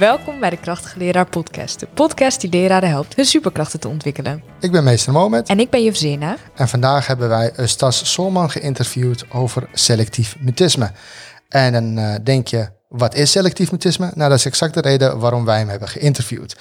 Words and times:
Welkom 0.00 0.40
bij 0.40 0.50
de 0.50 0.56
Krachtige 0.56 0.98
Leraar 0.98 1.26
Podcast. 1.28 1.80
De 1.80 1.86
podcast 1.86 2.40
die 2.40 2.50
leraren 2.50 2.88
helpt 2.88 3.16
hun 3.16 3.24
superkrachten 3.24 3.80
te 3.80 3.88
ontwikkelen. 3.88 4.42
Ik 4.60 4.72
ben 4.72 4.84
meester 4.84 5.12
Mohamed 5.12 5.48
En 5.48 5.60
ik 5.60 5.70
ben 5.70 5.82
Juf 5.82 5.96
Zena. 5.96 6.36
en 6.54 6.68
vandaag 6.68 7.06
hebben 7.06 7.28
wij 7.28 7.52
Stas 7.56 8.12
Solman 8.12 8.50
geïnterviewd 8.50 9.24
over 9.30 9.68
selectief 9.72 10.36
mutisme. 10.38 10.90
En 11.48 11.72
dan 11.72 11.98
eh, 11.98 12.14
denk 12.22 12.48
je, 12.48 12.68
wat 12.88 13.14
is 13.14 13.30
selectief 13.30 13.70
mutisme? 13.70 14.10
Nou, 14.14 14.28
dat 14.30 14.38
is 14.38 14.46
exact 14.46 14.74
de 14.74 14.80
reden 14.80 15.18
waarom 15.18 15.44
wij 15.44 15.58
hem 15.58 15.68
hebben 15.68 15.88
geïnterviewd. 15.88 16.56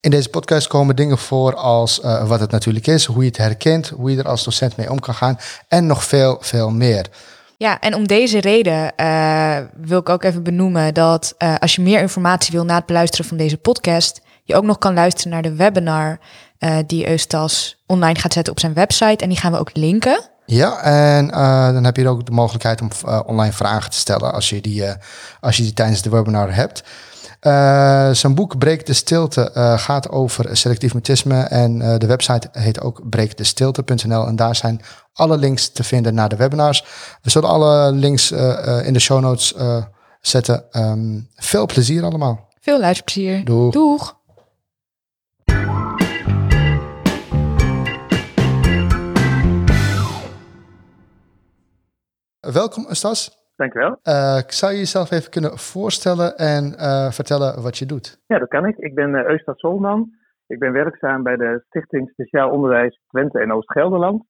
In 0.00 0.10
deze 0.10 0.28
podcast 0.28 0.66
komen 0.66 0.96
dingen 0.96 1.18
voor 1.18 1.54
als 1.54 2.00
eh, 2.00 2.28
wat 2.28 2.40
het 2.40 2.50
natuurlijk 2.50 2.86
is, 2.86 3.04
hoe 3.04 3.22
je 3.22 3.28
het 3.28 3.36
herkent, 3.36 3.88
hoe 3.88 4.10
je 4.10 4.18
er 4.18 4.28
als 4.28 4.44
docent 4.44 4.76
mee 4.76 4.90
om 4.90 5.00
kan 5.00 5.14
gaan 5.14 5.38
en 5.68 5.86
nog 5.86 6.04
veel, 6.04 6.36
veel 6.40 6.70
meer. 6.70 7.06
Ja, 7.62 7.80
en 7.80 7.94
om 7.94 8.06
deze 8.06 8.40
reden 8.40 8.96
eh, 8.96 9.56
wil 9.76 9.98
ik 9.98 10.08
ook 10.08 10.22
even 10.22 10.42
benoemen 10.42 10.94
dat 10.94 11.34
eh, 11.38 11.54
als 11.58 11.74
je 11.74 11.82
meer 11.82 12.00
informatie 12.00 12.52
wil 12.52 12.64
na 12.64 12.74
het 12.74 12.86
beluisteren 12.86 13.26
van 13.26 13.36
deze 13.36 13.56
podcast, 13.56 14.20
je 14.44 14.54
ook 14.56 14.64
nog 14.64 14.78
kan 14.78 14.94
luisteren 14.94 15.32
naar 15.32 15.42
de 15.42 15.54
webinar 15.54 16.18
eh, 16.58 16.76
die 16.86 17.08
Eustas 17.08 17.82
online 17.86 18.18
gaat 18.18 18.32
zetten 18.32 18.52
op 18.52 18.60
zijn 18.60 18.74
website. 18.74 19.22
En 19.24 19.28
die 19.28 19.38
gaan 19.38 19.52
we 19.52 19.58
ook 19.58 19.70
linken. 19.72 20.28
Ja, 20.46 20.82
en 20.82 21.28
dan 21.74 21.84
heb 21.84 21.96
je 21.96 22.08
ook 22.08 22.26
de 22.26 22.32
mogelijkheid 22.32 22.80
om 22.80 22.88
online 23.26 23.52
vragen 23.52 23.90
te 23.90 23.96
stellen 23.96 24.32
als 24.32 24.48
je 24.48 24.60
die, 24.60 24.84
als 25.40 25.56
je 25.56 25.62
die 25.62 25.72
tijdens 25.72 26.02
de 26.02 26.10
webinar 26.10 26.54
hebt. 26.54 26.82
Eh, 27.40 28.10
zijn 28.10 28.34
boek 28.34 28.58
Breek 28.58 28.86
de 28.86 28.92
Stilte 28.92 29.50
eh, 29.50 29.78
gaat 29.78 30.08
over 30.08 30.56
selectief 30.56 30.94
mutisme 30.94 31.42
en 31.42 31.82
eh, 31.82 31.98
de 31.98 32.06
website 32.06 32.48
heet 32.52 32.80
ook 32.80 33.08
breekdestilte.nl 33.08 34.26
en 34.26 34.36
daar 34.36 34.56
zijn 34.56 34.80
alle 35.12 35.36
links 35.38 35.68
te 35.68 35.84
vinden 35.84 36.14
naar 36.14 36.28
de 36.28 36.36
webinars. 36.36 36.84
We 37.22 37.30
zullen 37.30 37.48
alle 37.48 37.92
links 37.92 38.30
in 38.82 38.92
de 38.92 38.98
show 38.98 39.20
notes 39.20 39.54
zetten. 40.20 40.64
Ehm, 40.70 41.20
veel 41.34 41.66
plezier 41.66 42.04
allemaal. 42.04 42.48
Veel 42.60 42.80
luisterplezier. 42.80 43.44
Doeg. 43.44 43.72
Doeg. 43.72 44.18
Welkom 52.40 52.86
Stas. 52.90 53.39
Dankjewel. 53.60 53.98
Eh, 54.02 54.38
zou 54.46 54.72
je 54.72 54.78
jezelf 54.78 55.10
even 55.10 55.30
kunnen 55.30 55.58
voorstellen 55.58 56.36
en 56.36 56.74
eh, 56.76 57.10
vertellen 57.10 57.62
wat 57.62 57.78
je 57.78 57.86
doet? 57.86 58.20
Ja, 58.26 58.38
dat 58.38 58.48
kan 58.48 58.66
ik. 58.66 58.76
Ik 58.76 58.94
ben 58.94 59.10
uh, 59.10 59.24
Eustad 59.24 59.58
Solman. 59.58 60.10
Ik 60.46 60.58
ben 60.58 60.72
werkzaam 60.72 61.22
bij 61.22 61.36
de 61.36 61.62
Stichting 61.66 62.10
Speciaal 62.10 62.50
Onderwijs 62.50 63.00
Twente 63.08 63.38
en 63.40 63.52
Oost-Gelderland. 63.52 64.24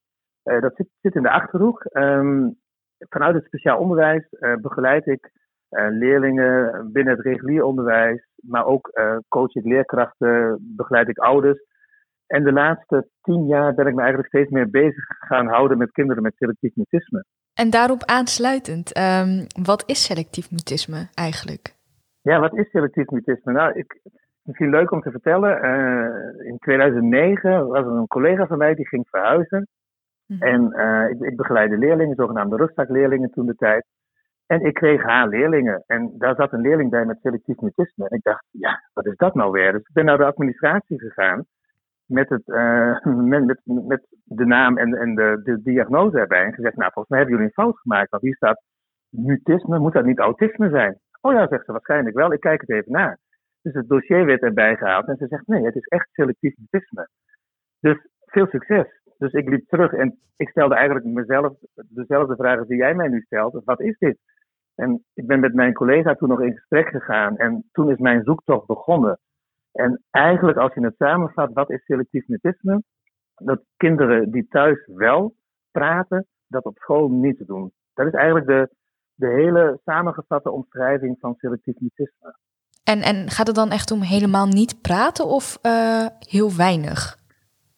Uh, 0.45 0.61
dat 0.61 0.77
zit, 0.77 0.89
zit, 1.01 1.14
in 1.14 1.23
de 1.23 1.31
Achterhoek. 1.31 1.86
Um, 1.92 2.58
vanuit 2.98 3.34
het 3.34 3.45
speciaal 3.45 3.78
onderwijs 3.78 4.27
uh, 4.31 4.55
begeleid 4.55 5.06
ik 5.06 5.31
uh, 5.70 5.86
leerlingen 5.89 6.89
binnen 6.92 7.17
het 7.17 7.25
regulier 7.25 7.64
onderwijs, 7.64 8.27
maar 8.42 8.67
ook 8.67 9.01
coach 9.28 9.55
ik 9.55 9.64
leerkrachten, 9.64 10.58
begeleid 10.77 11.08
ik 11.08 11.19
ouders. 11.19 11.58
En 12.27 12.45
de 12.45 12.53
laatste 12.53 13.08
tien 13.20 13.47
jaar 13.47 13.75
ben 13.75 13.86
ik 13.86 13.95
me 13.95 14.01
eigenlijk 14.01 14.28
steeds 14.28 14.51
meer 14.51 14.70
bezig 14.70 15.05
gaan 15.06 15.47
houden 15.47 15.78
met 15.78 15.91
kinderen 15.91 16.23
met 16.23 16.36
selectief 16.36 16.75
mutisme. 16.75 17.25
En 17.55 17.70
daarop 17.70 18.03
aansluitend, 18.05 18.98
um, 18.98 19.47
wat 19.62 19.83
is 19.87 20.05
selectief 20.05 20.51
mutisme 20.51 21.09
eigenlijk? 21.15 21.75
Ja, 22.23 22.41
wat 22.41 22.57
is 22.57 22.70
selectief 22.70 23.11
mutisme? 23.11 23.53
Nou, 23.53 23.79
ik, 23.79 24.01
misschien 24.42 24.70
leuk 24.70 24.91
om 24.91 25.01
te 25.01 25.11
vertellen. 25.11 25.65
Uh, 25.65 26.47
in 26.47 26.59
2009 26.59 27.67
was 27.67 27.84
er 27.84 27.92
een 27.92 28.07
collega 28.07 28.47
van 28.47 28.59
mij 28.59 28.75
die 28.75 28.89
ging 28.89 29.07
verhuizen. 29.09 29.69
Mm 30.27 30.37
-hmm. 30.39 30.48
En 30.48 30.73
uh, 30.77 31.11
ik, 31.11 31.20
ik, 31.20 31.36
begeleide 31.36 31.79
leerlingen, 31.79 32.17
zogenaamde 32.17 32.57
rustzakleerlingen 32.57 33.30
toen 33.30 33.47
de 33.47 33.55
tijd. 33.55 33.86
En 34.47 34.61
ik 34.61 34.74
kreeg 34.74 35.03
haar 35.03 35.29
leerlingen. 35.29 35.85
En 35.86 36.14
daar 36.19 36.35
zat 36.35 36.53
een 36.53 36.61
leerling 36.61 36.91
bij 36.91 37.05
met 37.05 37.19
selectief 37.23 37.61
mutisme. 37.61 38.08
En 38.08 38.17
ik 38.17 38.23
dacht, 38.23 38.45
ja, 38.51 38.83
wat 38.92 39.07
is 39.07 39.17
dat 39.17 39.35
nou 39.35 39.51
weer? 39.51 39.73
Dus 39.73 39.80
ik 39.80 39.92
ben 39.92 40.05
naar 40.05 40.19
de 40.19 40.24
administratie 40.24 41.01
gegaan 41.01 41.47
met, 42.11 42.29
het, 42.29 42.47
met, 43.05 43.45
met, 43.45 43.61
met, 43.65 44.07
de 44.25 44.47
naam 44.47 44.79
en, 44.79 44.95
en 44.95 45.15
de, 45.15 45.41
de, 45.45 45.63
diagnose 45.63 46.19
erbij. 46.19 46.45
En 46.45 46.53
gezegd, 46.53 46.77
nou, 46.77 46.93
volgens 46.93 47.09
mij 47.09 47.19
hebben 47.19 47.37
jullie 47.37 47.53
een 47.57 47.65
fout 47.65 47.79
gemaakt. 47.79 48.11
Want 48.11 48.23
hier 48.23 48.35
staat 48.35 48.63
mutisme, 49.09 49.79
moet 49.79 49.93
dat 49.93 50.05
niet 50.05 50.19
autisme 50.19 50.69
zijn? 50.71 50.98
Oh 51.21 51.33
ja, 51.33 51.48
zegt 51.48 51.65
ze, 51.65 51.73
waarschijnlijk 51.73 52.17
wel. 52.17 52.33
Ik 52.33 52.41
kijk 52.41 52.61
het 52.61 52.71
even 52.71 52.93
na. 52.93 53.19
Dus 53.63 53.75
het 53.75 53.89
dossier 53.89 54.25
werd 54.25 54.43
erbij 54.43 54.77
gehaald. 54.77 55.07
En 55.07 55.17
ze 55.17 55.27
zegt, 55.27 55.47
nee, 55.47 55.65
het 55.65 55.77
is 55.77 55.87
echt 55.87 56.09
selectief 56.13 56.55
mutisme. 56.57 57.09
Dus 57.81 58.09
veel 58.25 58.47
succes. 58.47 58.87
Dus 59.19 59.33
ik 59.33 59.48
liep 59.48 59.69
terug 59.69 59.92
en 59.92 60.19
ik 60.37 60.48
stelde 60.48 60.75
eigenlijk 60.75 61.07
mezelf 61.07 61.55
dezelfde 61.75 62.37
vragen 62.37 62.67
die 62.67 62.77
jij 62.77 62.95
mij 62.95 63.09
nu 63.09 63.21
stelt. 63.21 63.65
Wat 63.65 63.81
is 63.81 63.98
dit? 63.98 64.19
En 64.75 65.05
ik 65.15 65.27
ben 65.27 65.41
met 65.41 65.55
mijn 65.55 65.73
collega 65.73 66.15
toen 66.15 66.29
nog 66.29 66.41
in 66.41 66.57
gesprek 66.57 66.89
gegaan. 66.89 67.37
En 67.37 67.69
toen 67.73 67.91
is 67.91 67.98
mijn 67.98 68.23
zoektocht 68.23 68.67
begonnen. 68.67 69.19
En 69.73 70.03
eigenlijk, 70.11 70.58
als 70.58 70.75
je 70.75 70.85
het 70.85 70.95
samenvat, 70.98 71.53
wat 71.53 71.70
is 71.70 71.85
selectief 71.85 72.29
mutisme? 72.29 72.83
Dat 73.35 73.63
kinderen 73.77 74.31
die 74.31 74.47
thuis 74.48 74.86
wel 74.86 75.35
praten, 75.70 76.27
dat 76.47 76.64
op 76.64 76.79
school 76.79 77.08
niet 77.08 77.47
doen. 77.47 77.73
Dat 77.95 78.07
is 78.07 78.13
eigenlijk 78.13 78.47
de, 78.47 78.69
de 79.14 79.29
hele 79.29 79.80
samengevatte 79.85 80.51
omschrijving 80.51 81.17
van 81.20 81.35
selectief 81.35 81.80
mutisme. 81.80 82.36
En, 82.85 83.01
en 83.01 83.30
gaat 83.30 83.47
het 83.47 83.57
dan 83.57 83.70
echt 83.70 83.91
om 83.91 84.01
helemaal 84.01 84.47
niet 84.47 84.80
praten 84.83 85.27
of 85.27 85.59
uh, 85.63 86.07
heel 86.19 86.57
weinig 86.57 87.17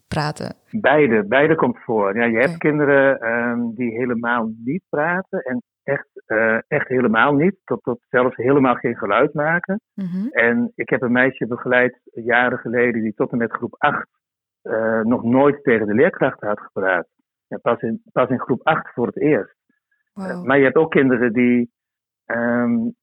praten? 0.08 0.56
Beide, 0.70 1.24
beide 1.24 1.54
komt 1.54 1.78
voor. 1.78 2.16
Ja, 2.16 2.24
je 2.24 2.36
hebt 2.36 2.54
okay. 2.54 2.70
kinderen 2.70 3.26
um, 3.28 3.74
die 3.74 3.90
helemaal 3.90 4.52
niet 4.64 4.82
praten 4.88 5.42
en 5.42 5.62
echt, 5.82 6.08
uh, 6.26 6.58
echt 6.68 6.88
helemaal 6.88 7.34
niet, 7.34 7.56
tot, 7.64 7.82
tot 7.82 8.00
zelfs 8.08 8.36
helemaal 8.36 8.74
geen 8.74 8.96
geluid 8.96 9.34
maken. 9.34 9.80
Mm 9.94 10.06
-hmm. 10.06 10.28
En 10.30 10.72
ik 10.74 10.88
heb 10.88 11.02
een 11.02 11.12
meisje 11.12 11.46
begeleid 11.46 12.00
jaren 12.04 12.58
geleden 12.58 13.02
die 13.02 13.14
tot 13.14 13.32
en 13.32 13.38
met 13.38 13.52
groep 13.52 13.74
8 13.78 14.06
uh, 14.62 15.00
nog 15.00 15.22
nooit 15.22 15.62
tegen 15.62 15.86
de 15.86 15.94
leerkrachten 15.94 16.48
had 16.48 16.60
gepraat. 16.60 17.06
En 17.48 17.60
pas, 17.60 17.80
in, 17.80 18.02
pas 18.12 18.28
in 18.28 18.40
groep 18.40 18.60
8 18.62 18.92
voor 18.92 19.06
het 19.06 19.20
eerst. 19.20 19.56
Wow. 20.12 20.26
Uh, 20.26 20.42
maar 20.42 20.58
je 20.58 20.64
hebt 20.64 20.76
ook 20.76 20.90
kinderen 20.90 21.32
die 21.32 21.72
um, 22.26 22.94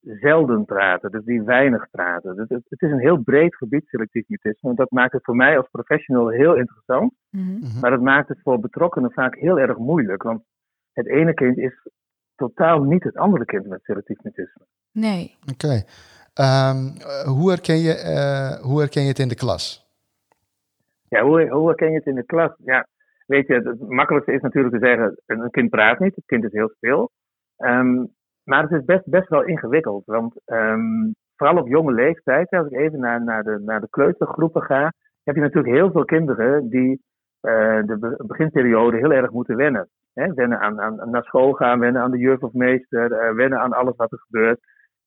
zelden 0.00 0.64
praten, 0.64 1.10
dus 1.10 1.24
die 1.24 1.42
weinig 1.42 1.90
praten. 1.90 2.36
Dus 2.36 2.48
het, 2.48 2.64
het, 2.68 2.82
is 2.82 2.90
een 2.90 2.98
heel 2.98 3.22
breed 3.22 3.56
gebied, 3.56 3.86
selectief 3.86 4.28
mutisme. 4.28 4.70
En 4.70 4.76
dat 4.76 4.90
maakt 4.90 5.12
het 5.12 5.24
voor 5.24 5.36
mij 5.36 5.56
als 5.56 5.68
professional 5.70 6.28
heel 6.28 6.54
interessant. 6.56 7.12
Mm 7.30 7.42
-hmm. 7.42 7.80
Maar 7.80 7.90
dat 7.90 8.00
maakt 8.00 8.28
het 8.28 8.40
voor 8.42 8.60
betrokkenen 8.60 9.12
vaak 9.12 9.36
heel 9.36 9.58
erg 9.58 9.76
moeilijk. 9.76 10.22
Want 10.22 10.42
het 10.92 11.06
ene 11.06 11.34
kind 11.34 11.58
is 11.58 11.88
totaal 12.48 12.82
niet 12.82 13.04
het 13.04 13.16
andere 13.16 13.44
kind 13.44 13.66
met 13.66 13.82
selectief 13.82 14.22
mutisme. 14.22 14.64
Nee. 14.92 15.36
Oké. 15.52 15.66
Okay. 15.66 15.84
Um, 16.34 16.92
hoe, 17.34 17.50
herken 17.50 17.78
je, 17.78 17.94
uh, 18.14 18.64
hoe 18.66 18.78
herken 18.80 19.02
je 19.02 19.08
het 19.08 19.18
in 19.18 19.28
de 19.28 19.34
klas? 19.34 19.64
Ja, 21.08 21.22
hoe, 21.22 21.48
hoe 21.48 21.66
herken 21.66 21.90
je 21.90 21.96
het 21.96 22.06
in 22.06 22.14
de 22.14 22.24
klas? 22.24 22.50
Ja, 22.64 22.86
weet 23.26 23.46
je, 23.46 23.54
het 23.54 23.88
makkelijkste 23.88 24.32
is 24.32 24.40
natuurlijk 24.40 24.74
te 24.74 24.86
zeggen, 24.86 25.20
een 25.26 25.50
kind 25.50 25.70
praat 25.70 25.98
niet, 25.98 26.14
het 26.14 26.24
kind 26.26 26.44
is 26.44 26.52
heel 26.52 26.72
stil. 26.76 27.10
Um, 27.58 28.12
maar 28.44 28.62
het 28.62 28.70
is 28.70 28.84
best, 28.84 29.06
best 29.06 29.28
wel 29.28 29.44
ingewikkeld, 29.44 30.04
want 30.06 30.34
um, 30.46 31.14
vooral 31.36 31.56
op 31.56 31.68
jonge 31.68 31.92
leeftijd, 31.92 32.50
als 32.50 32.66
ik 32.66 32.78
even 32.78 32.98
naar, 33.00 33.24
naar, 33.24 33.42
de, 33.42 33.58
naar 33.64 33.80
de 33.80 33.88
kleutergroepen 33.90 34.62
ga, 34.62 34.92
heb 35.22 35.34
je 35.34 35.40
natuurlijk 35.40 35.74
heel 35.74 35.90
veel 35.90 36.04
kinderen 36.04 36.68
die 36.68 37.02
de 37.42 38.24
beginperiode 38.26 38.96
heel 38.96 39.12
erg 39.12 39.30
moeten 39.30 39.56
wennen. 39.56 39.88
Hè, 40.14 40.34
wennen 40.34 40.60
aan, 40.60 40.80
aan, 40.80 41.10
naar 41.10 41.24
school 41.24 41.52
gaan, 41.52 41.78
wennen 41.78 42.02
aan 42.02 42.10
de 42.10 42.18
juf 42.18 42.42
of 42.42 42.52
meester, 42.52 43.10
uh, 43.10 43.34
wennen 43.34 43.58
aan 43.58 43.72
alles 43.72 43.96
wat 43.96 44.12
er 44.12 44.18
gebeurt. 44.18 44.60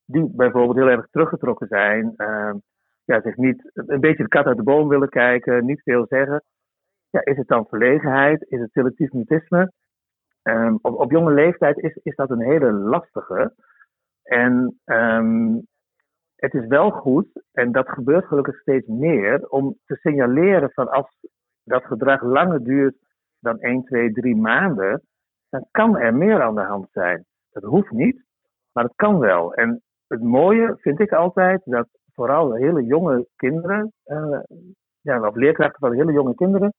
Die 0.06 0.32
bijvoorbeeld 0.36 0.78
heel 0.78 0.90
erg 0.90 1.08
teruggetrokken 1.12 1.68
zijn, 1.68 2.14
uh, 2.18 2.54
ja, 3.04 3.22
zich 3.22 3.36
niet 3.36 3.72
een 3.74 4.00
beetje 4.00 4.24
de 4.24 4.30
kat 4.30 4.46
uit 4.46 4.58
de 4.58 4.64
boom 4.64 4.88
willen 4.88 5.10
kijken, 5.10 5.66
niet 5.66 5.82
veel 5.82 6.06
zeggen. 6.10 6.44
Ja, 7.10 7.24
is 7.24 7.38
het 7.38 7.48
dan 7.48 7.68
verlegenheid? 7.68 8.46
Is 8.50 8.60
het 8.60 8.72
selectief 8.72 9.12
mutisme? 9.12 9.72
Um, 10.44 10.80
op, 10.82 11.00
op, 11.00 11.12
jonge 11.12 11.34
leeftijd 11.34 11.78
is, 11.78 12.00
is 12.04 12.16
dat 12.16 12.30
een 12.30 12.42
hele 12.42 12.72
lastige. 12.72 13.54
En 14.24 14.80
um, 14.86 15.68
het 16.36 16.54
is 16.54 16.68
wel 16.68 16.92
goed, 16.92 17.28
en 17.52 17.72
dat 17.72 17.90
gebeurt 17.90 18.26
gelukkig 18.26 18.60
steeds 18.60 18.88
meer, 18.88 19.48
om 19.50 19.78
te 19.86 19.96
signaleren 19.96 20.72
van 20.72 20.90
als 20.90 21.18
dat 21.66 21.86
gedrag 21.86 22.22
langer 22.22 22.64
duurt 22.64 22.96
dan 23.40 23.60
1, 23.60 23.84
2, 23.84 24.12
3 24.12 24.36
maanden, 24.36 25.02
dan 25.50 25.68
kan 25.72 25.98
er 25.98 26.16
meer 26.16 26.42
aan 26.42 26.56
de 26.56 26.62
hand 26.62 26.88
zijn. 26.92 27.26
Dat 27.52 27.64
hoeft 27.64 27.92
niet, 27.92 28.24
maar 28.72 28.84
het 28.84 28.96
kan 28.96 29.20
wel. 29.20 29.54
En 29.54 29.84
het 30.08 30.22
mooie 30.22 30.76
vind 30.78 31.00
ik 31.00 31.12
altijd 31.12 31.62
dat 31.66 31.88
vooral 32.14 32.54
hele 32.54 32.84
jonge 32.84 33.28
kinderen, 33.36 33.94
uh, 34.06 34.40
ja, 35.02 35.28
of 35.28 35.36
leerkrachten 35.36 35.80
van 35.80 35.94
hele 35.94 36.12
jonge 36.12 36.36
kinderen, 36.36 36.74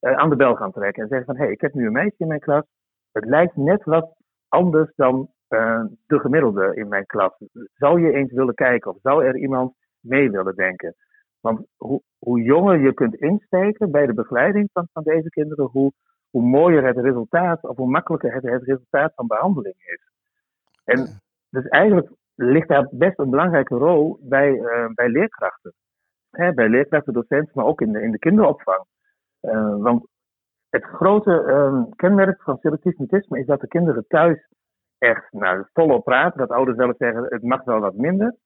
uh, 0.00 0.12
aan 0.12 0.30
de 0.30 0.36
bel 0.36 0.54
gaan 0.54 0.72
trekken 0.72 1.02
en 1.02 1.08
zeggen 1.08 1.26
van 1.26 1.36
hé, 1.36 1.42
hey, 1.42 1.52
ik 1.52 1.60
heb 1.60 1.74
nu 1.74 1.86
een 1.86 1.92
meisje 1.92 2.14
in 2.16 2.26
mijn 2.26 2.40
klas. 2.40 2.64
Het 3.12 3.24
lijkt 3.24 3.56
net 3.56 3.84
wat 3.84 4.16
anders 4.48 4.92
dan 4.96 5.30
uh, 5.48 5.84
de 6.06 6.18
gemiddelde 6.18 6.74
in 6.74 6.88
mijn 6.88 7.06
klas. 7.06 7.32
Zou 7.74 8.00
je 8.00 8.12
eens 8.12 8.32
willen 8.32 8.54
kijken 8.54 8.90
of 8.90 9.00
zou 9.02 9.24
er 9.24 9.36
iemand 9.36 9.74
mee 10.00 10.30
willen 10.30 10.54
denken? 10.54 10.94
Want 11.40 11.66
hoe, 11.76 12.02
hoe 12.18 12.42
jonger 12.42 12.80
je 12.80 12.94
kunt 12.94 13.14
insteken 13.14 13.90
bij 13.90 14.06
de 14.06 14.14
begeleiding 14.14 14.68
van, 14.72 14.88
van 14.92 15.02
deze 15.02 15.28
kinderen, 15.28 15.66
hoe, 15.66 15.92
hoe 16.30 16.42
mooier 16.42 16.84
het 16.84 16.96
resultaat 16.96 17.62
of 17.62 17.76
hoe 17.76 17.90
makkelijker 17.90 18.32
het, 18.32 18.42
het 18.42 18.62
resultaat 18.62 19.12
van 19.14 19.26
behandeling 19.26 19.74
is. 19.78 20.00
En 20.84 21.20
dus 21.50 21.68
eigenlijk 21.68 22.10
ligt 22.34 22.68
daar 22.68 22.88
best 22.90 23.18
een 23.18 23.30
belangrijke 23.30 23.74
rol 23.74 24.18
bij, 24.20 24.52
uh, 24.52 24.86
bij 24.94 25.08
leerkrachten. 25.08 25.72
Hè, 26.30 26.52
bij 26.52 26.68
leerkrachten, 26.68 27.12
docenten, 27.12 27.52
maar 27.54 27.64
ook 27.64 27.80
in 27.80 27.92
de, 27.92 28.02
in 28.02 28.10
de 28.10 28.18
kinderopvang. 28.18 28.84
Uh, 29.42 29.76
want 29.76 30.06
het 30.68 30.84
grote 30.84 31.44
uh, 31.46 31.82
kenmerk 31.96 32.42
van 32.42 32.58
selectief 32.60 32.98
mutisme 32.98 33.38
is 33.38 33.46
dat 33.46 33.60
de 33.60 33.66
kinderen 33.66 34.04
thuis 34.08 34.48
echt 34.98 35.32
nou, 35.32 35.66
volop 35.72 36.04
praten. 36.04 36.38
Dat 36.38 36.50
ouders 36.50 36.76
wel 36.76 36.86
eens 36.86 36.96
zeggen, 36.96 37.26
het 37.28 37.42
mag 37.42 37.64
wel 37.64 37.80
wat 37.80 37.94
minder. 37.94 38.36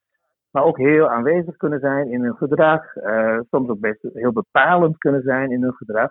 Maar 0.55 0.65
ook 0.65 0.79
heel 0.79 1.09
aanwezig 1.09 1.57
kunnen 1.57 1.81
zijn 1.81 2.11
in 2.11 2.23
hun 2.23 2.37
gedrag. 2.37 2.97
Uh, 2.97 3.41
soms 3.51 3.69
ook 3.69 3.81
best 3.81 4.03
heel 4.03 4.33
bepalend 4.33 4.99
kunnen 4.99 5.23
zijn 5.23 5.51
in 5.51 5.63
hun 5.63 5.75
gedrag. 5.75 6.11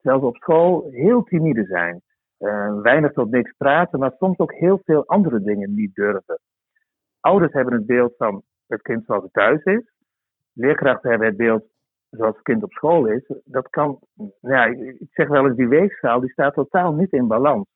Terwijl 0.00 0.20
ze 0.20 0.26
op 0.26 0.36
school 0.36 0.88
heel 0.90 1.22
timide 1.22 1.64
zijn. 1.64 2.02
Uh, 2.38 2.80
weinig 2.80 3.12
tot 3.12 3.30
niks 3.30 3.52
praten, 3.56 3.98
maar 3.98 4.12
soms 4.18 4.38
ook 4.38 4.52
heel 4.52 4.80
veel 4.84 5.06
andere 5.06 5.42
dingen 5.42 5.74
niet 5.74 5.94
durven. 5.94 6.40
Ouders 7.20 7.52
hebben 7.52 7.74
het 7.74 7.86
beeld 7.86 8.14
van 8.16 8.42
het 8.66 8.82
kind 8.82 9.04
zoals 9.04 9.22
het 9.22 9.32
thuis 9.32 9.62
is. 9.62 9.92
Leerkrachten 10.52 11.10
hebben 11.10 11.28
het 11.28 11.36
beeld 11.36 11.64
zoals 12.10 12.34
het 12.34 12.44
kind 12.44 12.62
op 12.62 12.72
school 12.72 13.06
is. 13.06 13.32
Dat 13.44 13.68
kan, 13.68 13.98
ja, 14.40 14.64
ik 14.98 15.08
zeg 15.10 15.28
wel 15.28 15.46
eens, 15.46 15.56
die 15.56 15.68
weegschaal 15.68 16.20
die 16.20 16.30
staat 16.30 16.54
totaal 16.54 16.92
niet 16.94 17.12
in 17.12 17.26
balans. 17.26 17.66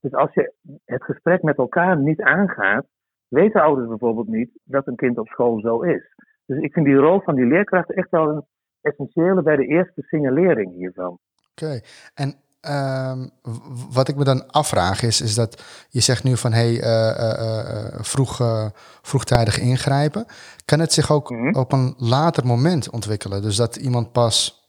Dus 0.00 0.12
als 0.12 0.34
je 0.34 0.52
het 0.84 1.04
gesprek 1.04 1.42
met 1.42 1.56
elkaar 1.56 1.98
niet 1.98 2.20
aangaat, 2.20 2.86
weten 3.34 3.62
ouders 3.62 3.88
bijvoorbeeld 3.88 4.28
niet 4.28 4.50
dat 4.64 4.86
een 4.86 4.96
kind 4.96 5.18
op 5.18 5.28
school 5.28 5.60
zo 5.60 5.80
is. 5.80 6.14
Dus 6.46 6.58
ik 6.58 6.72
vind 6.72 6.86
die 6.86 6.94
rol 6.94 7.20
van 7.20 7.34
die 7.34 7.46
leerkrachten 7.46 7.94
echt 7.94 8.10
wel 8.10 8.28
een 8.28 8.44
essentiële 8.80 9.42
bij 9.42 9.56
de 9.56 9.66
eerste 9.66 10.02
signalering 10.02 10.74
hiervan. 10.74 11.18
Oké, 11.50 11.80
en 12.14 12.34
um, 12.68 13.30
wat 13.92 14.08
ik 14.08 14.16
me 14.16 14.24
dan 14.24 14.50
afvraag 14.50 15.02
is, 15.02 15.20
is 15.20 15.34
dat 15.34 15.62
je 15.88 16.00
zegt 16.00 16.24
nu 16.24 16.36
van 16.36 16.52
hey, 16.52 16.70
uh, 16.70 16.80
uh, 16.80 18.00
vroeg, 18.00 18.40
vroegtijdig 19.02 19.58
ingrijpen. 19.58 20.26
Kan 20.64 20.80
het 20.80 20.92
zich 20.92 21.10
ook 21.10 21.30
mm 21.30 21.38
-hmm. 21.38 21.54
op 21.54 21.72
een 21.72 21.94
later 21.98 22.46
moment 22.46 22.90
ontwikkelen? 22.90 23.42
Dus 23.42 23.56
dat 23.56 23.76
iemand 23.76 24.12
pas 24.12 24.62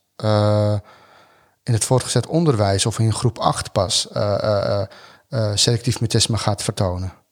in 1.63 1.73
het 1.73 1.85
voortgezet 1.85 2.27
onderwijs 2.27 2.85
of 2.85 3.00
in 3.00 3.13
groep 3.13 3.38
8 3.38 3.71
pas 3.71 4.09
selectief 5.53 6.01
mutisme 6.01 6.38
gaat 6.38 6.63
vertonen? 6.63 7.25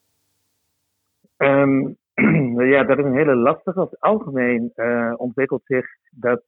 Um, 1.44 1.98
ja, 2.74 2.84
dat 2.84 2.98
is 2.98 3.06
een 3.06 3.16
hele 3.16 3.36
lastige. 3.36 3.80
Als 3.80 4.00
algemeen 4.00 4.72
ontwikkelt 5.18 5.62
zich 5.66 5.86
dat 6.10 6.44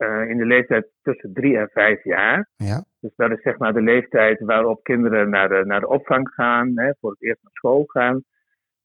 uh, 0.00 0.28
in 0.28 0.36
de 0.36 0.44
leeftijd 0.44 0.86
tussen 1.02 1.32
drie 1.32 1.58
en 1.58 1.68
vijf 1.72 2.04
jaar. 2.04 2.48
Ja. 2.56 2.84
Dus 3.00 3.12
dat 3.16 3.30
is 3.30 3.42
zeg 3.42 3.58
maar 3.58 3.72
de 3.72 3.82
leeftijd 3.82 4.40
waarop 4.40 4.82
kinderen 4.82 5.30
naar 5.30 5.48
de, 5.48 5.62
naar 5.64 5.80
de 5.80 5.88
opvang 5.88 6.28
gaan, 6.28 6.72
hè, 6.74 6.92
voor 7.00 7.10
het 7.10 7.22
eerst 7.22 7.42
naar 7.42 7.52
school 7.52 7.84
gaan. 7.86 8.22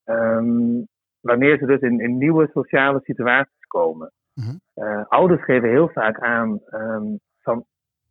Um, 0.06 0.88
wanneer 1.20 1.58
ze 1.58 1.66
dus 1.66 1.80
in, 1.80 2.00
in 2.00 2.18
nieuwe 2.18 2.50
sociale 2.54 3.00
situaties 3.04 3.66
komen. 3.68 4.12
Mm-hmm. 4.34 4.62
Uh, 4.76 5.06
ouders 5.08 5.44
geven 5.44 5.70
heel 5.70 5.90
vaak 5.90 6.20
aan 6.20 6.60
um, 6.72 7.20
van, 7.42 7.66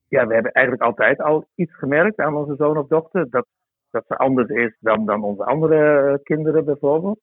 ja, 0.09 0.27
we 0.27 0.35
hebben 0.35 0.53
eigenlijk 0.53 0.87
altijd 0.87 1.21
al 1.21 1.49
iets 1.55 1.75
gemerkt 1.75 2.19
aan 2.19 2.35
onze 2.35 2.55
zoon 2.57 2.79
of 2.79 2.87
dochter, 2.87 3.31
dat, 3.31 3.47
dat 3.91 4.05
ze 4.07 4.17
anders 4.17 4.49
is 4.49 4.77
dan, 4.81 5.07
dan 5.07 5.23
onze 5.23 5.45
andere 5.45 6.21
kinderen 6.23 6.65
bijvoorbeeld. 6.65 7.21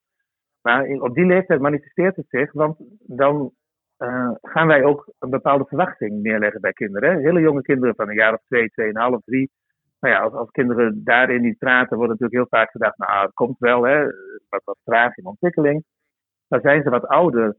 Maar 0.62 0.86
in, 0.86 1.02
op 1.02 1.16
die 1.16 1.26
leeftijd 1.26 1.62
manifesteert 1.62 2.16
het 2.16 2.30
zich, 2.30 2.52
want 2.52 2.78
dan 3.00 3.52
uh, 3.98 4.32
gaan 4.42 4.68
wij 4.68 4.84
ook 4.84 5.14
een 5.20 5.30
bepaalde 5.30 5.66
verwachting 5.66 6.22
neerleggen 6.22 6.62
bij 6.62 6.74
kinderen. 6.74 7.12
Hè? 7.12 7.20
Hele 7.20 7.40
jonge 7.40 7.62
kinderen 7.62 7.96
van 7.96 8.10
een 8.10 8.16
jaar 8.16 8.34
of 8.34 8.42
twee, 8.48 8.70
tweeënhalf, 8.70 9.22
drie. 9.26 9.52
Nou 10.00 10.14
ja, 10.14 10.22
als, 10.22 10.34
als 10.34 10.52
kinderen 10.52 11.04
daarin 11.04 11.42
niet 11.42 11.58
praten, 11.58 11.98
wordt 11.98 12.12
natuurlijk 12.12 12.40
heel 12.40 12.60
vaak 12.60 12.72
gedacht, 12.72 12.98
nou, 12.98 13.26
het 13.26 13.34
komt 13.34 13.60
wel, 13.60 13.84
hè, 13.84 14.04
wat, 14.50 14.62
wat 14.64 14.78
traag 14.84 15.18
in 15.18 15.26
ontwikkeling. 15.26 15.84
Maar 16.48 16.62
zijn 16.62 16.84
ze 16.84 16.90
wat 16.90 17.08
ouder, 17.08 17.56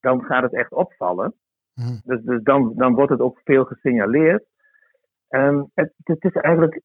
dan 0.00 0.24
gaat 0.24 0.42
het 0.42 0.54
echt 0.54 0.72
opvallen. 0.72 1.34
Mm. 1.74 2.00
Dus, 2.04 2.22
dus 2.22 2.42
dan, 2.42 2.72
dan 2.76 2.94
wordt 2.94 3.10
het 3.10 3.20
ook 3.20 3.40
veel 3.44 3.64
gesignaleerd. 3.64 4.44
Um, 5.28 5.70
het, 5.74 5.92
het 6.04 6.24
is 6.24 6.32
eigenlijk, 6.32 6.80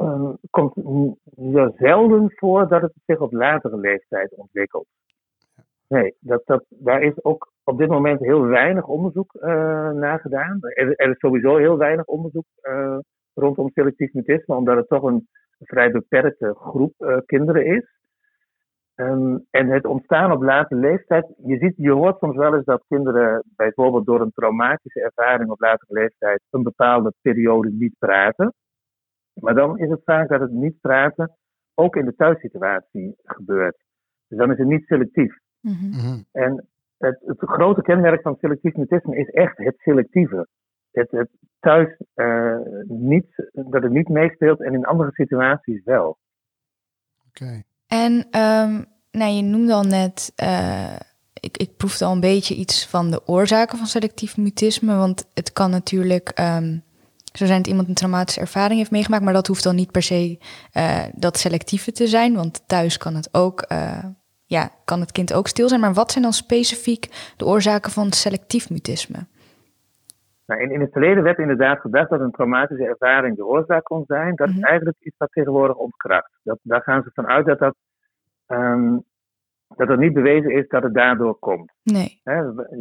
um, 0.00 0.36
komt 0.50 0.74
ja, 1.36 1.72
zelden 1.76 2.32
voor 2.34 2.68
dat 2.68 2.82
het 2.82 2.92
zich 3.06 3.20
op 3.20 3.32
latere 3.32 3.76
leeftijd 3.76 4.34
ontwikkelt. 4.34 4.86
Nee, 5.88 6.14
dat, 6.20 6.42
dat, 6.44 6.64
daar 6.68 7.02
is 7.02 7.24
ook 7.24 7.52
op 7.64 7.78
dit 7.78 7.88
moment 7.88 8.20
heel 8.20 8.46
weinig 8.46 8.86
onderzoek 8.86 9.34
uh, 9.34 9.42
naar 9.90 10.20
gedaan. 10.20 10.58
Er, 10.60 10.96
er, 10.96 11.10
is 11.10 11.18
sowieso 11.18 11.56
heel 11.56 11.78
weinig 11.78 12.04
onderzoek 12.04 12.46
uh, 12.62 12.98
rondom 13.34 13.70
selectief 13.70 14.12
mutisme, 14.12 14.54
omdat 14.54 14.76
het 14.76 14.88
toch 14.88 15.02
een 15.02 15.28
vrij 15.58 15.90
beperkte 15.90 16.54
groep 16.54 16.92
uh, 16.98 17.16
kinderen 17.26 17.66
is. 17.66 17.94
Um, 18.94 19.46
en 19.50 19.68
het 19.68 19.84
ontstaan 19.84 20.32
op 20.32 20.42
late 20.42 20.74
leeftijd, 20.74 21.34
je, 21.44 21.58
ziet, 21.58 21.74
je 21.76 21.90
hoort 21.90 22.18
soms 22.18 22.36
wel 22.36 22.54
eens 22.54 22.64
dat 22.64 22.84
kinderen 22.88 23.42
bijvoorbeeld 23.56 24.06
door 24.06 24.20
een 24.20 24.32
traumatische 24.32 25.00
ervaring 25.00 25.50
op 25.50 25.60
latere 25.60 25.92
leeftijd 25.92 26.40
een 26.50 26.62
bepaalde 26.62 27.12
periode 27.22 27.70
niet 27.70 27.94
praten. 27.98 28.54
Maar 29.40 29.54
dan 29.54 29.78
is 29.78 29.90
het 29.90 30.00
vaak 30.04 30.28
dat 30.28 30.40
het 30.40 30.50
niet 30.50 30.80
praten 30.80 31.36
ook 31.74 31.96
in 31.96 32.04
de 32.04 32.14
thuissituatie 32.14 33.14
gebeurt. 33.24 33.76
Dus 34.28 34.38
dan 34.38 34.52
is 34.52 34.58
het 34.58 34.66
niet 34.66 34.86
selectief. 34.86 35.38
Mm-hmm. 35.60 36.24
En 36.32 36.66
het, 36.98 37.22
het, 37.26 37.38
grote 37.38 37.82
kenmerk 37.82 38.22
van 38.22 38.36
selectief 38.40 38.74
mutisme 38.74 39.16
is 39.16 39.30
echt 39.30 39.58
het 39.58 39.74
selectieve. 39.78 40.46
Het, 40.90 41.10
het 41.10 41.28
thuis 41.60 42.00
uh, 42.14 42.56
niet, 42.88 43.50
dat 43.52 43.82
het 43.82 43.92
niet 43.92 44.08
meespeelt 44.08 44.62
en 44.62 44.74
in 44.74 44.84
andere 44.84 45.12
situaties 45.12 45.84
wel. 45.84 46.18
Oké. 47.28 47.42
Okay. 47.42 47.64
En 47.86 48.12
um, 48.12 48.84
nou, 49.10 49.32
je 49.32 49.42
noemde 49.42 49.72
al 49.72 49.82
net, 49.82 50.32
uh, 50.42 50.96
ik, 51.40 51.56
ik 51.56 51.76
proefde 51.76 52.04
al 52.04 52.12
een 52.12 52.20
beetje 52.20 52.54
iets 52.54 52.86
van 52.86 53.10
de 53.10 53.26
oorzaken 53.26 53.78
van 53.78 53.86
selectief 53.86 54.36
mutisme. 54.36 54.96
Want 54.96 55.30
het 55.34 55.52
kan 55.52 55.70
natuurlijk 55.70 56.40
um, 56.40 56.82
zo 57.36 57.46
zijn 57.46 57.58
dat 57.58 57.66
iemand 57.66 57.88
een 57.88 57.94
traumatische 57.94 58.40
ervaring 58.40 58.78
heeft 58.78 58.90
meegemaakt, 58.90 59.24
maar 59.24 59.32
dat 59.32 59.46
hoeft 59.46 59.64
dan 59.64 59.74
niet 59.74 59.90
per 59.90 60.02
se 60.02 60.38
uh, 60.76 61.04
dat 61.14 61.38
selectieve 61.38 61.92
te 61.92 62.06
zijn. 62.06 62.34
Want 62.34 62.68
thuis 62.68 62.98
kan 62.98 63.14
het 63.14 63.28
ook 63.32 63.66
ja, 64.46 64.70
kan 64.84 65.00
het 65.00 65.12
kind 65.12 65.32
ook 65.34 65.46
stil 65.48 65.68
zijn. 65.68 65.80
Maar 65.80 65.92
wat 65.92 66.10
zijn 66.12 66.24
dan 66.24 66.32
specifiek 66.32 67.34
de 67.36 67.44
oorzaken 67.44 67.90
van 67.90 68.12
selectief 68.12 68.70
mutisme? 68.70 69.26
Nou, 70.46 70.60
in, 70.60 70.70
in 70.70 70.80
het 70.80 70.92
verleden 70.92 71.22
werd 71.22 71.38
inderdaad 71.38 71.80
gedacht 71.80 72.10
dat 72.10 72.20
een 72.20 72.30
traumatische 72.30 72.86
ervaring 72.86 73.36
de 73.36 73.46
oorzaak 73.46 73.84
kon 73.84 74.04
zijn. 74.06 74.34
Dat 74.34 74.48
Mhm. 74.48 74.56
is 74.56 74.62
eigenlijk 74.62 74.96
iets 75.00 75.16
wat 75.18 75.32
tegenwoordig 75.32 75.76
ontkracht. 75.76 76.30
Dat, 76.42 76.58
daar 76.62 76.82
gaan 76.82 77.02
ze 77.02 77.10
vanuit 77.14 77.46
dat 77.46 77.58
dat, 77.58 77.74
um, 78.46 79.04
dat 79.68 79.88
het 79.88 79.98
niet 79.98 80.12
bewezen 80.12 80.50
is 80.50 80.68
dat 80.68 80.82
het 80.82 80.94
daardoor 80.94 81.38
komt. 81.38 81.72
Nee. 81.82 82.20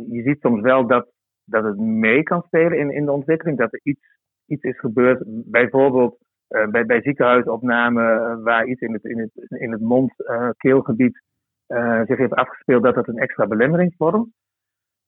Je 0.09 0.21
ziet 0.25 0.39
soms 0.41 0.61
wel 0.61 0.87
dat, 0.87 1.07
dat 1.43 1.63
het 1.63 1.77
mee 1.77 2.23
kan 2.23 2.43
spelen 2.45 2.79
in, 2.79 2.91
in 2.91 3.05
de 3.05 3.11
ontwikkeling. 3.11 3.57
Dat 3.57 3.73
er 3.73 3.79
iets, 3.83 4.14
iets 4.47 4.63
is 4.63 4.79
gebeurd, 4.79 5.23
bijvoorbeeld 5.25 6.17
uh, 6.49 6.67
bij, 6.67 6.85
bij 6.85 7.01
ziekenhuisopname, 7.01 8.37
waar 8.43 8.65
iets 8.65 8.81
in 8.81 8.93
het, 8.93 9.03
in 9.03 9.19
het, 9.19 9.59
in 9.59 9.71
het 9.71 9.81
mond-keelgebied 9.81 11.21
uh, 11.67 12.01
zich 12.05 12.17
heeft 12.17 12.33
afgespeeld, 12.33 12.83
dat 12.83 12.95
dat 12.95 13.07
een 13.07 13.17
extra 13.17 13.47
belemmering 13.47 13.93
vormt. 13.97 14.27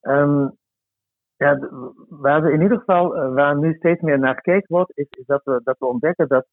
Um, 0.02 0.52
ja, 1.36 1.70
waar 2.10 2.42
we 2.42 2.52
in 2.52 2.62
ieder 2.62 2.78
geval, 2.78 3.34
waar 3.34 3.58
nu 3.58 3.74
steeds 3.74 4.02
meer 4.02 4.20
naar 4.20 4.36
gekeken 4.36 4.76
wordt, 4.76 4.98
is, 4.98 5.08
is 5.10 5.26
dat, 5.26 5.44
we, 5.44 5.62
dat 5.64 5.78
we 5.80 5.86
ontdekken 5.86 6.28
dat 6.28 6.48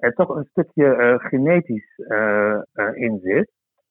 er 0.00 0.14
toch 0.14 0.28
een 0.28 0.48
stukje 0.50 1.18
genetisch 1.22 1.98
in 2.94 3.18
zit. 3.22 3.50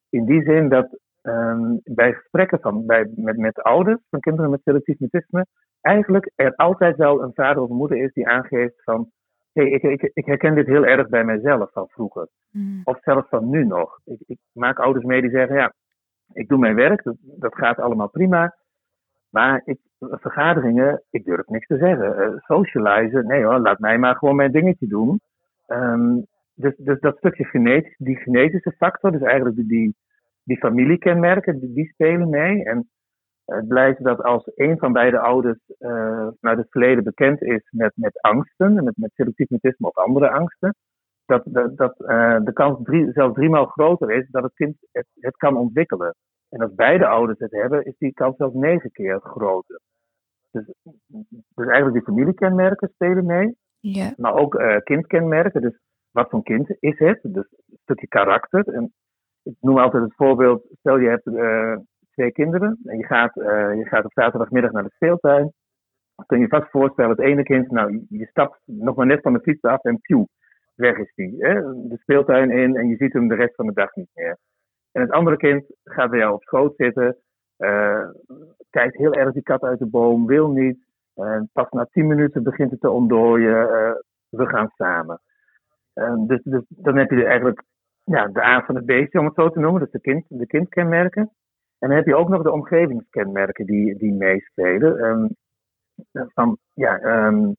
In 0.09 0.25
die 0.25 0.43
zin 0.43 0.69
dat 0.69 0.99
um, 1.27 1.81
bij 1.83 2.13
gesprekken 2.13 2.59
van, 2.59 2.85
bij, 2.85 3.11
met, 3.15 3.37
met 3.37 3.61
ouders 3.61 4.01
van 4.09 4.19
kinderen 4.19 4.51
met 4.51 4.61
selectief 4.63 4.99
mutisme, 4.99 5.45
eigenlijk 5.81 6.31
er 6.35 6.55
altijd 6.55 6.95
wel 6.95 7.23
een 7.23 7.33
vader 7.33 7.63
of 7.63 7.69
moeder 7.69 7.97
is 7.97 8.13
die 8.13 8.27
aangeeft 8.27 8.83
van 8.83 9.11
hey, 9.53 9.69
ik, 9.69 9.83
ik, 9.83 10.11
ik, 10.13 10.25
herken 10.25 10.55
dit 10.55 10.67
heel 10.67 10.85
erg 10.85 11.09
bij 11.09 11.23
mijzelf 11.23 11.71
van 11.71 11.87
vroeger. 11.87 12.27
Mm. 12.51 12.81
Of 12.83 12.97
zelfs 13.01 13.29
van 13.29 13.49
nu 13.49 13.65
nog. 13.65 13.99
Ik, 14.05 14.19
ik, 14.25 14.37
maak 14.51 14.79
ouders 14.79 15.05
mee 15.05 15.21
die 15.21 15.29
zeggen, 15.29 15.55
ja, 15.55 15.73
ik 16.33 16.47
doe 16.47 16.57
mijn 16.57 16.75
werk, 16.75 17.03
dat, 17.03 17.15
dat 17.19 17.55
gaat 17.55 17.79
allemaal 17.79 18.09
prima. 18.09 18.55
Maar 19.29 19.61
ik, 19.65 19.77
vergaderingen, 19.99 21.03
ik 21.09 21.25
durf 21.25 21.47
niks 21.47 21.67
te 21.67 21.77
zeggen. 21.77 22.19
Uh, 22.19 22.37
socializen, 22.37 23.27
nee 23.27 23.43
hoor, 23.43 23.59
laat 23.59 23.79
mij 23.79 23.97
maar 23.97 24.15
gewoon 24.15 24.35
mijn 24.35 24.51
dingetje 24.51 24.87
doen. 24.87 25.19
Um, 25.67 26.25
dus, 26.53 26.75
dus 26.77 26.99
dat 26.99 27.17
stukje 27.17 27.43
genetisch, 27.43 27.95
die 27.97 28.15
genetische 28.15 28.71
factor, 28.77 29.11
dus 29.11 29.21
eigenlijk 29.21 29.55
die, 29.55 29.95
die, 30.45 30.57
familiekenmerken, 30.57 31.59
die, 31.59 31.73
die 31.73 31.87
spelen 31.87 32.29
mee. 32.29 32.63
En 32.63 32.89
het 33.45 33.67
blijkt 33.67 34.03
dat 34.03 34.23
als 34.23 34.51
een 34.55 34.77
van 34.77 34.93
beide 34.93 35.19
ouders 35.19 35.59
uh, 35.79 36.27
naar 36.39 36.57
het 36.57 36.67
verleden 36.69 37.03
bekend 37.03 37.41
is 37.41 37.67
met, 37.71 37.91
met 37.95 38.21
angsten, 38.21 38.83
met, 38.83 38.97
met 38.97 39.11
selectief 39.13 39.49
mutisme 39.49 39.87
of 39.87 39.95
andere 39.95 40.29
angsten, 40.29 40.75
dat, 41.25 41.43
dat, 41.45 41.77
dat 41.77 41.99
uh, 41.99 42.39
de 42.43 42.53
kans 42.53 42.83
drie, 42.83 43.11
zelfs 43.11 43.33
driemaal 43.35 43.65
groter 43.65 44.11
is 44.11 44.29
dat 44.29 44.43
het 44.43 44.53
kind 44.53 44.75
het, 44.91 45.07
het, 45.19 45.35
kan 45.35 45.57
ontwikkelen. 45.57 46.15
En 46.49 46.61
als 46.61 46.73
beide 46.73 47.05
ouders 47.05 47.39
het 47.39 47.51
hebben, 47.51 47.85
is 47.85 47.97
die 47.97 48.13
kans 48.13 48.35
zelfs 48.35 48.55
negen 48.55 48.91
keer 48.91 49.19
groter. 49.19 49.79
Dus, 50.51 50.73
dus 51.55 51.67
eigenlijk 51.67 51.93
die 51.93 52.13
familiekenmerken 52.13 52.89
spelen 52.93 53.25
mee, 53.25 53.55
yeah. 53.79 54.17
maar 54.17 54.33
ook 54.33 54.55
uh, 54.55 54.77
kindkenmerken. 54.83 55.61
Dus 55.61 55.79
wat 56.11 56.29
voor 56.29 56.43
kind 56.43 56.75
is 56.79 56.99
het? 56.99 57.19
Dus 57.21 57.51
een 57.51 57.77
stukje 57.81 58.07
karakter. 58.07 58.67
En 58.67 58.93
ik 59.45 59.55
noem 59.59 59.77
altijd 59.77 60.03
het 60.03 60.15
voorbeeld, 60.15 60.65
stel 60.79 60.97
je 60.97 61.09
hebt 61.09 61.25
uh, 61.25 61.77
twee 62.11 62.31
kinderen 62.31 62.79
en 62.83 62.97
je 62.97 63.05
gaat, 63.05 63.35
uh, 63.35 63.75
je 63.75 63.85
gaat 63.85 64.05
op 64.05 64.11
zaterdagmiddag 64.13 64.71
naar 64.71 64.83
de 64.83 64.93
speeltuin. 64.93 65.53
Dan 66.15 66.25
kun 66.25 66.39
je 66.39 66.47
vast 66.47 66.69
voorstellen, 66.69 67.11
het 67.11 67.19
ene 67.19 67.43
kind, 67.43 67.71
nou, 67.71 68.05
je 68.09 68.25
stapt 68.25 68.59
nog 68.65 68.95
maar 68.95 69.05
net 69.05 69.21
van 69.21 69.33
de 69.33 69.39
fiets 69.39 69.61
af 69.61 69.83
en 69.83 70.01
pieuw, 70.01 70.27
weg 70.75 70.97
is 70.97 71.13
die. 71.15 71.35
Hè? 71.37 71.53
De 71.87 71.97
speeltuin 71.97 72.51
in 72.51 72.75
en 72.75 72.87
je 72.87 72.95
ziet 72.95 73.13
hem 73.13 73.27
de 73.27 73.35
rest 73.35 73.55
van 73.55 73.65
de 73.65 73.73
dag 73.73 73.95
niet 73.95 74.09
meer. 74.13 74.37
En 74.91 75.01
het 75.01 75.11
andere 75.11 75.37
kind 75.37 75.65
gaat 75.83 76.09
bij 76.09 76.19
jou 76.19 76.33
op 76.33 76.43
schoot 76.43 76.73
zitten, 76.75 77.17
uh, 77.57 78.09
kijkt 78.69 78.97
heel 78.97 79.13
erg 79.13 79.33
die 79.33 79.43
kat 79.43 79.63
uit 79.63 79.79
de 79.79 79.87
boom, 79.87 80.25
wil 80.25 80.49
niet. 80.49 80.85
En 81.15 81.49
pas 81.53 81.69
na 81.69 81.87
tien 81.91 82.07
minuten 82.07 82.43
begint 82.43 82.71
het 82.71 82.79
te 82.79 82.89
ontdooien, 82.89 83.67
we 84.29 84.45
gaan 84.45 84.69
samen. 84.75 85.21
dus, 86.27 86.41
dus 86.43 86.63
dan 86.67 86.97
heb 86.97 87.09
je 87.09 87.25
eigenlijk 87.25 87.63
ja, 88.05 88.27
de 88.27 88.43
A 88.43 88.65
van 88.65 88.75
het 88.75 88.85
beestje, 88.85 89.19
om 89.19 89.25
het 89.25 89.35
zo 89.35 89.49
te 89.49 89.59
noemen, 89.59 89.81
dus 89.81 89.91
de, 89.91 89.99
kind, 89.99 90.25
de 90.27 90.47
kindkenmerken. 90.47 91.21
En 91.79 91.89
dan 91.89 91.97
heb 91.97 92.05
je 92.05 92.15
ook 92.15 92.29
nog 92.29 92.43
de 92.43 92.51
omgevingskenmerken 92.51 93.65
die, 93.65 93.97
die 93.97 94.13
meespelen. 94.13 95.03
Um, 95.03 95.35
van, 96.33 96.57
ja, 96.73 97.25
um, 97.27 97.55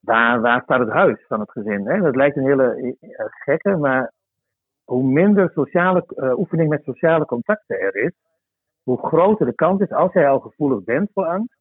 waar, 0.00 0.62
staat 0.62 0.80
het 0.80 0.90
huis 0.90 1.24
van 1.26 1.40
het 1.40 1.50
gezin? 1.50 1.86
Hè? 1.86 2.00
Dat 2.00 2.16
lijkt 2.16 2.36
een 2.36 2.46
hele 2.46 2.96
uh, 3.00 3.26
gekke, 3.28 3.76
maar 3.76 4.12
hoe 4.84 5.02
minder 5.02 5.50
sociale, 5.50 6.04
uh, 6.16 6.38
oefening 6.38 6.68
met 6.68 6.84
sociale 6.84 7.24
contacten 7.24 7.80
er 7.80 7.96
is, 7.96 8.12
hoe 8.82 9.06
groter 9.06 9.46
de 9.46 9.54
kans 9.54 9.80
is, 9.80 9.90
als 9.90 10.12
jij 10.12 10.28
al 10.28 10.40
gevoelig 10.40 10.84
bent 10.84 11.10
voor 11.12 11.24
angst, 11.24 11.56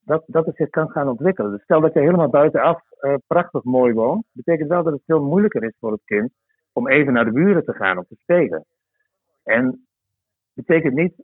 dat, 0.00 0.22
dat 0.26 0.46
het 0.46 0.56
zich 0.56 0.68
kan 0.68 0.90
gaan 0.90 1.08
ontwikkelen. 1.08 1.50
Dus 1.50 1.62
stel 1.62 1.80
dat 1.80 1.92
je 1.92 2.00
helemaal 2.00 2.28
buitenaf 2.28 2.80
uh, 3.00 3.14
prachtig 3.26 3.64
mooi 3.64 3.92
woont, 3.92 4.24
betekent 4.32 4.68
wel 4.68 4.82
dat 4.82 4.92
het 4.92 5.02
veel 5.06 5.22
moeilijker 5.22 5.64
is 5.64 5.76
voor 5.78 5.92
het 5.92 6.04
kind 6.04 6.32
om 6.76 6.88
even 6.88 7.12
naar 7.12 7.24
de 7.24 7.32
buren 7.32 7.64
te 7.64 7.72
gaan 7.72 7.98
om 7.98 8.04
te 8.08 8.16
spelen. 8.22 8.64
En 9.42 9.86
betekent 10.52 10.94
niet 10.94 11.14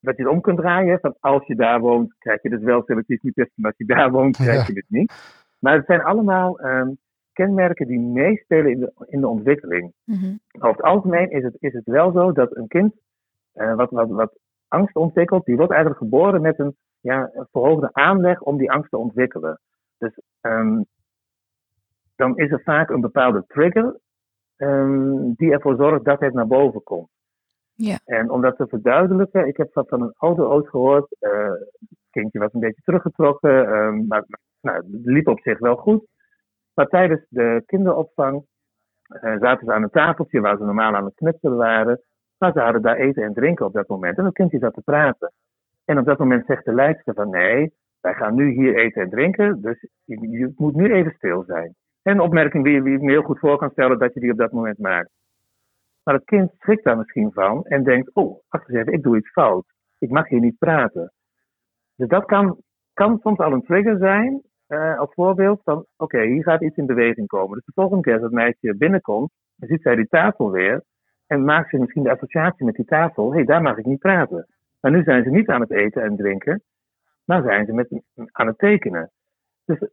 dat 0.00 0.16
je 0.16 0.22
het 0.22 0.32
om 0.32 0.40
kunt 0.40 0.58
draaien. 0.58 0.98
Van 1.00 1.16
als 1.20 1.46
je 1.46 1.54
daar 1.54 1.80
woont, 1.80 2.14
krijg 2.18 2.42
je 2.42 2.48
dus 2.48 2.62
wel 2.62 2.82
selectief 2.82 3.22
mutisme. 3.22 3.52
Maar 3.54 3.74
als 3.76 3.86
je 3.86 3.94
daar 3.94 4.10
woont, 4.10 4.36
krijg 4.36 4.66
je 4.66 4.72
het 4.72 4.84
niet. 4.88 5.12
Maar 5.58 5.74
het 5.74 5.86
zijn 5.86 6.02
allemaal 6.02 6.64
um, 6.64 6.98
kenmerken 7.32 7.86
die 7.86 8.00
meespelen 8.00 8.70
in 8.70 8.80
de, 8.80 8.92
in 9.06 9.20
de 9.20 9.28
ontwikkeling. 9.28 9.92
Mm 10.04 10.38
Over 10.52 10.76
het 10.76 10.82
algemeen 10.82 11.30
is 11.30 11.42
het, 11.42 11.56
is 11.58 11.72
het 11.72 11.84
wel 11.84 12.12
zo 12.12 12.32
dat 12.32 12.56
een 12.56 12.68
kind 12.68 12.94
uh, 13.54 13.74
wat, 13.74 13.90
wat, 13.90 14.08
wat 14.08 14.38
angst 14.68 14.96
ontwikkelt, 14.96 15.44
die 15.44 15.56
wordt 15.56 15.72
eigenlijk 15.72 16.02
geboren 16.02 16.40
met 16.40 16.58
een, 16.58 16.76
ja, 17.00 17.30
een 17.32 17.46
verhoogde 17.50 17.90
aanleg 17.92 18.40
om 18.40 18.56
die 18.56 18.72
angst 18.72 18.90
te 18.90 18.96
ontwikkelen. 18.96 19.60
Dus 19.98 20.20
um, 20.40 20.86
dan 22.16 22.36
is 22.38 22.50
er 22.50 22.62
vaak 22.62 22.90
een 22.90 23.00
bepaalde 23.00 23.44
trigger 23.46 24.00
um, 24.56 25.34
die 25.34 25.52
ervoor 25.52 25.76
zorgt 25.76 26.04
dat 26.04 26.20
het 26.20 26.34
naar 26.34 26.46
boven 26.46 26.82
komt. 26.82 27.08
Ja. 27.72 27.98
En 28.04 28.30
om 28.30 28.40
dat 28.40 28.56
te 28.56 28.66
verduidelijken, 28.66 29.46
ik 29.46 29.56
heb 29.56 29.72
van, 29.72 29.86
van 29.86 30.02
een 30.02 30.14
oude 30.16 30.42
oud 30.42 30.68
gehoord. 30.68 31.16
Uh, 31.20 31.48
het 31.80 31.98
kindje 32.10 32.38
was 32.38 32.52
een 32.52 32.60
beetje 32.60 32.82
teruggetrokken, 32.84 33.76
um, 33.76 34.06
maar 34.06 34.24
nou, 34.60 34.76
het 34.76 34.86
liep 35.04 35.28
op 35.28 35.40
zich 35.40 35.58
wel 35.58 35.76
goed. 35.76 36.06
Maar 36.74 36.86
tijdens 36.86 37.26
de 37.28 37.62
kinderopvang 37.66 38.44
uh, 39.08 39.36
zaten 39.40 39.66
ze 39.66 39.72
aan 39.72 39.82
een 39.82 39.90
tafeltje 39.90 40.40
waar 40.40 40.56
ze 40.56 40.64
normaal 40.64 40.94
aan 40.94 41.04
het 41.04 41.14
knutselen 41.14 41.56
waren. 41.56 42.00
Maar 42.38 42.52
ze 42.52 42.60
hadden 42.60 42.82
daar 42.82 42.96
eten 42.96 43.22
en 43.22 43.34
drinken 43.34 43.66
op 43.66 43.72
dat 43.72 43.88
moment. 43.88 44.18
En 44.18 44.24
het 44.24 44.34
kindje 44.34 44.58
zat 44.58 44.74
te 44.74 44.82
praten. 44.82 45.32
En 45.84 45.98
op 45.98 46.04
dat 46.04 46.18
moment 46.18 46.46
zegt 46.46 46.64
de 46.64 46.74
leidster 46.74 47.14
van 47.14 47.30
nee, 47.30 47.72
wij 48.00 48.14
gaan 48.14 48.34
nu 48.34 48.50
hier 48.50 48.76
eten 48.76 49.02
en 49.02 49.10
drinken, 49.10 49.62
dus 49.62 49.86
je, 50.04 50.28
je 50.28 50.52
moet 50.56 50.74
nu 50.74 50.92
even 50.92 51.12
stil 51.16 51.44
zijn. 51.46 51.74
En 52.04 52.12
een 52.12 52.20
opmerking 52.20 52.64
die, 52.64 52.76
ik 52.76 53.00
me 53.00 53.10
heel 53.10 53.22
goed 53.22 53.38
voor 53.38 53.56
kan 53.56 53.70
stellen 53.70 53.98
dat 53.98 54.14
je 54.14 54.20
die 54.20 54.32
op 54.32 54.38
dat 54.38 54.52
moment 54.52 54.78
maakt. 54.78 55.10
Maar 56.02 56.14
het 56.14 56.24
kind 56.24 56.52
schrikt 56.58 56.84
daar 56.84 56.96
misschien 56.96 57.32
van 57.32 57.64
en 57.64 57.84
denkt, 57.84 58.10
oh, 58.14 58.38
wacht 58.48 58.68
eens 58.68 58.88
ik 58.88 59.02
doe 59.02 59.16
iets 59.16 59.30
fout. 59.30 59.64
Ik 59.98 60.10
mag 60.10 60.28
hier 60.28 60.40
niet 60.40 60.58
praten. 60.58 61.12
Dus 61.96 62.08
dat 62.08 62.24
kan, 62.24 62.58
kan 62.92 63.18
soms 63.22 63.38
al 63.38 63.52
een 63.52 63.64
trigger 63.64 63.98
zijn, 63.98 64.42
uh, 64.68 64.98
als 64.98 65.14
voorbeeld 65.14 65.60
van, 65.64 65.86
oké, 65.96 66.22
hier 66.22 66.42
gaat 66.42 66.62
iets 66.62 66.76
in 66.76 66.86
beweging 66.86 67.26
komen. 67.26 67.56
Dus 67.56 67.64
de 67.64 67.72
volgende 67.74 68.02
keer 68.02 68.12
als 68.12 68.22
het 68.22 68.32
meisje 68.32 68.76
binnenkomt, 68.76 69.30
dan 69.56 69.68
ziet 69.68 69.82
zij 69.82 69.94
die 69.94 70.08
tafel 70.08 70.50
weer 70.50 70.82
en 71.26 71.44
maakt 71.44 71.70
zich 71.70 71.80
misschien 71.80 72.02
de 72.02 72.10
associatie 72.10 72.64
met 72.64 72.74
die 72.74 72.84
tafel, 72.84 73.28
hé, 73.30 73.36
hey, 73.36 73.44
daar 73.44 73.62
mag 73.62 73.76
ik 73.76 73.84
niet 73.84 73.98
praten. 73.98 74.46
Maar 74.80 74.90
nu 74.90 75.02
zijn 75.02 75.24
ze 75.24 75.30
niet 75.30 75.48
aan 75.48 75.60
het 75.60 75.70
eten 75.70 76.02
en 76.02 76.16
drinken, 76.16 76.62
maar 77.24 77.42
zijn 77.42 77.66
ze 77.66 77.72
met, 77.72 78.02
aan 78.32 78.46
het 78.46 78.58
tekenen. 78.58 79.10
Dus 79.64 79.88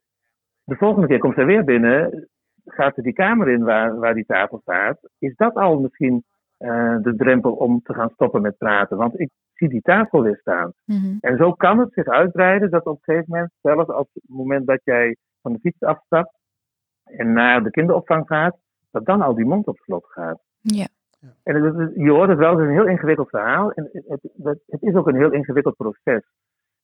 de 0.72 0.78
volgende 0.78 1.08
keer 1.08 1.20
komt 1.20 1.36
zij 1.36 1.46
weer 1.46 1.64
binnen, 1.64 2.28
gaat 2.66 2.96
ze 2.96 3.02
die 3.02 3.14
kamer 3.14 3.50
in 3.50 3.64
waar, 3.64 4.00
waar 4.00 4.14
die 4.14 4.26
tafel 4.26 4.60
staat. 4.62 5.00
Is 5.20 5.36
dat 5.36 5.56
al 5.56 5.80
misschien 5.80 6.24
uh, 6.60 6.98
de 7.02 7.16
drempel 7.16 7.52
om 7.52 7.82
te 7.84 7.94
gaan 7.94 8.10
stoppen 8.10 8.42
met 8.42 8.58
praten? 8.58 8.98
Want 8.98 9.20
ik 9.20 9.30
zie 9.54 9.70
die 9.70 9.82
tafel 9.82 10.22
weer 10.22 10.38
staan. 10.38 10.74
Mm-hmm. 10.86 11.18
En 11.20 11.38
zo 11.38 11.54
kan 11.54 11.80
het 11.80 11.94
zich 11.94 12.06
uitbreiden 12.06 12.70
dat 12.70 12.86
op 12.86 12.96
een 12.96 13.04
gegeven 13.04 13.26
moment, 13.28 13.52
zelfs 13.62 13.90
op 13.90 14.10
het 14.14 14.24
moment 14.28 14.68
dat 14.68 14.82
jij 14.84 15.16
van 15.42 15.54
de 15.54 15.60
fiets 15.60 15.82
afstapt 15.82 16.34
en 17.04 17.34
naar 17.34 17.64
de 17.64 17.72
kinderopvang 17.72 18.28
gaat, 18.28 18.58
dat 18.92 19.06
dan 19.06 19.22
al 19.22 19.36
die 19.36 19.46
mond 19.46 19.68
op 19.68 19.78
slot 19.78 20.06
gaat. 20.06 20.40
Ja. 20.62 20.88
En 21.44 21.64
het, 21.64 21.92
je 21.96 22.12
hoort 22.12 22.30
het 22.30 22.38
wel, 22.38 22.52
het 22.52 22.60
is 22.60 22.66
een 22.66 22.80
heel 22.80 22.88
ingewikkeld 22.88 23.30
verhaal. 23.30 23.72
En 23.72 23.90
het, 23.92 24.22
het, 24.44 24.60
het 24.66 24.82
is 24.82 24.94
ook 24.94 25.08
een 25.08 25.16
heel 25.16 25.32
ingewikkeld 25.32 25.76
proces. 25.76 26.24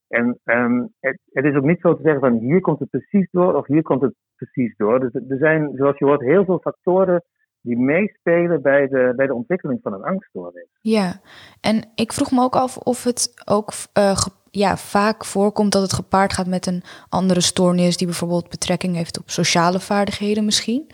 En 0.07 0.39
um, 0.43 0.93
het, 0.99 1.19
het, 1.31 1.45
is 1.45 1.55
ook 1.55 1.63
niet 1.63 1.81
zo 1.81 1.95
te 1.95 2.01
zeggen 2.01 2.21
van 2.21 2.37
hier 2.39 2.61
komt 2.61 2.79
het 2.79 2.89
precies 2.89 3.27
door 3.31 3.55
of 3.55 3.67
hier 3.67 3.81
komt 3.81 4.01
het 4.01 4.13
precies 4.35 4.75
door. 4.77 4.99
Dus 4.99 5.13
er 5.13 5.37
zijn, 5.37 5.71
zoals 5.75 5.97
je 5.97 6.05
hoort, 6.05 6.21
heel 6.21 6.45
veel 6.45 6.59
factoren 6.59 7.23
die 7.61 7.77
meespelen 7.77 8.61
bij 8.61 8.87
de, 8.87 9.13
bij 9.15 9.27
de 9.27 9.33
ontwikkeling 9.33 9.79
van 9.83 9.93
een 9.93 10.03
angststoornis. 10.03 10.67
Ja, 10.81 11.21
en 11.61 11.89
ik 11.95 12.13
vroeg 12.13 12.31
me 12.31 12.41
ook 12.41 12.55
af 12.55 12.77
of 12.77 13.03
het 13.03 13.41
ook 13.45 13.71
uh, 13.97 14.17
ja, 14.51 14.77
vaak 14.77 15.25
voorkomt 15.25 15.71
dat 15.71 15.81
het 15.81 15.93
gepaard 15.93 16.33
gaat 16.33 16.47
met 16.47 16.65
een 16.65 16.83
andere 17.09 17.41
stoornis 17.41 17.97
die 17.97 18.07
bijvoorbeeld 18.07 18.49
betrekking 18.49 18.95
heeft 18.95 19.19
op 19.19 19.29
sociale 19.29 19.79
vaardigheden 19.79 20.45
misschien. 20.45 20.91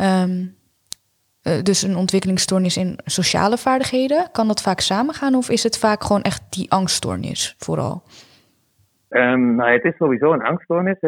Um, 0.00 0.56
uh, 1.42 1.62
dus 1.62 1.82
een 1.82 1.96
ontwikkelingsstoornis 1.96 2.76
in 2.76 2.98
sociale 3.04 3.58
vaardigheden. 3.58 4.28
Kan 4.32 4.46
dat 4.46 4.62
vaak 4.62 4.80
samengaan 4.80 5.34
of 5.34 5.50
is 5.50 5.62
het 5.62 5.78
vaak 5.78 6.02
gewoon 6.02 6.22
echt 6.22 6.42
die 6.50 6.70
angststoornis 6.70 7.54
vooral? 7.58 8.02
Um, 9.16 9.54
nou, 9.54 9.70
het 9.70 9.84
is 9.84 9.96
sowieso 9.96 10.32
een 10.32 10.42
angststoornis. 10.42 11.00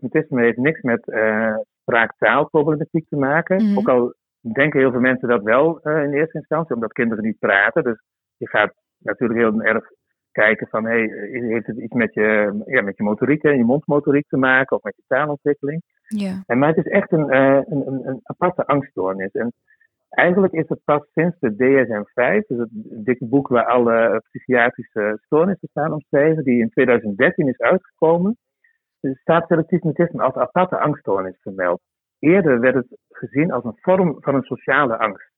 Mutisme 0.00 0.42
heeft 0.42 0.56
niks 0.56 0.80
met 0.80 1.06
uh, 1.06 1.56
spraak-taalproblematiek 1.80 3.08
te 3.08 3.16
maken. 3.16 3.64
Mm. 3.64 3.78
Ook 3.78 3.88
al 3.88 4.14
denken 4.40 4.80
heel 4.80 4.90
veel 4.90 5.00
mensen 5.00 5.28
dat 5.28 5.42
wel 5.42 5.80
uh, 5.82 6.02
in 6.02 6.12
eerste 6.12 6.38
instantie, 6.38 6.74
omdat 6.74 6.92
kinderen 6.92 7.24
niet 7.24 7.38
praten. 7.38 7.82
Dus 7.82 8.02
je 8.36 8.48
gaat 8.48 8.74
natuurlijk 8.98 9.40
heel 9.40 9.62
erg 9.62 9.84
kijken 10.32 10.66
van, 10.66 10.84
hey, 10.84 11.10
heeft 11.30 11.66
het 11.66 11.78
iets 11.78 11.94
met 11.94 12.14
je, 12.14 12.62
ja, 12.66 12.82
met 12.82 12.96
je 12.96 13.02
motoriek 13.02 13.42
en 13.42 13.56
je 13.56 13.64
mondmotoriek 13.64 14.28
te 14.28 14.36
maken 14.36 14.76
of 14.76 14.82
met 14.82 14.96
je 14.96 15.02
taalontwikkeling? 15.06 15.82
Ja. 16.06 16.42
En, 16.46 16.58
maar 16.58 16.68
het 16.68 16.86
is 16.86 16.92
echt 16.92 17.12
een, 17.12 17.34
uh, 17.34 17.60
een, 17.64 17.86
een, 17.86 18.06
een 18.06 18.20
aparte 18.22 18.66
angststoornis. 18.66 19.32
En 19.32 19.52
Eigenlijk 20.12 20.52
is 20.52 20.68
het 20.68 20.84
pas 20.84 21.02
sinds 21.12 21.36
de 21.38 21.54
DSM-5, 21.54 22.46
dus 22.46 22.58
het 22.58 22.70
dikke 23.04 23.26
boek 23.26 23.48
waar 23.48 23.66
alle 23.66 24.22
psychiatrische 24.30 25.18
stoornissen 25.24 25.68
staan 25.68 25.92
omschreven, 25.92 26.44
die 26.44 26.60
in 26.60 26.70
2013 26.70 27.48
is 27.48 27.58
uitgekomen, 27.58 28.36
dus 29.00 29.20
staat 29.20 29.46
selectief 29.46 29.82
mutisme 29.82 30.22
als 30.22 30.34
aparte 30.34 30.78
angststoornis 30.78 31.38
vermeld. 31.40 31.80
Eerder 32.18 32.60
werd 32.60 32.74
het 32.74 32.98
gezien 33.08 33.52
als 33.52 33.64
een 33.64 33.78
vorm 33.80 34.16
van 34.20 34.34
een 34.34 34.42
sociale 34.42 34.98
angst. 34.98 35.30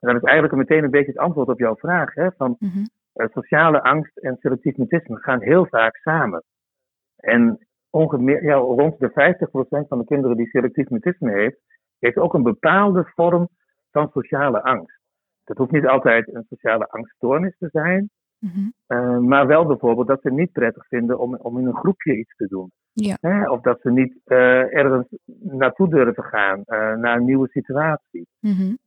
En 0.00 0.12
dat 0.12 0.22
is 0.22 0.28
eigenlijk 0.28 0.58
meteen 0.58 0.84
een 0.84 0.90
beetje 0.90 1.12
het 1.12 1.20
antwoord 1.20 1.48
op 1.48 1.58
jouw 1.58 1.76
vraag. 1.76 2.14
Hè, 2.14 2.30
van, 2.32 2.56
mm 2.58 2.84
sociale 3.26 3.82
angst 3.82 4.16
en 4.16 4.36
selectief 4.40 4.76
mutisme 4.76 5.16
gaan 5.16 5.40
heel 5.40 5.66
vaak 5.66 5.96
samen. 5.96 6.42
En 7.16 7.66
ongeveer 7.90 8.42
ja, 8.44 8.54
rond 8.54 8.98
de 8.98 9.10
50% 9.10 9.88
van 9.88 9.98
de 9.98 10.04
kinderen 10.04 10.36
die 10.36 10.48
selectief 10.48 10.88
mutisme 10.88 11.32
heeft, 11.32 11.58
heeft 11.98 12.16
ook 12.16 12.34
een 12.34 12.42
bepaalde 12.42 13.04
vorm 13.14 13.48
van 13.98 14.22
sociale 14.22 14.62
angst. 14.62 15.00
Dat 15.44 15.56
hoeft 15.56 15.70
niet 15.70 15.86
altijd 15.86 16.34
een 16.34 16.46
sociale 16.48 16.88
angststoornis 16.88 17.56
te 17.58 17.68
zijn, 17.72 18.10
mm 18.38 18.76
maar 19.28 19.46
wel 19.46 19.66
bijvoorbeeld 19.66 20.06
dat 20.06 20.20
ze 20.22 20.30
niet 20.30 20.52
prettig 20.52 20.86
vinden 20.86 21.18
om, 21.18 21.36
om 21.36 21.58
in 21.58 21.66
een 21.66 21.76
groepje 21.76 22.18
iets 22.18 22.36
te 22.36 22.46
doen. 22.46 22.70
Ja. 22.92 23.16
Hè? 23.20 23.50
Of 23.50 23.60
dat 23.60 23.80
ze 23.80 23.90
niet 23.90 24.20
uh, 24.26 24.74
ergens 24.74 25.06
naartoe 25.42 25.88
durven 25.88 26.24
gaan, 26.24 26.58
uh, 26.58 26.94
naar 26.94 27.16
een 27.16 27.24
nieuwe 27.24 27.48
situatie. 27.48 28.26
Mm 28.40 28.78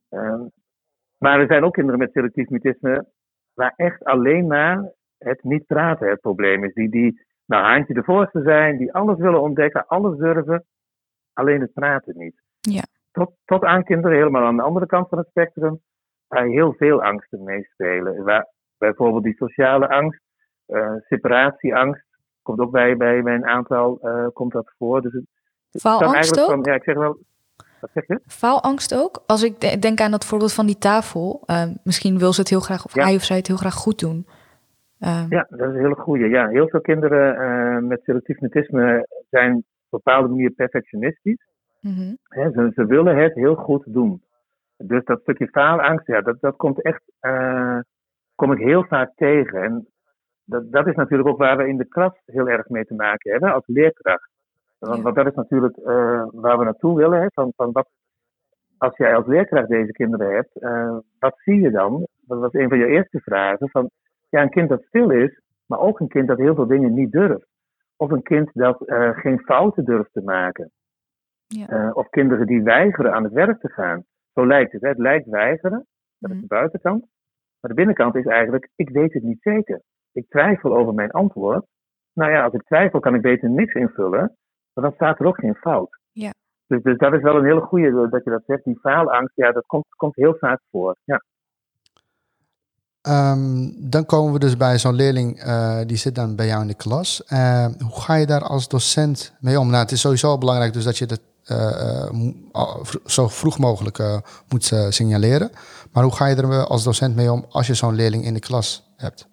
maar 1.18 1.40
er 1.40 1.46
zijn 1.46 1.64
ook 1.64 1.72
kinderen 1.72 2.00
met 2.00 2.12
selectief 2.12 2.48
mutisme 2.48 3.06
waar 3.54 3.72
echt 3.76 4.04
alleen 4.04 4.46
maar 4.46 4.92
het 5.18 5.42
niet 5.42 5.66
praten 5.66 6.08
het 6.08 6.20
probleem 6.20 6.64
is. 6.64 6.74
Die, 6.74 6.88
die 6.88 7.22
nou, 7.46 7.64
haantje 7.64 7.94
de 7.94 8.02
voorste 8.02 8.42
zijn, 8.42 8.78
die 8.78 8.92
alles 8.92 9.18
willen 9.18 9.42
ontdekken, 9.42 9.86
alles 9.86 10.18
durven, 10.18 10.64
alleen 11.32 11.60
het 11.60 11.72
praten 11.72 12.18
niet. 12.18 12.42
Ja 12.60 12.82
tot, 13.12 13.30
tot 13.44 13.64
aan 13.64 13.84
kinderen 13.84 14.16
helemaal 14.16 14.44
aan 14.44 14.56
de 14.56 14.62
andere 14.62 14.86
kant 14.86 15.08
van 15.08 15.18
het 15.18 15.28
spectrum, 15.28 15.80
waar 16.28 16.44
heel 16.44 16.72
veel 16.72 17.02
angsten 17.02 17.42
meespelen. 17.42 18.24
Waar, 18.24 18.46
bijvoorbeeld 18.78 19.24
die 19.24 19.36
sociale 19.36 19.88
angst, 19.88 20.20
uh, 20.68 20.92
separatieangst, 21.08 22.04
komt 22.42 22.60
ook 22.60 22.70
bij, 22.70 22.96
bij, 22.96 23.18
een 23.18 23.46
aantal 23.46 23.98
uh, 24.02 24.26
komt 24.32 24.52
dat 24.52 24.72
voor. 24.78 25.02
Dus 25.02 25.12
het, 25.12 25.24
Valangst 25.70 26.40
ook? 26.40 26.46
Van, 26.46 26.62
ja, 26.62 26.74
ik 26.74 26.82
zeg 26.82 26.94
wel, 26.94 27.18
Wat 27.80 27.90
zeg 27.94 28.06
je? 28.06 28.20
Faalangst 28.26 28.94
ook? 28.94 29.22
Als 29.26 29.42
ik 29.42 29.82
denk 29.82 30.00
aan 30.00 30.10
dat 30.10 30.24
voorbeeld 30.24 30.52
van 30.52 30.66
die 30.66 30.78
tafel. 30.78 31.42
Ehm, 31.46 31.74
misschien 31.84 32.18
wil 32.18 32.32
ze 32.32 32.40
het 32.40 32.50
heel 32.50 32.60
graag, 32.60 32.84
of 32.84 32.94
hij 32.94 33.14
of 33.14 33.22
zij 33.22 33.36
het 33.36 33.46
heel 33.46 33.56
graag 33.56 33.74
goed 33.74 33.98
doen. 33.98 34.26
Ja, 35.28 35.46
dat 35.48 35.60
is 35.60 35.74
een 35.74 35.80
hele 35.80 35.94
goede. 35.94 36.28
Ja, 36.28 36.48
heel 36.48 36.68
veel 36.68 36.80
kinderen 36.80 37.86
met 37.86 38.00
selectief 38.02 38.40
mutisme 38.40 39.06
zijn 39.30 39.52
op 39.52 39.56
een 39.56 39.64
bepaalde 39.90 40.28
manier 40.28 40.50
perfectionistisch. 40.50 41.46
Mm 41.82 42.16
ze, 42.30 42.70
ze, 42.74 42.86
willen 42.86 43.16
het 43.16 43.34
heel 43.34 43.54
goed 43.54 43.84
doen. 43.86 44.22
Dus 44.76 45.04
dat 45.04 45.20
stukje 45.20 45.48
faalangst, 45.48 46.06
ja, 46.06 46.20
dat, 46.20 46.40
dat 46.40 46.56
komt 46.56 46.82
echt, 46.82 47.02
uh, 47.20 47.78
kom 48.34 48.52
ik 48.52 48.58
heel 48.58 48.84
vaak 48.84 49.12
tegen. 49.14 49.62
En 49.62 49.86
dat, 50.44 50.72
dat 50.72 50.86
is 50.86 50.94
natuurlijk 50.94 51.28
ook 51.28 51.38
waar 51.38 51.56
we 51.56 51.68
in 51.68 51.76
de 51.76 51.88
klas 51.88 52.12
heel 52.24 52.48
erg 52.48 52.68
mee 52.68 52.84
te 52.84 52.94
maken 52.94 53.30
hebben 53.30 53.52
als 53.52 53.66
leerkracht. 53.66 54.30
Want, 54.78 55.02
want 55.02 55.16
dat 55.16 55.26
is 55.26 55.34
natuurlijk 55.34 55.76
uh, 55.76 56.24
waar 56.30 56.58
we 56.58 56.64
naartoe 56.64 56.96
willen. 56.96 57.20
Hè, 57.20 57.26
van, 57.34 57.52
van 57.56 57.72
wat, 57.72 57.88
als 58.78 58.96
jij 58.96 59.16
als 59.16 59.26
leerkracht 59.26 59.68
deze 59.68 59.92
kinderen 59.92 60.34
hebt, 60.34 60.62
uh, 60.62 60.96
wat 61.18 61.34
zie 61.38 61.60
je 61.60 61.70
dan? 61.70 62.06
Dat 62.20 62.38
was 62.38 62.52
een 62.52 62.68
van 62.68 62.78
je 62.78 62.86
eerste 62.86 63.20
vragen. 63.20 63.68
Van, 63.68 63.90
ja, 64.28 64.42
een 64.42 64.50
kind 64.50 64.68
dat 64.68 64.82
stil 64.82 65.10
is, 65.10 65.40
maar 65.66 65.78
ook 65.78 66.00
een 66.00 66.08
kind 66.08 66.28
dat 66.28 66.38
heel 66.38 66.54
veel 66.54 66.66
dingen 66.66 66.94
niet 66.94 67.12
durft. 67.12 67.46
Of 67.96 68.10
een 68.10 68.22
kind 68.22 68.50
dat 68.52 68.82
uh, 68.88 69.18
geen 69.18 69.38
fouten 69.38 69.84
durft 69.84 70.12
te 70.12 70.22
maken. 70.22 70.70
Ja. 71.54 71.90
of 71.90 72.08
kinderen 72.08 72.46
die 72.46 72.62
weigeren 72.62 73.14
aan 73.14 73.24
het 73.24 73.32
werk 73.32 73.60
te 73.60 73.68
gaan. 73.68 74.04
Zo 74.34 74.46
lijkt 74.46 74.72
het. 74.72 74.82
Hè? 74.82 74.88
Het 74.88 74.98
lijkt 74.98 75.28
weigeren, 75.28 75.86
dat 76.18 76.30
is 76.30 76.36
mhm. 76.36 76.40
de 76.40 76.54
buitenkant. 76.54 77.04
Maar 77.60 77.70
de 77.70 77.76
binnenkant 77.76 78.14
is 78.14 78.26
eigenlijk, 78.26 78.68
ik 78.76 78.88
weet 78.88 79.12
het 79.12 79.22
niet 79.22 79.42
zeker. 79.42 79.80
Ik 80.12 80.28
twijfel 80.28 80.76
over 80.76 80.94
mijn 80.94 81.10
antwoord. 81.10 81.66
Nou 82.12 82.30
ja, 82.30 82.44
als 82.44 82.52
ik 82.52 82.62
twijfel 82.62 83.00
kan 83.00 83.14
ik 83.14 83.22
beter 83.22 83.50
niks 83.50 83.74
invullen. 83.74 84.36
Maar 84.72 84.84
dan 84.84 84.92
staat 84.92 85.20
er 85.20 85.26
ook 85.26 85.38
geen 85.40 85.54
fout. 85.54 85.98
Ja. 86.12 86.32
Dus, 86.66 86.82
dus 86.82 86.98
dat 86.98 87.12
is 87.12 87.22
wel 87.22 87.36
een 87.36 87.44
hele 87.44 87.60
goede 87.60 88.08
dat 88.08 88.24
je 88.24 88.30
dat 88.30 88.42
zegt. 88.46 88.64
Die 88.64 88.78
faalangst, 88.78 89.36
ja, 89.36 89.52
dat 89.52 89.66
komt, 89.66 89.84
komt 89.96 90.16
heel 90.16 90.36
vaak 90.38 90.60
voor. 90.70 90.96
Ja. 91.04 91.22
Um, 93.08 93.74
dan 93.90 94.06
komen 94.06 94.32
we 94.32 94.38
dus 94.38 94.56
bij 94.56 94.78
zo'n 94.78 94.94
leerling, 94.94 95.44
uh, 95.44 95.80
die 95.86 95.96
zit 95.96 96.14
dan 96.14 96.36
bij 96.36 96.46
jou 96.46 96.60
in 96.60 96.66
de 96.66 96.74
klas. 96.74 97.24
Uh, 97.32 97.66
hoe 97.66 98.00
ga 98.00 98.14
je 98.14 98.26
daar 98.26 98.42
als 98.42 98.68
docent 98.68 99.36
mee 99.40 99.58
om? 99.58 99.66
Nou, 99.66 99.82
het 99.82 99.90
is 99.90 100.00
sowieso 100.00 100.38
belangrijk 100.38 100.72
dus 100.72 100.84
dat 100.84 100.98
je 100.98 101.04
het 101.04 101.20
uh, 101.20 101.31
zo 103.04 103.28
vroeg 103.28 103.58
mogelijk 103.58 103.98
moet 104.48 104.64
signaleren. 104.88 105.50
Maar 105.92 106.02
hoe 106.02 106.14
ga 106.14 106.26
je 106.26 106.36
er 106.36 106.66
als 106.66 106.84
docent 106.84 107.16
mee 107.16 107.32
om 107.32 107.44
als 107.48 107.66
je 107.66 107.74
zo'n 107.74 107.94
leerling 107.94 108.24
in 108.24 108.34
de 108.34 108.40
klas 108.40 108.94
hebt? 108.96 109.28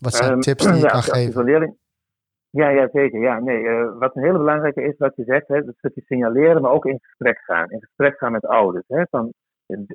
Wat 0.00 0.14
zijn 0.14 0.32
um, 0.32 0.40
tips 0.40 0.64
die 0.64 0.74
je 0.74 0.80
ja, 0.86 0.88
kan 0.88 1.02
geven? 1.02 1.44
Leerling, 1.44 1.76
ja, 2.50 2.68
ja, 2.68 2.88
zeker. 2.92 3.20
Ja, 3.20 3.40
nee, 3.40 3.62
uh, 3.62 3.98
wat 3.98 4.16
een 4.16 4.22
hele 4.22 4.38
belangrijke 4.38 4.82
is, 4.82 4.94
wat 4.98 5.16
je 5.16 5.24
zegt, 5.24 5.48
hè, 5.48 5.64
dat 5.64 5.74
stukje 5.76 6.02
signaleren, 6.06 6.62
maar 6.62 6.70
ook 6.70 6.86
in 6.86 6.98
gesprek 7.02 7.38
gaan. 7.38 7.70
In 7.70 7.80
gesprek 7.80 8.18
gaan 8.18 8.32
met 8.32 8.46
ouders. 8.46 8.84
Hè, 8.88 9.02
van 9.10 9.32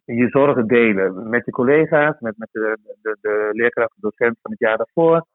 je 0.06 0.28
zorgen 0.30 0.68
delen 0.68 1.30
met 1.30 1.46
je 1.46 1.52
collega's, 1.52 2.20
met, 2.20 2.38
met 2.38 2.48
de, 2.52 2.78
de, 3.02 3.18
de 3.22 3.50
leerkracht, 3.52 3.92
de 3.96 4.02
docent 4.02 4.38
van 4.42 4.52
het 4.52 4.60
jaar 4.60 4.78
daarvoor. 4.78 5.26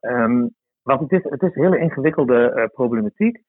Um, 0.00 0.54
want 0.82 1.00
het 1.00 1.12
is, 1.12 1.30
het 1.30 1.42
is 1.42 1.54
een 1.54 1.62
hele 1.62 1.78
ingewikkelde 1.78 2.52
uh, 2.56 2.64
problematiek. 2.64 3.42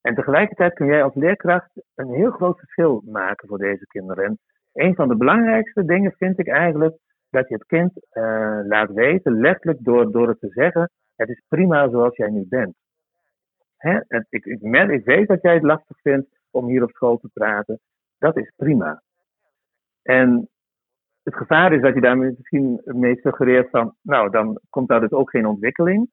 En 0.00 0.14
tegelijkertijd 0.14 0.74
kun 0.74 0.86
jij 0.86 1.02
als 1.02 1.14
leerkracht 1.14 1.70
een 1.94 2.12
heel 2.12 2.30
groot 2.30 2.58
verschil 2.58 3.02
maken 3.06 3.48
voor 3.48 3.58
deze 3.58 3.86
kinderen. 3.86 4.24
En 4.24 4.38
een 4.72 4.94
van 4.94 5.08
de 5.08 5.16
belangrijkste 5.16 5.84
dingen 5.84 6.12
vind 6.12 6.38
ik 6.38 6.48
eigenlijk 6.48 6.96
dat 7.30 7.48
je 7.48 7.54
het 7.54 7.66
kind 7.66 7.92
uh, 8.12 8.60
laat 8.62 8.90
weten, 8.92 9.40
letterlijk 9.40 9.84
door, 9.84 10.12
door 10.12 10.28
het 10.28 10.40
te 10.40 10.48
zeggen, 10.48 10.90
het 11.16 11.28
is 11.28 11.42
prima 11.48 11.88
zoals 11.88 12.16
jij 12.16 12.30
nu 12.30 12.46
bent. 12.48 12.74
Hè? 13.76 13.98
ik, 14.28 14.44
ik, 14.44 14.60
ik 14.90 15.04
weet 15.04 15.28
dat 15.28 15.42
jij 15.42 15.54
het 15.54 15.62
lastig 15.62 16.00
vindt 16.00 16.28
om 16.50 16.66
hier 16.66 16.82
op 16.82 16.90
school 16.90 17.18
te 17.18 17.30
praten. 17.32 17.80
Dat 18.18 18.36
is 18.36 18.52
prima. 18.56 19.02
En 20.02 20.48
het 21.22 21.34
gevaar 21.34 21.72
is 21.72 21.82
dat 21.82 21.94
je 21.94 22.00
daarmee 22.00 22.34
misschien 22.36 22.80
mee 22.84 23.16
suggereert 23.20 23.70
van, 23.70 23.94
nou, 24.02 24.30
dan 24.30 24.60
komt 24.70 24.88
daar 24.88 25.00
dus 25.00 25.10
ook 25.10 25.30
geen 25.30 25.46
ontwikkeling. 25.46 26.10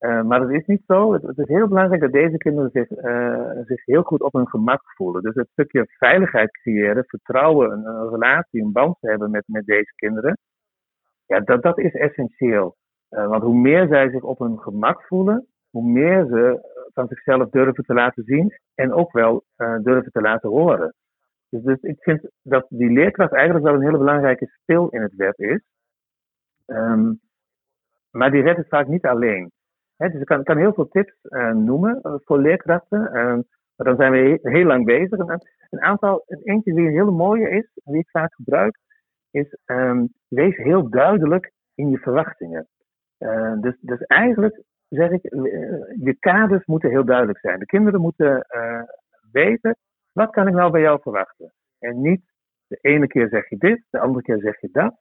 Uh, 0.00 0.22
maar 0.22 0.40
dat 0.40 0.50
is 0.50 0.66
niet 0.66 0.82
zo. 0.86 1.12
Het, 1.12 1.38
is 1.38 1.48
heel 1.48 1.68
belangrijk 1.68 2.00
dat 2.00 2.12
deze 2.12 2.36
kinderen 2.36 2.70
zich, 2.70 2.90
uh, 2.90 3.50
zich 3.64 3.84
heel 3.84 4.02
goed 4.02 4.22
op 4.22 4.32
hun 4.32 4.48
gemak 4.48 4.82
voelen. 4.84 5.22
Dus 5.22 5.34
het 5.34 5.48
stukje 5.52 5.86
veiligheid 5.88 6.50
creëren, 6.50 7.04
vertrouwen, 7.06 7.70
een, 7.70 8.08
relatie, 8.08 8.62
een 8.62 8.72
band 8.72 8.96
te 9.00 9.08
hebben 9.08 9.30
met, 9.30 9.44
met 9.46 9.66
deze 9.66 9.92
kinderen. 9.94 10.38
Ja, 11.26 11.40
dat, 11.40 11.62
dat 11.62 11.78
is 11.78 11.92
essentieel. 11.92 12.76
Uh, 13.10 13.28
want 13.28 13.42
hoe 13.42 13.56
meer 13.56 13.88
zij 13.88 14.10
zich 14.10 14.22
op 14.22 14.38
hun 14.38 14.58
gemak 14.58 15.02
voelen, 15.02 15.46
hoe 15.70 15.84
meer 15.84 16.26
ze 16.26 16.74
van 16.92 17.08
zichzelf 17.08 17.50
durven 17.50 17.84
te 17.84 17.94
laten 17.94 18.24
zien 18.24 18.52
en 18.74 18.92
ook 18.92 19.12
wel 19.12 19.44
durven 19.82 20.12
te 20.12 20.20
laten 20.20 20.50
horen. 20.50 20.94
Dus, 21.48 21.62
dus 21.62 21.80
ik 21.80 22.02
vind 22.02 22.30
dat 22.42 22.66
die 22.68 22.90
leerkracht 22.90 23.32
eigenlijk 23.32 23.64
wel 23.64 23.74
een 23.74 23.84
hele 23.84 23.98
belangrijke 23.98 24.46
spil 24.46 24.88
in 24.88 25.02
het 25.02 25.14
web 25.14 25.38
is. 25.38 25.60
Um, 26.66 27.20
maar 28.10 28.30
die 28.30 28.42
redt 28.42 28.58
het 28.58 28.68
vaak 28.68 28.86
niet 28.86 29.04
alleen. 29.04 29.50
He, 29.96 30.08
dus 30.08 30.20
ik 30.20 30.44
kan, 30.44 30.56
heel 30.56 30.72
veel 30.72 30.88
tips 30.88 31.14
uh, 31.22 31.52
noemen 31.52 32.00
uh, 32.02 32.14
voor 32.24 32.38
leerkrachten. 32.38 33.00
Uh, 33.00 33.12
maar 33.76 33.86
dan 33.86 33.96
zijn 33.96 34.12
we 34.12 34.38
heel, 34.42 34.64
lang 34.64 34.84
bezig. 34.84 35.18
Een, 35.18 35.40
een 35.70 35.80
aantal, 35.80 36.24
eentje 36.42 36.74
die 36.74 36.86
een 36.86 36.92
hele 36.92 37.10
mooie 37.10 37.50
is, 37.50 37.70
die 37.84 37.98
ik 37.98 38.10
vaak 38.10 38.34
gebruik, 38.34 38.78
is 39.30 39.56
um, 39.66 40.12
wees 40.28 40.56
heel 40.56 40.90
duidelijk 40.90 41.52
in 41.74 41.90
je 41.90 41.98
verwachtingen. 41.98 42.68
dus, 43.60 43.76
dus 43.80 44.00
eigenlijk 44.00 44.62
zeg 44.88 45.10
ik, 45.10 45.22
je 46.04 46.16
kaders 46.20 46.64
moeten 46.66 46.90
heel 46.90 47.04
duidelijk 47.04 47.38
zijn. 47.38 47.58
De 47.58 47.66
kinderen 47.66 48.00
moeten 48.00 48.46
weten 49.32 49.76
wat 50.16 50.30
kan 50.30 50.48
ik 50.48 50.54
nou 50.54 50.70
bij 50.70 50.80
jou 50.80 51.00
verwachten? 51.02 51.52
En 51.78 52.00
niet 52.00 52.22
de 52.66 52.78
ene 52.80 53.06
keer 53.06 53.28
zeg 53.28 53.48
je 53.48 53.56
dit, 53.56 53.84
de 53.90 53.98
andere 53.98 54.22
keer 54.22 54.38
zeg 54.38 54.60
je 54.60 54.68
dat. 54.72 54.98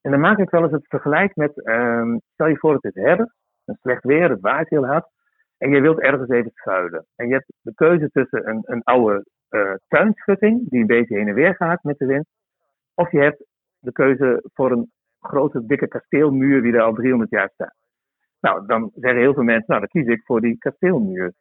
En 0.00 0.10
dan 0.10 0.20
maak 0.20 0.38
ik 0.38 0.50
wel 0.50 0.62
eens 0.62 0.72
het 0.72 0.86
vergelijk 0.88 1.36
met, 1.36 1.66
um, 1.66 2.20
stel 2.32 2.46
je 2.46 2.58
voor 2.58 2.74
het 2.74 2.84
is 2.84 3.02
herfst, 3.02 3.34
een 3.70 3.78
slecht 3.80 4.04
weer, 4.04 4.30
het 4.30 4.40
waait 4.40 4.68
heel 4.68 4.86
hard. 4.86 5.06
En 5.58 5.70
je 5.70 5.80
wilt 5.80 6.00
ergens 6.00 6.28
even 6.28 6.50
schuilen. 6.54 7.06
En 7.16 7.26
je 7.26 7.32
hebt 7.32 7.52
de 7.60 7.74
keuze 7.74 8.10
tussen 8.10 8.48
een, 8.48 8.62
een 8.64 8.82
oude 8.82 9.24
uh, 9.50 9.74
tuinschutting, 9.88 10.68
die 10.68 10.80
een 10.80 10.86
beetje 10.86 11.16
heen 11.16 11.28
en 11.28 11.34
weer 11.34 11.54
gaat 11.54 11.82
met 11.82 11.98
de 11.98 12.06
wind. 12.06 12.26
Of 12.94 13.10
je 13.10 13.18
hebt 13.18 13.44
de 13.78 13.92
keuze 13.92 14.42
voor 14.54 14.70
een 14.70 14.90
grote, 15.20 15.66
dikke 15.66 15.88
kasteelmuur 15.88 16.62
die 16.62 16.72
er 16.72 16.82
al 16.82 16.94
300 16.94 17.30
jaar 17.30 17.50
staat. 17.54 17.74
Nou, 18.40 18.66
dan 18.66 18.90
zeggen 18.94 19.20
heel 19.20 19.34
veel 19.34 19.42
mensen, 19.42 19.64
nou, 19.66 19.80
dan 19.80 20.02
kies 20.02 20.14
ik 20.14 20.24
voor 20.24 20.40
die 20.40 20.58
kasteelmuur. 20.58 21.32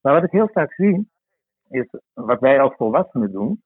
Maar 0.00 0.12
wat 0.12 0.24
ik 0.24 0.30
heel 0.30 0.48
vaak 0.52 0.72
zie, 0.72 1.08
is 1.68 1.86
wat 2.12 2.40
wij 2.40 2.60
als 2.60 2.74
volwassenen 2.74 3.32
doen, 3.32 3.62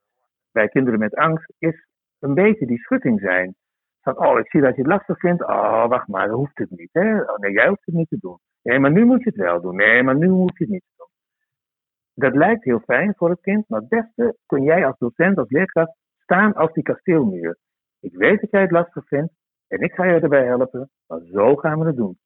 bij 0.51 0.67
kinderen 0.67 0.99
met 0.99 1.15
angst, 1.15 1.53
is 1.57 1.87
een 2.19 2.33
beetje 2.33 2.65
die 2.65 2.79
schutting 2.79 3.19
zijn. 3.19 3.55
Van, 4.01 4.17
oh, 4.17 4.39
ik 4.39 4.49
zie 4.49 4.61
dat 4.61 4.75
je 4.75 4.81
het 4.81 4.91
lastig 4.91 5.19
vindt. 5.19 5.41
Oh, 5.41 5.87
wacht 5.87 6.07
maar, 6.07 6.27
dat 6.27 6.35
hoeft 6.35 6.57
het 6.57 6.69
niet. 6.69 6.89
Hè? 6.91 7.21
Oh, 7.21 7.37
nee, 7.37 7.51
jij 7.51 7.67
hoeft 7.67 7.85
het 7.85 7.95
niet 7.95 8.09
te 8.09 8.17
doen. 8.19 8.39
Nee, 8.61 8.79
maar 8.79 8.91
nu 8.91 9.05
moet 9.05 9.23
je 9.23 9.29
het 9.29 9.39
wel 9.39 9.61
doen. 9.61 9.75
Nee, 9.75 10.03
maar 10.03 10.17
nu 10.17 10.27
hoef 10.27 10.57
je 10.57 10.63
het 10.63 10.73
niet 10.73 10.83
te 10.83 10.93
doen. 10.97 11.07
Dat 12.13 12.35
lijkt 12.35 12.63
heel 12.63 12.79
fijn 12.79 13.13
voor 13.17 13.29
het 13.29 13.41
kind, 13.41 13.69
maar 13.69 13.79
het 13.79 13.89
beste 13.89 14.37
kun 14.45 14.63
jij 14.63 14.85
als 14.85 14.97
docent, 14.97 15.37
als 15.37 15.49
leerkracht, 15.49 15.95
staan 16.17 16.53
als 16.53 16.73
die 16.73 16.83
kasteelmuur. 16.83 17.57
Ik 17.99 18.15
weet 18.15 18.41
dat 18.41 18.51
jij 18.51 18.61
het 18.61 18.71
lastig 18.71 19.07
vindt 19.07 19.33
en 19.67 19.79
ik 19.79 19.93
ga 19.93 20.03
je 20.03 20.19
erbij 20.19 20.45
helpen, 20.45 20.89
maar 21.07 21.19
zo 21.19 21.55
gaan 21.55 21.79
we 21.79 21.85
het 21.85 21.95
doen. 21.95 22.17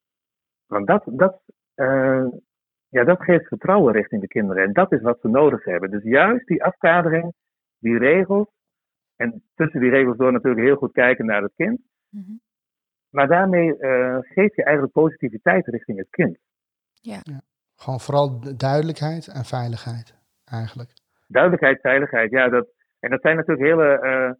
Want 0.68 0.88
dat, 0.88 1.04
dat, 1.06 1.42
uh, 1.76 2.28
ja, 2.90 3.04
dat 3.04 3.22
geeft 3.22 3.48
vertrouwen 3.48 3.94
richting 3.94 4.22
de 4.22 4.28
kinderen. 4.28 4.64
En 4.64 4.74
dat 4.74 4.92
is 4.92 5.02
wat 5.02 5.20
ze 5.22 5.28
nodig 5.28 5.64
hebben. 5.64 5.92
Dus 5.92 6.04
juist 6.04 6.48
die 6.48 6.64
afkadering, 6.64 7.34
die 7.80 7.98
regels. 7.98 8.48
En 9.16 9.44
tussen 9.56 9.80
die 9.80 9.90
regels 9.90 10.18
door 10.18 10.32
natuurlijk 10.32 10.66
heel 10.66 10.76
goed 10.76 10.92
kijken 10.92 11.26
naar 11.26 11.42
het 11.42 11.54
kind. 11.56 11.80
Mhm. 12.10 12.32
Maar 13.10 13.28
daarmee 13.28 13.78
uh, 13.80 14.18
geef 14.22 14.56
je 14.56 14.64
eigenlijk 14.64 14.94
positiviteit 14.94 15.68
richting 15.68 15.98
het 15.98 16.10
kind. 16.10 16.38
Ja. 16.92 17.20
ja. 17.22 17.42
Gewoon 17.76 18.00
vooral 18.00 18.58
duidelijkheid 18.58 19.28
en 19.28 19.46
veiligheid, 19.46 20.16
eigenlijk. 20.46 20.90
Duidelijkheid, 21.28 21.82
veiligheid, 21.82 22.32
ja. 22.32 22.50
Dat, 22.50 22.68
en 23.00 23.10
dat 23.10 23.22
zijn 23.22 23.36
natuurlijk 23.36 23.68
hele 23.68 24.00
uh, 24.04 24.32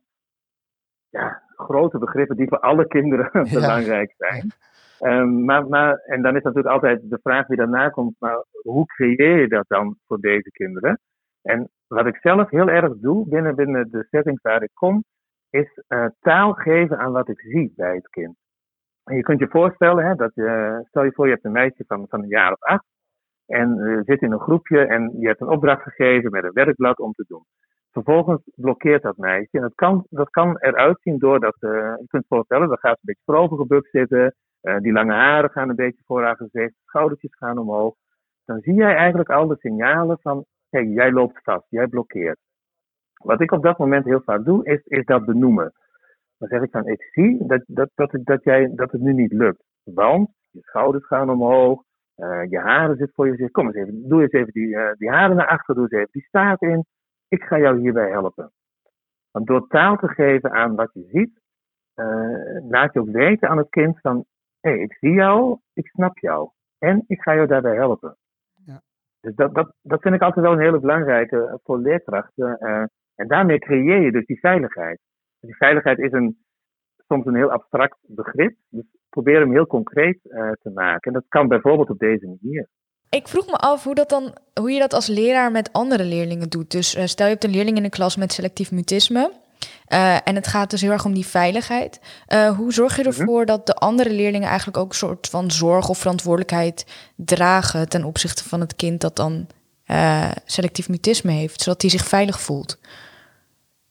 ja, 1.10 1.44
grote 1.56 1.98
begrippen 1.98 2.36
die 2.36 2.48
voor 2.48 2.60
alle 2.60 2.88
kinderen 2.88 3.30
belangrijk 3.60 4.14
zijn. 4.18 4.52
Um, 5.00 5.46
maar, 5.46 5.68
maar, 5.68 5.96
en 5.96 6.22
dan 6.22 6.36
is 6.36 6.44
natuurlijk 6.44 6.74
altijd 6.74 7.02
de 7.10 7.20
vraag 7.24 7.48
die 7.48 7.58
daarna 7.58 7.90
komt, 7.90 8.16
maar 8.20 8.44
hoe 8.62 8.86
creëer 8.86 9.40
je 9.40 9.48
dat 9.48 9.66
dan 9.68 9.98
voor 10.08 10.20
deze 10.20 10.52
kinderen? 10.52 11.00
En 11.46 11.70
wat 11.88 12.06
ik 12.06 12.18
zelf 12.18 12.50
heel 12.50 12.70
erg 12.70 12.94
doe 12.98 13.28
binnen, 13.28 13.56
binnen 13.56 13.92
de 13.92 14.08
setting 14.10 14.40
waar 14.42 14.64
ik 14.64 14.72
kom, 14.74 15.04
is 15.50 15.82
uh, 15.88 16.06
taal 16.20 16.54
geven 16.54 16.98
aan 16.98 17.12
wat 17.12 17.30
ik 17.30 17.40
zie 17.40 17.74
bij 17.76 17.96
het 17.96 18.10
kind. 18.10 18.36
En 19.04 19.16
je 19.16 19.22
kunt 19.22 19.40
je 19.40 19.48
voorstellen, 19.48 20.06
hè, 20.06 20.16
dat 20.16 20.32
je, 20.34 20.80
stel 20.88 21.04
je 21.04 21.12
voor 21.12 21.26
je 21.26 21.32
hebt 21.32 21.46
een 21.46 21.52
meisje 21.52 21.84
van, 21.88 22.06
van 22.10 22.22
een 22.22 22.28
jaar 22.28 22.52
of 22.52 22.62
acht 22.62 22.86
en 23.46 23.78
uh, 23.78 24.02
zit 24.04 24.22
in 24.22 24.32
een 24.32 24.40
groepje 24.40 24.86
en 24.86 25.14
je 25.20 25.28
hebt 25.28 25.42
een 25.42 25.50
opdracht 25.50 25.82
gegeven 25.82 26.32
met 26.32 26.44
een 26.44 26.54
werkblad 26.54 27.00
om 27.00 27.12
te 27.12 27.26
doen. 27.28 27.46
Vervolgens 27.92 28.42
blokkeert 28.56 29.02
dat 29.02 29.18
meisje 29.18 29.58
en 29.58 29.62
dat 29.62 29.76
kan, 29.76 30.06
dat 30.10 30.30
kan 30.30 30.58
eruit 30.58 30.98
zien 31.02 31.18
doordat, 31.18 31.56
uh, 31.60 31.72
je 31.72 32.06
kunt 32.08 32.26
voorstellen, 32.28 32.68
dan 32.68 32.78
gaat 32.78 32.96
een 32.96 33.00
beetje 33.02 33.22
voorovergebukt 33.26 33.90
zitten, 33.90 34.36
uh, 34.62 34.78
die 34.78 34.92
lange 34.92 35.14
haren 35.14 35.50
gaan 35.50 35.70
een 35.70 35.76
beetje 35.76 36.04
voor 36.06 36.24
haar 36.24 36.36
gezicht, 36.36 36.74
schoudertjes 36.86 37.36
gaan 37.36 37.58
omhoog. 37.58 37.96
Dan 38.46 38.60
zie 38.60 38.74
jij 38.74 38.96
eigenlijk 38.96 39.30
al 39.30 39.48
de 39.48 39.58
signalen 39.60 40.18
van, 40.22 40.46
hey, 40.76 40.88
jij 40.88 41.12
loopt 41.12 41.44
vast, 41.44 41.66
jij 41.70 41.88
blokkeert. 41.88 42.40
Wat 43.24 43.42
ik 43.42 43.52
op 43.52 43.64
dat 43.64 43.78
moment 43.78 44.06
heel 44.06 44.22
vaak 44.22 44.46
doe, 44.46 44.66
is, 44.66 44.86
is 44.86 45.06
dat 45.06 45.26
benoemen. 45.26 45.74
Dan 46.38 46.50
zeg 46.50 46.62
ik 46.62 46.72
van, 46.72 46.88
ik 46.88 47.04
zie 47.12 47.46
dat, 47.48 47.64
dat, 47.68 47.90
dat, 47.96 48.18
dat, 48.24 48.44
jij, 48.44 48.72
dat 48.76 48.92
het 48.92 49.02
nu 49.02 49.14
niet 49.14 49.32
lukt. 49.32 49.64
Want 49.84 50.30
je 50.52 50.62
schouders 50.62 51.06
gaan 51.06 51.30
omhoog, 51.30 51.84
uh, 52.18 52.50
je 52.50 52.60
haren 52.60 52.98
zitten 52.98 53.16
voor 53.16 53.26
je 53.26 53.32
gezicht. 53.32 53.52
Kom 53.52 53.66
eens 53.66 53.76
even, 53.76 54.08
doe 54.08 54.22
eens 54.22 54.32
even 54.32 54.54
die, 54.54 54.68
uh, 54.68 54.92
die 54.98 55.10
haren 55.10 55.36
naar 55.36 55.48
achter, 55.48 55.76
doe 55.76 55.84
eens 55.84 55.92
even 55.92 56.12
die 56.12 56.26
staart 56.28 56.62
in. 56.62 56.86
Ik 57.28 57.44
ga 57.44 57.60
jou 57.60 57.80
hierbij 57.80 58.10
helpen. 58.10 58.52
Want 59.32 59.48
door 59.48 59.68
taal 59.68 59.98
te 59.98 60.08
geven 60.08 60.52
aan 60.52 60.76
wat 60.76 60.90
je 60.94 61.08
ziet, 61.12 61.40
uh, 61.96 62.70
laat 62.70 62.94
je 62.94 63.00
ook 63.00 63.10
weten 63.10 63.50
aan 63.50 63.58
het 63.58 63.70
kind 63.70 64.00
van, 64.02 64.26
hé, 64.60 64.70
hey, 64.70 64.80
ik 64.80 64.94
zie 64.94 65.14
jou, 65.14 65.60
ik 65.74 65.88
snap 65.88 66.18
jou. 66.18 66.50
En 66.78 67.04
ik 67.08 67.22
ga 67.22 67.36
jou 67.36 67.48
daarbij 67.48 67.76
helpen. 67.76 68.18
Dus 69.26 69.36
dat, 69.36 69.54
dat, 69.54 69.74
dat 69.82 70.02
vind 70.02 70.16
ik 70.16 70.22
altijd 70.22 70.46
wel 70.46 70.54
een 70.54 70.66
hele 70.68 70.80
belangrijke 70.80 71.60
voor 71.64 71.80
leerkrachten. 71.80 72.58
en 73.16 73.28
daarmee 73.28 73.60
creëer 73.60 74.02
je 74.02 74.12
dus 74.12 74.26
die 74.26 74.40
veiligheid. 74.40 75.00
Die 75.40 75.56
veiligheid 75.56 76.00
is 76.00 76.12
een, 76.12 76.38
soms 77.08 77.26
een 77.26 77.36
heel 77.36 77.52
abstract 77.52 77.98
begrip. 78.02 78.56
Dus 78.70 78.86
probeer 79.10 79.40
hem 79.40 79.52
heel 79.52 79.68
concreet 79.68 80.20
uh, 80.24 80.52
te 80.52 80.70
maken. 80.70 81.12
En 81.12 81.14
dat 81.14 81.26
kan 81.28 81.48
bijvoorbeeld 81.48 81.90
op 81.90 82.00
deze 82.00 82.26
manier. 82.26 82.68
Ik 83.10 83.28
vroeg 83.28 83.46
me 83.46 83.58
af 83.58 83.84
hoe, 83.84 83.96
dat 83.96 84.10
dan, 84.10 84.38
hoe 84.54 84.72
je 84.72 84.80
dat 84.80 84.94
als 84.94 85.08
leraar 85.08 85.52
met 85.52 85.74
andere 85.74 86.04
leerlingen 86.04 86.50
doet. 86.50 86.72
Dus 86.72 87.12
stel 87.12 87.26
je 87.26 87.32
hebt 87.32 87.44
een 87.44 87.52
leerling 87.52 87.78
in 87.78 87.84
de 87.84 87.90
klas 87.90 88.18
met 88.18 88.32
selectief 88.32 88.72
mutisme. 88.72 89.32
Uh, 89.94 90.16
en 90.28 90.36
het 90.36 90.48
gaat 90.48 90.70
dus 90.70 90.82
heel 90.82 90.92
erg 90.92 91.06
om 91.06 91.14
die 91.14 91.26
veiligheid. 91.26 92.24
hoe 92.58 92.74
zorg 92.74 92.96
je 92.96 93.02
mhm. 93.02 93.12
ervoor 93.12 93.46
dat 93.46 93.66
de 93.66 93.74
andere 93.74 94.10
leerlingen 94.10 94.48
eigenlijk 94.48 94.78
ook 94.78 94.90
een 94.90 94.96
soort 94.96 95.30
van 95.30 95.52
zorg 95.52 95.90
of 95.90 95.98
verantwoordelijkheid 95.98 97.12
dragen 97.16 97.90
ten 97.90 98.04
opzichte 98.04 98.50
van 98.50 98.60
het 98.60 98.76
kind 98.76 99.02
dat 99.02 99.16
dan 99.16 99.48
selectief 100.46 100.90
mutisme 100.90 101.32
heeft, 101.32 101.62
zodat 101.62 101.82
hij 101.82 101.92
zich 101.92 102.08
veilig 102.08 102.40
voelt? 102.40 102.80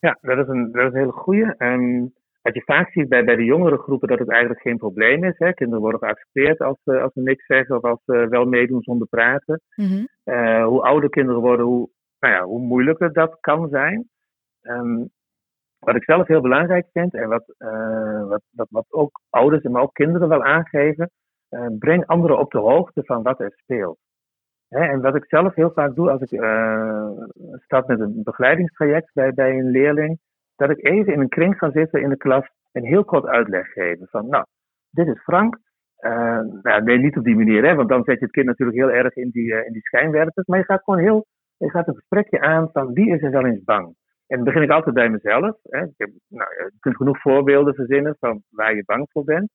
Ja, 0.00 0.18
dat 0.20 0.38
is 0.38 0.48
een, 0.48 0.72
dat 0.72 0.86
is 0.86 0.92
een 0.92 0.98
hele 0.98 1.12
goede. 1.12 1.54
En 1.58 2.12
wat 2.42 2.54
je 2.54 2.62
vaak 2.64 2.90
ziet 2.92 3.08
bij, 3.08 3.24
bij 3.24 3.36
de 3.36 3.44
jongere 3.44 3.78
groepen, 3.78 4.08
dat 4.08 4.18
het 4.18 4.30
eigenlijk 4.30 4.60
geen 4.60 4.76
probleem 4.76 5.24
is. 5.24 5.38
Hè. 5.38 5.52
Kinderen 5.52 5.82
worden 5.82 6.00
geaccepteerd 6.00 6.60
als, 6.60 6.78
uh, 6.84 7.02
als 7.02 7.12
ze 7.12 7.20
niks 7.20 7.46
zeggen 7.46 7.76
of 7.76 7.82
als 7.82 8.00
ze 8.06 8.26
wel 8.28 8.44
meedoen 8.44 8.82
zonder 8.82 9.06
praten. 9.06 9.60
Mm 9.74 10.06
hoe 10.64 10.82
ouder 10.82 11.10
kinderen 11.10 11.40
worden, 11.40 11.66
hoe, 11.66 11.88
nou 12.20 12.34
ja, 12.34 12.42
hoe 12.42 12.60
moeilijker 12.60 13.12
dat 13.12 13.36
kan 13.40 13.68
zijn. 13.68 14.08
Um, 14.62 15.10
wat 15.84 15.94
ik 15.94 16.04
zelf 16.04 16.26
heel 16.26 16.40
belangrijk 16.40 16.86
vind 16.92 17.14
en 17.14 17.28
wat, 17.28 17.54
uh, 17.58 18.28
wat, 18.28 18.42
wat, 18.70 18.86
ook 18.88 19.20
ouders 19.30 19.62
en 19.62 19.70
maar 19.70 19.82
ook 19.82 19.94
kinderen 19.94 20.28
wel 20.28 20.44
aangeven, 20.44 21.10
uh, 21.50 21.66
breng 21.78 22.06
anderen 22.06 22.38
op 22.38 22.50
de 22.50 22.58
hoogte 22.58 23.04
van 23.04 23.22
wat 23.22 23.40
er 23.40 23.52
speelt. 23.56 23.98
Hè, 24.68 24.80
en 24.80 25.00
wat 25.00 25.14
ik 25.14 25.24
zelf 25.26 25.54
heel 25.54 25.70
vaak 25.70 25.94
doe 25.94 26.10
als 26.10 26.20
ik 26.20 26.28
start 27.62 27.86
met 27.86 28.00
een 28.00 28.22
begeleidingstraject 28.22 29.10
bij, 29.12 29.32
bij 29.32 29.58
een 29.58 29.70
leerling, 29.70 30.18
dat 30.56 30.70
ik 30.70 30.84
even 30.84 31.12
in 31.12 31.20
een 31.20 31.28
kring 31.28 31.58
ga 31.58 31.70
zitten 31.70 32.02
in 32.02 32.08
de 32.08 32.16
klas 32.16 32.46
en 32.72 32.84
heel 32.84 33.04
kort 33.04 33.26
uitleg 33.26 33.72
geven. 33.72 34.06
Van, 34.10 34.28
nou, 34.28 34.44
dit 34.90 35.06
is 35.06 35.22
Frank. 35.22 35.58
Uh, 35.98 36.40
nou, 36.62 36.82
nee, 36.82 36.98
niet 36.98 37.16
op 37.16 37.24
die 37.24 37.36
manier, 37.36 37.64
hè, 37.64 37.74
want 37.74 37.88
dan 37.88 38.04
zet 38.04 38.18
je 38.18 38.24
het 38.24 38.34
kind 38.34 38.46
natuurlijk 38.46 38.78
heel 38.78 38.90
erg 38.90 39.14
in 39.16 39.30
die, 39.30 39.52
uh, 39.52 39.66
in 39.66 39.72
die 39.72 39.82
schijnwerpers. 39.82 40.46
Maar 40.46 40.58
je 40.58 40.64
gaat 40.64 40.82
gewoon 40.82 41.00
heel, 41.00 41.26
je 41.56 41.70
gaat 41.70 41.88
een 41.88 41.94
gesprekje 41.94 42.40
aan 42.40 42.68
van 42.72 42.92
wie 42.92 43.14
is 43.14 43.22
er 43.22 43.30
wel 43.30 43.44
eens 43.44 43.64
bang. 43.64 43.94
En 44.26 44.36
dan 44.36 44.44
begin 44.44 44.62
ik 44.62 44.70
altijd 44.70 44.94
bij 44.94 45.08
mezelf. 45.08 45.56
Hè. 45.62 45.82
Ik 45.82 45.94
heb, 45.96 46.10
nou, 46.28 46.50
je 46.50 46.72
kunt 46.80 46.96
genoeg 46.96 47.20
voorbeelden 47.20 47.74
verzinnen 47.74 48.16
van 48.18 48.42
waar 48.50 48.74
je 48.74 48.84
bang 48.84 49.06
voor 49.10 49.24
bent. 49.24 49.50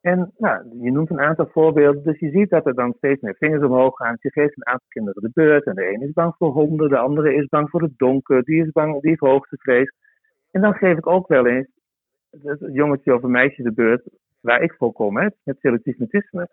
En 0.00 0.32
nou, 0.36 0.82
je 0.82 0.92
noemt 0.92 1.10
een 1.10 1.20
aantal 1.20 1.46
voorbeelden, 1.46 2.02
dus 2.02 2.18
je 2.18 2.30
ziet 2.30 2.50
dat 2.50 2.66
er 2.66 2.74
dan 2.74 2.94
steeds 2.96 3.20
meer 3.20 3.34
vingers 3.38 3.62
omhoog 3.62 3.96
gaan. 3.96 4.16
Je 4.20 4.30
geeft 4.30 4.56
een 4.56 4.66
aantal 4.66 4.88
kinderen 4.88 5.22
de 5.22 5.30
beurt. 5.34 5.64
En 5.64 5.74
de 5.74 5.84
ene 5.84 6.04
is 6.04 6.12
bang 6.12 6.34
voor 6.36 6.52
honden, 6.52 6.88
de 6.88 6.98
andere 6.98 7.34
is 7.34 7.46
bang 7.46 7.70
voor 7.70 7.82
het 7.82 7.98
donker, 7.98 8.44
die 8.44 8.62
is 8.62 8.70
bang, 8.72 9.00
die 9.00 9.10
heeft 9.10 9.20
hoogtevrees. 9.20 9.92
En 10.50 10.60
dan 10.60 10.74
geef 10.74 10.98
ik 10.98 11.06
ook 11.06 11.28
wel 11.28 11.46
eens 11.46 11.68
het 12.30 12.58
jongetje 12.72 13.14
of 13.14 13.22
een 13.22 13.30
meisje 13.30 13.62
de 13.62 13.72
beurt 13.72 14.08
waar 14.40 14.62
ik 14.62 14.74
voor 14.74 14.92
kom, 14.92 15.12
met 15.12 15.56
selectief 15.58 15.98
mutisme. 15.98 16.48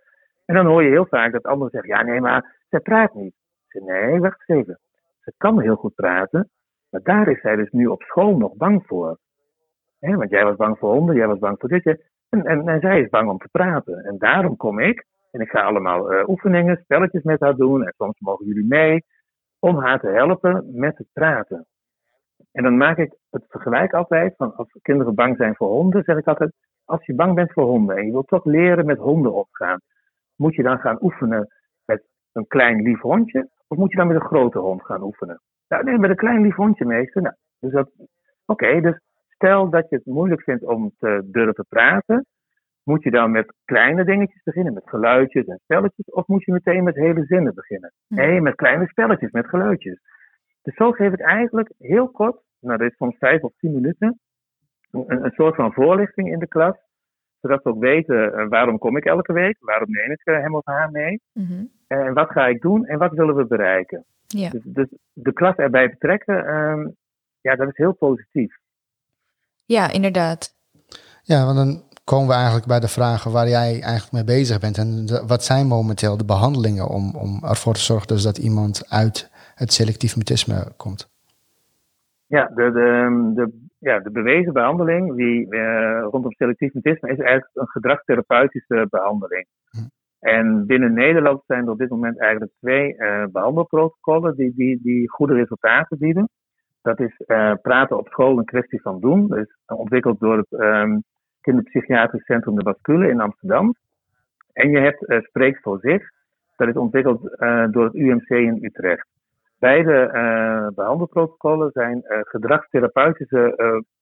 En 0.45 0.55
dan 0.55 0.65
hoor 0.65 0.83
je 0.83 0.89
heel 0.89 1.05
vaak 1.05 1.31
dat 1.31 1.43
anderen 1.43 1.71
zeggen, 1.71 1.89
ja 1.89 2.03
nee, 2.03 2.21
maar 2.21 2.55
zij 2.69 2.79
praat 2.79 3.13
niet. 3.13 3.33
Ik 3.69 3.81
nee, 3.81 4.19
wacht 4.19 4.43
eens 4.45 4.59
even. 4.59 4.79
Ze 5.21 5.33
kan 5.37 5.61
heel 5.61 5.75
goed 5.75 5.95
praten, 5.95 6.49
maar 6.89 7.01
daar 7.03 7.27
is 7.27 7.41
zij 7.41 7.55
dus 7.55 7.71
nu 7.71 7.85
op 7.85 8.01
school 8.01 8.37
nog 8.37 8.55
bang 8.55 8.83
voor. 8.85 9.17
want 9.99 10.29
jij 10.29 10.43
was 10.43 10.55
bang 10.55 10.77
voor 10.77 10.91
honden, 10.91 11.15
jij 11.15 11.27
was 11.27 11.39
bang 11.39 11.59
voor 11.59 11.69
dit. 11.69 12.05
En, 12.29 12.45
en, 12.45 12.79
zij 12.79 13.01
is 13.01 13.09
bang 13.09 13.29
om 13.29 13.37
te 13.37 13.49
praten. 13.51 14.03
En 14.03 14.17
daarom 14.17 14.57
kom 14.57 14.79
ik 14.79 15.05
en 15.31 15.41
ik 15.41 15.49
ga 15.49 15.61
allemaal 15.61 16.13
uh, 16.13 16.29
oefeningen, 16.29 16.79
spelletjes 16.83 17.23
met 17.23 17.39
haar 17.39 17.55
doen. 17.55 17.85
En 17.85 17.93
soms 17.97 18.19
mogen 18.19 18.45
jullie 18.45 18.67
mee 18.67 19.05
om 19.59 19.77
haar 19.77 19.99
te 19.99 20.07
helpen 20.07 20.69
met 20.73 20.97
het 20.97 21.07
praten. 21.13 21.65
En 22.51 22.63
dan 22.63 22.77
maak 22.77 22.97
ik 22.97 23.13
het 23.29 23.45
vergelijk 23.47 23.93
altijd 23.93 24.33
van 24.37 24.55
als 24.55 24.67
kinderen 24.81 25.15
bang 25.15 25.37
zijn 25.37 25.55
voor 25.55 25.69
honden, 25.69 26.03
zeg 26.03 26.17
ik 26.17 26.27
altijd: 26.27 26.53
als 26.85 27.05
je 27.05 27.15
bang 27.15 27.35
bent 27.35 27.53
voor 27.53 27.63
honden 27.63 27.97
en 27.97 28.05
je 28.05 28.11
wilt 28.11 28.27
toch 28.27 28.45
leren 28.45 28.85
met 28.85 28.97
honden 28.97 29.33
omgaan, 29.33 29.79
moet 30.35 30.55
je 30.55 30.63
dan 30.63 30.79
gaan 30.79 30.97
oefenen 31.01 31.47
met 31.85 32.03
een 32.31 32.47
klein 32.47 32.81
lief 32.81 33.01
hondje, 33.01 33.49
of 33.67 33.77
moet 33.77 33.91
je 33.91 33.97
dan 33.97 34.07
met 34.07 34.15
een 34.15 34.27
grote 34.27 34.59
hond 34.59 34.85
gaan 34.85 35.03
oefenen? 35.03 35.41
Nou, 35.67 35.83
nee, 35.83 35.97
met 35.97 36.09
een 36.09 36.15
klein 36.15 36.41
lief 36.41 36.55
hondje 36.55 36.85
meester. 36.85 37.21
Nou, 37.21 37.35
dus 37.59 37.71
dat, 37.71 37.91
oké, 38.45 38.81
dus 38.81 38.99
Stel 39.37 39.69
dat 39.69 39.89
je 39.89 39.95
het 39.95 40.05
moeilijk 40.05 40.41
vindt 40.41 40.63
om 40.63 40.91
te 40.97 41.21
durven 41.31 41.65
praten, 41.69 42.25
moet 42.83 43.03
je 43.03 43.11
dan 43.11 43.31
met 43.31 43.53
kleine 43.65 44.05
dingetjes 44.05 44.43
beginnen, 44.43 44.73
met 44.73 44.89
geluidjes 44.89 45.45
en 45.45 45.59
spelletjes, 45.63 46.05
of 46.05 46.27
moet 46.27 46.43
je 46.43 46.51
meteen 46.51 46.83
met 46.83 46.95
hele 46.95 47.25
zinnen 47.25 47.53
beginnen? 47.53 47.93
Nee, 48.07 48.41
met 48.41 48.55
kleine 48.55 48.87
spelletjes, 48.87 49.31
met 49.31 49.47
geluidjes. 49.47 49.99
Dus 50.61 50.75
zo 50.75 50.91
geef 50.91 51.13
ik 51.13 51.19
eigenlijk 51.19 51.71
heel 51.77 52.09
kort, 52.09 52.41
nou 52.59 52.77
dit 52.77 52.91
is 52.91 52.97
soms 52.97 53.17
vijf 53.17 53.41
of 53.41 53.53
tien 53.57 53.73
minuten, 53.73 54.19
een, 54.91 55.23
een 55.25 55.31
soort 55.31 55.55
van 55.55 55.73
voorlichting 55.73 56.31
in 56.31 56.39
de 56.39 56.47
klas, 56.47 56.77
zodat 57.41 57.61
ze 57.61 57.69
ook 57.69 57.79
weten 57.79 58.39
uh, 58.39 58.47
waarom 58.47 58.77
kom 58.77 58.97
ik 58.97 59.05
elke 59.05 59.33
week, 59.33 59.57
waarom 59.59 59.91
neem 59.91 60.11
ik 60.11 60.21
uh, 60.25 60.39
hem 60.39 60.55
of 60.55 60.65
haar 60.65 60.91
mee, 60.91 61.21
mm 61.33 61.75
en 61.87 62.13
wat 62.13 62.31
ga 62.31 62.47
ik 62.47 62.61
doen 62.61 62.85
en 62.85 62.97
wat 62.97 63.13
willen 63.13 63.35
we 63.35 63.45
bereiken. 63.45 64.05
Ja. 64.27 64.49
Dus, 64.49 64.61
dus 64.63 64.87
de 65.13 65.33
klas 65.33 65.55
erbij 65.55 65.89
betrekken, 65.89 66.55
um, 66.55 66.95
ja, 67.41 67.55
dat 67.55 67.67
is 67.67 67.77
heel 67.77 67.93
positief. 67.93 68.57
Ja, 69.65 69.91
inderdaad. 69.91 70.55
Ja, 71.23 71.45
want 71.45 71.57
dan 71.57 71.83
komen 72.03 72.27
we 72.27 72.33
eigenlijk 72.33 72.65
bij 72.65 72.79
de 72.79 72.87
vragen 72.87 73.31
waar 73.31 73.47
jij 73.47 73.81
eigenlijk 73.81 74.11
mee 74.11 74.23
bezig 74.23 74.59
bent. 74.59 74.77
En 74.77 75.07
wat 75.27 75.43
zijn 75.43 75.67
momenteel 75.67 76.17
de 76.17 76.25
behandelingen 76.25 76.87
om, 76.87 77.15
om 77.15 77.43
ervoor 77.43 77.73
te 77.73 77.79
zorgen 77.79 78.07
dus 78.07 78.23
dat 78.23 78.37
iemand 78.37 78.89
uit 78.89 79.31
het 79.55 79.73
selectief 79.73 80.17
mutisme 80.17 80.71
komt? 80.77 81.09
Ja, 82.25 82.45
de, 82.55 82.71
de, 82.71 83.31
de, 83.35 83.67
ja, 83.77 83.99
de 83.99 84.11
bewezen 84.11 84.53
behandeling 84.53 85.15
die, 85.15 85.47
uh, 85.49 86.07
rondom 86.11 86.31
selectief 86.31 86.73
mutisme 86.73 87.09
is 87.09 87.19
eigenlijk 87.19 87.49
een 87.53 87.67
gedragstherapeutische 87.67 88.87
behandeling. 88.89 89.45
Hm. 89.69 89.77
En 90.19 90.65
binnen 90.65 90.93
Nederland 90.93 91.43
zijn 91.45 91.65
er 91.65 91.71
op 91.71 91.77
dit 91.77 91.89
moment 91.89 92.19
eigenlijk 92.19 92.51
twee 92.59 92.95
uh, 92.97 93.23
behandelprotocollen 93.31 94.35
die, 94.35 94.53
die, 94.55 94.79
die 94.81 95.09
goede 95.09 95.33
resultaten 95.33 95.97
bieden. 95.97 96.29
Dat 96.81 96.99
is 96.99 97.21
uh, 97.27 97.53
praten 97.61 97.97
op 97.97 98.07
school 98.07 98.37
een 98.37 98.45
kwestie 98.45 98.81
van 98.81 98.99
doen. 98.99 99.27
Dat 99.27 99.37
is 99.37 99.57
ontwikkeld 99.65 100.19
door 100.19 100.37
het 100.37 100.59
um, 100.59 101.03
Kinderpsychiatrisch 101.41 102.25
Centrum 102.25 102.55
de 102.55 102.63
Bascule 102.63 103.09
in 103.09 103.21
Amsterdam. 103.21 103.75
En 104.53 104.69
je 104.69 104.79
hebt 104.79 105.09
uh, 105.09 105.19
Spreek 105.21 105.59
voor 105.61 105.79
zich. 105.79 106.09
Dat 106.55 106.67
is 106.67 106.75
ontwikkeld 106.75 107.21
door 107.71 107.83
het 107.83 107.93
UMC 107.93 108.29
in 108.29 108.57
Utrecht. 108.61 109.07
Beide 109.59 110.71
behandelprotocollen 110.75 111.71
zijn 111.71 112.01
gedragstherapeutische 112.05 113.55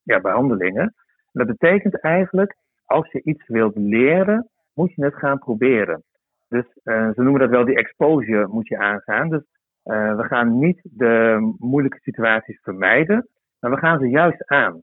ja, 0.04 0.21
behandelingen. 0.21 0.84
En 1.36 1.45
dat 1.45 1.47
betekent 1.47 1.99
eigenlijk, 1.99 2.56
als 2.86 3.12
je 3.12 3.21
iets 3.23 3.47
wilt 3.47 3.75
leren, 3.75 4.49
moet 4.76 4.94
je 4.94 5.04
het 5.04 5.16
gaan 5.16 5.40
proberen. 5.40 6.04
Dus 6.48 6.66
ze 6.84 7.14
noemen 7.16 7.40
dat 7.40 7.50
wel 7.50 7.66
die 7.66 7.76
exposure 7.76 8.48
moet 8.48 8.68
je 8.68 8.78
aangaan. 8.78 9.30
Dus 9.30 9.44
uh, 9.86 10.16
we 10.16 10.24
gaan 10.24 10.60
niet 10.60 10.80
de 10.84 11.38
moeilijke 11.58 12.00
situaties 12.02 12.60
vermijden, 12.62 13.28
maar 13.60 13.72
we 13.72 13.78
gaan 13.78 14.00
ze 14.00 14.10
juist 14.10 14.48
aan. 14.48 14.82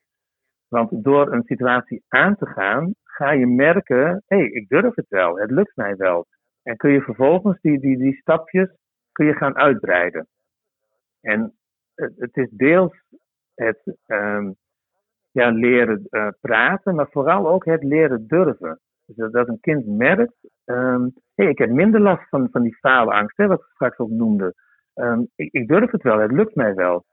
Want 0.69 1.05
door 1.05 1.33
een 1.33 1.43
situatie 1.43 2.05
aan 2.09 2.37
te 2.37 2.47
gaan, 2.47 2.95
ga 3.05 3.31
je 3.31 3.47
merken, 3.47 4.23
hé, 4.27 4.37
hey, 4.37 4.47
ik 4.47 4.69
durf 4.69 4.95
het 4.95 5.09
wel, 5.09 5.39
het 5.39 5.51
lukt 5.51 5.77
mij 5.77 5.97
wel. 5.97 6.27
En 6.63 6.77
kun 6.77 6.91
je 6.91 7.01
vervolgens 7.01 7.61
die, 7.61 7.81
die, 7.81 7.99
die 7.99 8.15
stapjes 8.15 8.77
kun 9.13 9.27
je 9.27 9.37
gaan 9.37 9.57
uitbreiden. 9.57 10.27
En 11.21 11.55
het, 11.95 12.13
het 12.17 12.37
is 12.37 12.49
deels 12.51 13.03
het 13.55 13.97
um, 14.07 14.57
ja, 15.31 15.51
leren 15.51 16.07
uh, 16.11 16.29
praten, 16.41 16.95
maar 16.95 17.09
vooral 17.11 17.49
ook 17.49 17.65
het 17.65 17.83
leren 17.83 18.27
durven. 18.27 18.81
Dus 19.17 19.31
dat, 19.31 19.49
een 19.49 19.61
kind 19.61 19.87
merkt, 19.87 20.35
um, 20.65 21.13
hey, 21.35 21.47
ik 21.47 21.59
heb 21.59 21.71
minder 21.71 22.01
last 22.01 22.29
van, 22.29 22.49
van 22.51 22.63
die 22.63 22.77
faalangst, 22.77 23.37
hè, 23.37 23.47
wat 23.47 23.61
ik 23.61 23.71
straks 23.75 23.99
ook 23.99 24.11
noemde. 24.11 24.55
Um, 24.95 25.29
ik, 25.35 25.53
ik, 25.53 25.69
durf 25.69 25.91
het 25.91 26.03
wel, 26.03 26.19
het 26.19 26.33
lukt 26.33 26.55
mij 26.55 26.75
wel. 26.75 27.05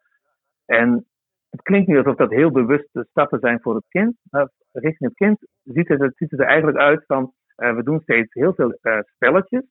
En 0.66 1.06
het 1.50 1.62
klinkt 1.62 1.88
niet 1.88 1.98
alsof 1.98 2.16
dat 2.16 2.30
heel 2.30 2.52
bewuste 2.52 3.06
stappen 3.10 3.40
zijn 3.40 3.62
voor 3.62 3.76
het 3.76 3.88
kind. 3.90 4.16
Maar 4.30 4.50
richting 4.72 5.10
het 5.10 5.18
kind 5.18 5.38
ziet 5.64 5.88
het, 5.88 6.00
het 6.00 6.18
ziet 6.18 6.32
er 6.32 6.40
eigenlijk 6.40 6.78
uit 6.78 7.06
van, 7.06 7.34
uh, 7.58 7.76
we 7.76 7.84
doen 7.84 8.00
steeds 8.00 8.34
heel 8.34 8.54
veel 8.54 8.78
uh, 8.82 9.00
spelletjes. 9.02 9.64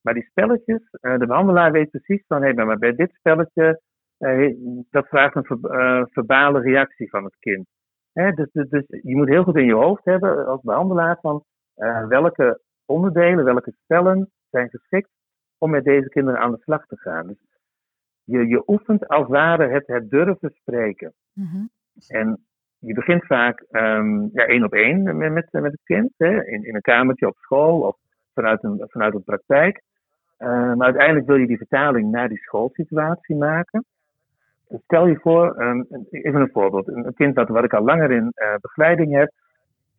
Maar 0.00 0.14
die 0.14 0.28
spelletjes, 0.30 0.88
uh, 1.00 1.18
de 1.18 1.26
behandelaar 1.26 1.72
weet 1.72 1.90
precies 1.90 2.24
van, 2.26 2.42
hey, 2.42 2.54
maar 2.54 2.78
bij 2.78 2.94
dit 2.94 3.12
spelletje, 3.12 3.80
dat 4.90 5.08
vraagt 5.08 5.34
een 5.34 6.06
verbale 6.10 6.60
reactie 6.60 7.10
van 7.10 7.24
het 7.24 7.36
kind. 7.38 7.66
dus, 8.12 8.52
dus, 8.52 8.68
dus, 8.68 8.84
je 8.86 9.16
moet 9.16 9.28
heel 9.28 9.42
goed 9.42 9.56
in 9.56 9.64
je 9.64 9.74
hoofd 9.74 10.04
hebben 10.04 10.46
als 10.46 10.60
behandelaar 10.60 11.18
van 11.20 11.44
welke 12.08 12.60
onderdelen, 12.86 13.44
welke 13.44 13.72
spellen 13.82 14.30
zijn 14.50 14.68
geschikt 14.68 15.10
om 15.58 15.70
met 15.70 15.84
deze 15.84 16.08
kinderen 16.08 16.40
aan 16.40 16.52
de 16.52 16.60
slag 16.60 16.86
te 16.86 16.96
gaan. 16.96 17.26
Dus 17.26 17.36
je, 18.24 18.46
je 18.46 18.62
oefent 18.66 19.08
als 19.08 19.20
het 19.20 19.30
ware 19.30 19.68
het, 19.68 19.86
het 19.86 20.10
durven 20.10 20.50
spreken. 20.50 21.12
Mhm. 21.32 21.66
En 22.08 22.46
je 22.78 22.94
begint 22.94 23.26
vaak 23.26 23.64
um, 23.70 24.30
ja, 24.32 24.46
één 24.46 24.64
op 24.64 24.72
één 24.72 25.02
met, 25.02 25.32
met, 25.32 25.48
met 25.52 25.72
het 25.72 25.82
kind, 25.84 26.12
hè, 26.16 26.44
in, 26.44 26.64
in 26.64 26.74
een 26.74 26.80
kamertje 26.80 27.26
op 27.26 27.36
school 27.36 27.80
of 27.80 27.96
vanuit 28.34 28.62
een, 28.62 28.84
vanuit 28.88 29.14
een 29.14 29.24
praktijk. 29.24 29.82
Uh, 30.38 30.48
maar 30.74 30.86
uiteindelijk 30.86 31.26
wil 31.26 31.36
je 31.36 31.46
die 31.46 31.56
vertaling 31.56 32.10
naar 32.10 32.28
die 32.28 32.38
schoolsituatie 32.38 33.36
maken. 33.36 33.84
Dus 34.68 34.80
stel 34.82 35.06
je 35.06 35.18
voor, 35.18 35.62
um, 35.62 35.86
even 36.10 36.40
een 36.40 36.50
voorbeeld, 36.52 36.88
een 36.88 37.14
kind 37.14 37.34
dat, 37.34 37.48
wat 37.48 37.64
ik 37.64 37.74
al 37.74 37.84
langer 37.84 38.10
in 38.10 38.32
uh, 38.34 38.54
begeleiding 38.60 39.12
heb, 39.12 39.32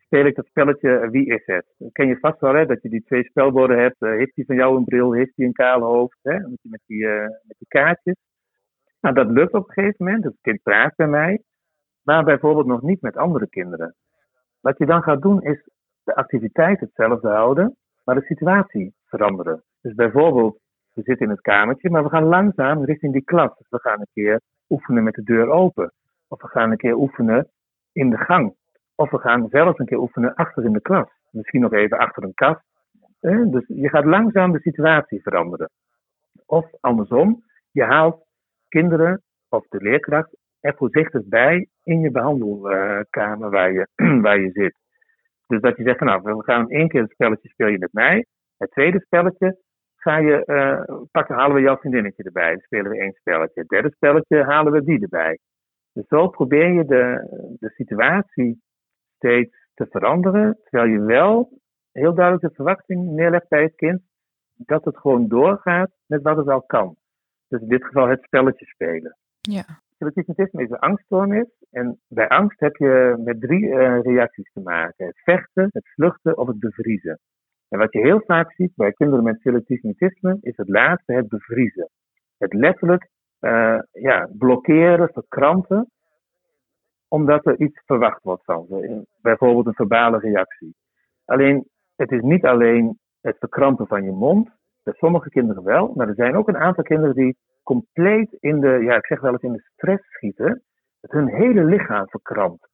speel 0.09 0.25
ik 0.25 0.35
dat 0.35 0.45
spelletje 0.45 1.09
Wie 1.09 1.25
is 1.25 1.45
het? 1.45 1.65
Ken 1.91 2.07
je 2.07 2.19
vast 2.19 2.39
wel, 2.39 2.53
hè, 2.53 2.65
dat 2.65 2.81
je 2.81 2.89
die 2.89 3.03
twee 3.03 3.23
spelborden 3.23 3.79
hebt. 3.79 3.95
Uh, 3.99 4.09
heeft 4.09 4.35
hij 4.35 4.45
van 4.45 4.55
jou 4.55 4.77
een 4.77 4.83
bril, 4.83 5.13
heeft 5.13 5.35
hij 5.35 5.45
een 5.45 5.53
kale 5.53 5.85
hoofd, 5.85 6.17
hè, 6.21 6.39
met, 6.39 6.59
die, 6.61 6.79
die, 6.85 7.07
met 7.21 7.55
die 7.57 7.67
kaartjes. 7.67 8.15
Nou, 9.01 9.15
dat 9.15 9.29
lukt 9.29 9.53
op 9.53 9.67
een 9.67 9.73
gegeven 9.73 10.05
moment. 10.05 10.23
Het 10.23 10.37
kind 10.41 10.61
praat 10.61 10.95
bij 10.95 11.07
mij 11.07 11.41
maar 12.09 12.23
bijvoorbeeld 12.23 12.65
nog 12.65 12.81
niet 12.81 13.01
met 13.01 13.17
andere 13.17 13.49
kinderen. 13.49 13.95
Wat 14.59 14.77
je 14.77 14.85
dan 14.85 15.03
gaat 15.03 15.21
doen 15.21 15.41
is 15.41 15.69
de 16.03 16.15
activiteit 16.15 16.79
hetzelfde 16.79 17.29
houden, 17.29 17.77
maar 18.03 18.15
de 18.15 18.25
situatie 18.25 18.93
veranderen. 19.05 19.63
Dus 19.81 19.93
bijvoorbeeld, 19.93 20.59
we 20.93 21.01
zitten 21.01 21.25
in 21.25 21.31
het 21.31 21.41
kamertje, 21.41 21.89
maar 21.89 22.03
we 22.03 22.09
gaan 22.09 22.23
langzaam 22.23 22.85
richting 22.85 23.13
die 23.13 23.23
klas. 23.23 23.51
We 23.69 23.79
gaan 23.79 23.99
een 23.99 24.07
keer 24.13 24.41
oefenen 24.69 25.03
met 25.03 25.13
de 25.13 25.23
deur 25.23 25.49
open. 25.49 25.93
Of 26.27 26.41
we 26.41 26.47
gaan 26.47 26.71
een 26.71 26.77
keer 26.77 26.95
oefenen 26.95 27.49
in 27.91 28.09
de 28.09 28.17
gang. 28.17 28.55
Of 28.99 29.09
we 29.09 29.19
gaan 29.19 29.47
zelfs 29.49 29.79
een 29.79 29.85
keer 29.85 29.99
oefenen 29.99 30.33
achter 30.33 30.63
in 30.63 30.73
de 30.73 30.81
klas. 30.81 31.09
Misschien 31.31 31.61
nog 31.61 31.73
even 31.73 31.97
achter 31.97 32.23
een 32.23 32.33
kast. 32.33 32.61
Dus 33.19 33.67
je 33.67 33.89
gaat 33.89 34.05
langzaam 34.05 34.51
de 34.51 34.59
situatie 34.59 35.21
veranderen. 35.21 35.69
Of 36.45 36.65
andersom, 36.79 37.43
je 37.71 37.83
haalt 37.83 38.25
kinderen 38.67 39.21
of 39.49 39.67
de 39.67 39.81
leerkracht 39.81 40.37
er 40.59 40.75
voorzichtig 40.75 41.21
bij 41.25 41.67
in 41.83 41.99
je 41.99 42.11
behandelkamer 42.11 43.49
waar 43.49 43.71
je, 43.71 43.87
waar 44.25 44.39
je 44.39 44.51
zit. 44.51 44.75
Dus 45.47 45.61
dat 45.61 45.77
je 45.77 45.83
zegt 45.83 45.99
nou, 45.99 46.21
we 46.21 46.43
gaan 46.43 46.69
één 46.69 46.87
keer 46.87 47.01
het 47.01 47.11
spelletje 47.11 47.49
speel 47.49 47.67
je 47.67 47.79
met 47.79 47.93
mij. 47.93 48.25
Het 48.57 48.71
tweede 48.71 48.99
spelletje 48.99 49.57
ga 49.95 50.17
je, 50.17 50.43
uh, 50.45 50.97
pakken, 51.11 51.35
halen 51.35 51.55
we 51.55 51.61
jouw 51.61 51.77
vriendinnetje 51.77 52.23
erbij. 52.23 52.51
Dan 52.51 52.61
spelen 52.61 52.91
we 52.91 52.99
één 52.99 53.13
spelletje. 53.13 53.59
Het 53.59 53.69
derde 53.69 53.91
spelletje 53.91 54.43
halen 54.43 54.71
we 54.71 54.83
die 54.83 55.01
erbij. 55.01 55.39
Dus 55.93 56.07
zo 56.07 56.27
probeer 56.27 56.73
je 56.73 56.85
de, 56.85 57.27
de 57.59 57.69
situatie 57.69 58.67
steeds 59.19 59.55
te 59.73 59.87
veranderen. 59.89 60.57
Terwijl 60.63 60.91
je 60.91 60.99
wel 60.99 61.49
heel 61.91 62.13
duidelijk 62.13 62.47
de 62.47 62.55
verwachting 62.55 63.09
neerlegt 63.09 63.47
bij 63.47 63.63
het 63.63 63.75
kind 63.75 64.01
dat 64.55 64.85
het 64.85 64.97
gewoon 64.97 65.27
doorgaat 65.27 65.91
met 66.05 66.21
wat 66.21 66.37
het 66.37 66.47
al 66.47 66.61
kan. 66.61 66.95
Dus 67.47 67.61
in 67.61 67.67
dit 67.67 67.85
geval 67.85 68.07
het 68.07 68.23
spelletje 68.23 68.65
spelen. 68.65 69.17
Ja. 69.41 69.63
Is 69.97 70.69
een 70.69 70.79
angststoornis. 70.79 71.47
En 71.71 71.99
bij 72.07 72.27
angst 72.27 72.59
heb 72.59 72.75
je 72.75 73.21
met 73.23 73.41
drie 73.41 73.63
uh, 73.63 74.01
reacties 74.01 74.51
te 74.51 74.59
maken: 74.59 75.05
het 75.05 75.21
vechten, 75.23 75.69
het 75.71 75.89
vluchten 75.93 76.37
of 76.37 76.47
het 76.47 76.59
bevriezen. 76.59 77.19
En 77.69 77.79
wat 77.79 77.93
je 77.93 77.99
heel 77.99 78.21
vaak 78.25 78.53
ziet 78.53 78.71
bij 78.75 78.91
kinderen 78.91 79.23
met 79.23 79.41
selectief 79.41 79.81
mutisme 79.81 80.37
is 80.41 80.57
het 80.57 80.69
laatste, 80.69 81.13
het 81.13 81.27
bevriezen. 81.27 81.89
Het 82.37 82.53
letterlijk 82.53 83.09
uh, 83.39 83.79
ja, 83.91 84.29
blokkeren, 84.37 85.09
verkrampen, 85.13 85.91
omdat 87.09 87.45
er 87.45 87.59
iets 87.59 87.81
verwacht 87.85 88.23
wordt 88.23 88.43
van 88.43 88.65
ze. 88.69 89.05
Bijvoorbeeld 89.21 89.65
een 89.65 89.73
verbale 89.73 90.19
reactie. 90.19 90.75
Alleen, 91.25 91.67
het 91.95 92.11
is 92.11 92.21
niet 92.21 92.45
alleen 92.45 92.99
het 93.21 93.37
verkrampen 93.39 93.87
van 93.87 94.03
je 94.03 94.11
mond. 94.11 94.49
Bij 94.83 94.93
sommige 94.93 95.29
kinderen 95.29 95.63
wel, 95.63 95.93
maar 95.95 96.07
er 96.07 96.15
zijn 96.15 96.35
ook 96.35 96.47
een 96.47 96.57
aantal 96.57 96.83
kinderen 96.83 97.15
die 97.15 97.37
compleet 97.63 98.37
in 98.39 98.59
de, 98.59 98.67
ja, 98.67 98.95
ik 98.95 99.05
zeg 99.05 99.21
wel 99.21 99.31
eens 99.31 99.41
in 99.41 99.53
de 99.53 99.69
stress 99.73 100.03
schieten, 100.11 100.63
dat 100.99 101.11
hun 101.11 101.27
hele 101.27 101.63
lichaam 101.63 102.09
verkrampt. 102.09 102.67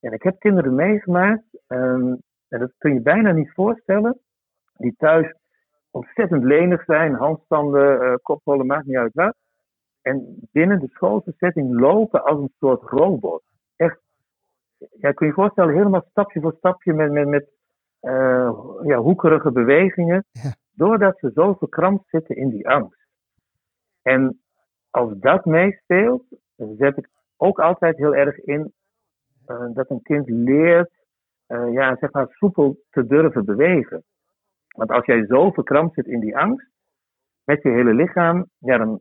En 0.00 0.12
ik 0.12 0.22
heb 0.22 0.38
kinderen 0.38 0.74
meegemaakt, 0.74 1.44
um, 1.68 2.18
en 2.48 2.58
dat 2.58 2.72
kun 2.78 2.94
je 2.94 3.00
bijna 3.00 3.32
niet 3.32 3.52
voorstellen, 3.52 4.18
die 4.76 4.94
thuis 4.96 5.34
ontzettend 5.90 6.44
lenig 6.44 6.84
zijn, 6.84 7.14
handstanden, 7.14 8.02
uh, 8.02 8.14
koprollen, 8.22 8.66
maakt 8.66 8.86
niet 8.86 8.96
uit 8.96 9.14
wat. 9.14 9.34
En 10.02 10.48
binnen 10.52 10.80
de 10.80 10.88
schoolse 10.88 11.32
setting 11.36 11.80
lopen 11.80 12.24
als 12.24 12.38
een 12.38 12.52
soort 12.58 12.82
robot. 12.82 13.42
Ja, 14.90 15.12
kun 15.12 15.26
je 15.26 15.32
je 15.32 15.32
voorstellen, 15.32 15.74
helemaal 15.74 16.06
stapje 16.10 16.40
voor 16.40 16.54
stapje 16.58 16.92
met, 16.92 17.12
met, 17.12 17.28
met 17.28 17.50
uh, 18.00 18.52
ja, 18.82 18.98
hoekerige 18.98 19.52
bewegingen. 19.52 20.24
Doordat 20.74 21.18
ze 21.18 21.30
zo 21.34 21.54
verkrampt 21.54 22.08
zitten 22.08 22.36
in 22.36 22.48
die 22.48 22.68
angst. 22.68 23.06
En 24.02 24.40
als 24.90 25.12
dat 25.18 25.44
meespeelt, 25.44 26.24
zet 26.56 26.96
ik 26.96 27.08
ook 27.36 27.60
altijd 27.60 27.96
heel 27.96 28.14
erg 28.14 28.38
in 28.38 28.72
uh, 29.46 29.66
dat 29.74 29.90
een 29.90 30.02
kind 30.02 30.28
leert, 30.28 30.90
uh, 31.48 31.72
ja, 31.72 31.96
zeg 31.96 32.12
maar, 32.12 32.26
soepel 32.28 32.76
te 32.90 33.06
durven 33.06 33.44
bewegen. 33.44 34.04
Want 34.76 34.90
als 34.90 35.06
jij 35.06 35.26
zo 35.26 35.50
verkrampt 35.50 35.94
zit 35.94 36.06
in 36.06 36.20
die 36.20 36.36
angst, 36.36 36.68
met 37.44 37.62
je 37.62 37.68
hele 37.68 37.94
lichaam, 37.94 38.46
ja, 38.58 38.78
dan 38.78 39.00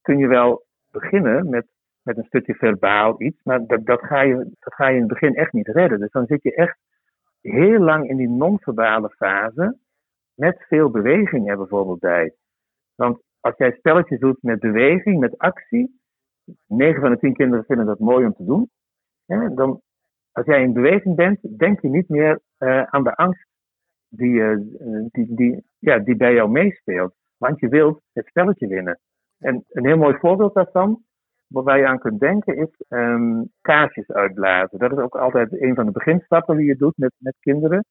kun 0.00 0.18
je 0.18 0.26
wel 0.26 0.64
beginnen 0.90 1.48
met, 1.48 1.66
met 2.02 2.16
een 2.16 2.24
stukje 2.24 2.54
verbaal 2.54 3.22
iets, 3.22 3.42
maar 3.42 3.66
dat, 3.66 3.86
dat, 3.86 4.00
ga 4.00 4.20
je, 4.20 4.36
dat 4.36 4.74
ga 4.74 4.88
je 4.88 4.94
in 4.94 5.00
het 5.00 5.08
begin 5.08 5.34
echt 5.34 5.52
niet 5.52 5.68
redden. 5.68 6.00
Dus 6.00 6.10
dan 6.10 6.26
zit 6.26 6.42
je 6.42 6.54
echt 6.54 6.78
heel 7.40 7.80
lang 7.80 8.08
in 8.08 8.16
die 8.16 8.28
non-verbale 8.28 9.10
fase, 9.10 9.78
met 10.34 10.64
veel 10.68 10.90
beweging 10.90 11.50
er 11.50 11.56
bijvoorbeeld 11.56 12.00
bij. 12.00 12.34
Want 12.94 13.22
als 13.40 13.56
jij 13.56 13.72
spelletjes 13.72 14.20
doet 14.20 14.42
met 14.42 14.60
beweging, 14.60 15.20
met 15.20 15.38
actie, 15.38 16.00
9 16.66 17.00
van 17.00 17.10
de 17.10 17.18
10 17.18 17.34
kinderen 17.34 17.64
vinden 17.64 17.86
dat 17.86 17.98
mooi 17.98 18.26
om 18.26 18.34
te 18.34 18.44
doen. 18.44 18.70
dan, 19.54 19.80
als 20.32 20.46
jij 20.46 20.62
in 20.62 20.72
beweging 20.72 21.16
bent, 21.16 21.58
denk 21.58 21.80
je 21.80 21.88
niet 21.88 22.08
meer 22.08 22.40
uh, 22.58 22.82
aan 22.82 23.04
de 23.04 23.14
angst 23.14 23.46
die, 24.08 24.32
uh, 24.32 24.56
die, 25.10 25.34
die, 25.34 25.64
ja, 25.78 25.98
die 25.98 26.16
bij 26.16 26.34
jou 26.34 26.50
meespeelt. 26.50 27.14
Want 27.36 27.60
je 27.60 27.68
wilt 27.68 28.02
het 28.12 28.26
spelletje 28.26 28.66
winnen. 28.66 28.98
En 29.38 29.64
een 29.68 29.86
heel 29.86 29.96
mooi 29.96 30.16
voorbeeld 30.18 30.54
daarvan, 30.54 31.04
waar 31.52 31.78
je 31.78 31.86
aan 31.86 31.98
kunt 31.98 32.20
denken, 32.20 32.56
is 32.56 32.84
um, 32.88 33.50
kaarsjes 33.60 34.10
uitblazen. 34.10 34.78
Dat 34.78 34.92
is 34.92 34.98
ook 34.98 35.16
altijd 35.16 35.62
een 35.62 35.74
van 35.74 35.86
de 35.86 35.92
beginstappen 35.92 36.56
die 36.56 36.66
je 36.66 36.76
doet 36.76 36.96
met, 36.96 37.12
met 37.18 37.36
kinderen. 37.40 37.84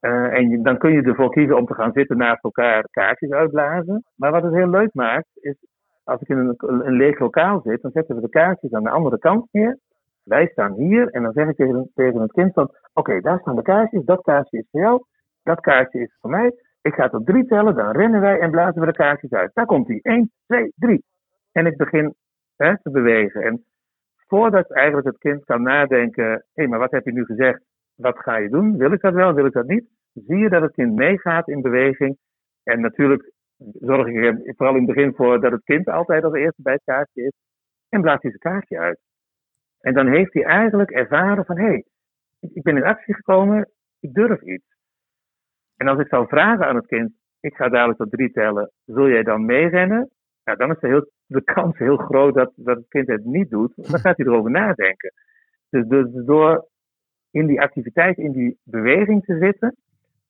Uh, 0.00 0.38
en 0.38 0.62
dan 0.62 0.78
kun 0.78 0.92
je 0.92 1.02
ervoor 1.02 1.30
kiezen 1.30 1.56
om 1.56 1.66
te 1.66 1.74
gaan 1.74 1.92
zitten 1.92 2.16
naast 2.16 2.44
elkaar 2.44 2.86
kaartjes 2.90 3.30
uitblazen. 3.30 4.04
Maar 4.16 4.30
wat 4.30 4.42
het 4.42 4.54
heel 4.54 4.68
leuk 4.68 4.94
maakt, 4.94 5.28
is 5.34 5.56
als 6.04 6.20
ik 6.20 6.28
in 6.28 6.36
een, 6.36 6.56
een 6.86 6.96
leeg 6.96 7.18
lokaal 7.18 7.60
zit, 7.64 7.82
dan 7.82 7.90
zetten 7.90 8.14
we 8.14 8.20
de 8.20 8.28
kaartjes 8.28 8.72
aan 8.72 8.82
de 8.82 8.90
andere 8.90 9.18
kant 9.18 9.48
neer. 9.50 9.78
Wij 10.22 10.46
staan 10.46 10.72
hier 10.72 11.08
en 11.08 11.22
dan 11.22 11.32
zeg 11.32 11.48
ik 11.48 11.56
tegen, 11.56 11.90
tegen 11.94 12.20
het 12.20 12.32
kind 12.32 12.52
van, 12.52 12.70
oké, 12.92 13.20
daar 13.20 13.38
staan 13.40 13.56
de 13.56 13.62
kaartjes, 13.62 14.04
dat 14.04 14.22
kaartje 14.22 14.58
is 14.58 14.68
voor 14.70 14.80
jou, 14.80 15.04
dat 15.42 15.60
kaartje 15.60 16.00
is 16.00 16.16
voor 16.20 16.30
mij. 16.30 16.52
Ik 16.82 16.94
ga 16.94 17.08
tot 17.08 17.26
drie 17.26 17.46
tellen, 17.46 17.74
dan 17.74 17.90
rennen 17.90 18.20
wij 18.20 18.38
en 18.38 18.50
blazen 18.50 18.80
we 18.80 18.86
de 18.86 18.92
kaartjes 18.92 19.30
uit. 19.30 19.50
Daar 19.54 19.66
komt 19.66 19.88
hij. 19.88 19.98
1, 20.02 20.32
2, 20.46 20.72
3. 20.76 21.04
En 21.52 21.66
ik 21.66 21.76
begin 21.76 22.14
te 22.56 22.90
bewegen. 22.90 23.42
En 23.42 23.64
voordat 24.26 24.70
eigenlijk 24.70 25.06
het 25.06 25.18
kind 25.18 25.44
kan 25.44 25.62
nadenken, 25.62 26.44
hé, 26.54 26.66
maar 26.66 26.78
wat 26.78 26.90
heb 26.90 27.04
je 27.04 27.12
nu 27.12 27.24
gezegd? 27.24 27.62
wat 27.94 28.18
ga 28.18 28.36
je 28.36 28.48
doen? 28.48 28.76
Wil 28.76 28.92
ik 28.92 29.00
dat 29.00 29.14
wel, 29.14 29.34
wil 29.34 29.46
ik 29.46 29.52
dat 29.52 29.66
niet? 29.66 29.84
Zie 30.12 30.36
je 30.36 30.48
dat 30.48 30.62
het 30.62 30.74
kind 30.74 30.94
meegaat 30.94 31.48
in 31.48 31.62
beweging? 31.62 32.18
En 32.62 32.80
natuurlijk 32.80 33.32
zorg 33.72 34.06
ik 34.06 34.16
er 34.16 34.54
vooral 34.56 34.76
in 34.76 34.86
het 34.86 34.94
begin 34.94 35.14
voor 35.14 35.40
dat 35.40 35.52
het 35.52 35.64
kind 35.64 35.88
altijd 35.88 36.24
als 36.24 36.34
eerste 36.34 36.62
bij 36.62 36.72
het 36.72 36.84
kaartje 36.84 37.22
is. 37.22 37.32
En 37.88 38.00
blaast 38.00 38.22
hij 38.22 38.30
zijn 38.30 38.54
kaartje 38.54 38.78
uit. 38.78 38.98
En 39.80 39.94
dan 39.94 40.06
heeft 40.06 40.32
hij 40.32 40.44
eigenlijk 40.44 40.90
ervaren 40.90 41.44
van, 41.44 41.58
hé, 41.58 41.82
ik 42.40 42.62
ben 42.62 42.76
in 42.76 42.84
actie 42.84 43.14
gekomen, 43.14 43.70
ik 44.00 44.14
durf 44.14 44.42
iets. 44.42 44.66
En 45.76 45.88
als 45.88 45.98
ik 45.98 46.08
zou 46.08 46.28
vragen 46.28 46.66
aan 46.66 46.76
het 46.76 46.86
kind, 46.86 47.12
ik 47.40 47.54
ga 47.54 47.68
dadelijk 47.68 47.98
tot 47.98 48.10
drie 48.10 48.30
tellen, 48.30 48.70
zul 48.84 49.08
jij 49.08 49.22
dan 49.22 49.44
meerennen? 49.44 50.10
Nou, 50.44 50.58
dan 50.58 50.70
is 50.70 50.78
de, 50.78 50.86
heel, 50.86 51.10
de 51.26 51.42
kans 51.42 51.78
heel 51.78 51.96
groot 51.96 52.34
dat, 52.34 52.52
dat 52.56 52.76
het 52.76 52.88
kind 52.88 53.08
het 53.08 53.24
niet 53.24 53.50
doet. 53.50 53.72
Dan 53.76 54.00
gaat 54.00 54.16
hij 54.16 54.26
erover 54.26 54.50
nadenken. 54.50 55.12
Dus, 55.70 55.86
dus 55.86 56.06
door 56.12 56.68
in 57.30 57.46
die 57.46 57.60
activiteit, 57.60 58.18
in 58.18 58.32
die 58.32 58.58
beweging 58.62 59.24
te 59.24 59.38
zitten, 59.38 59.76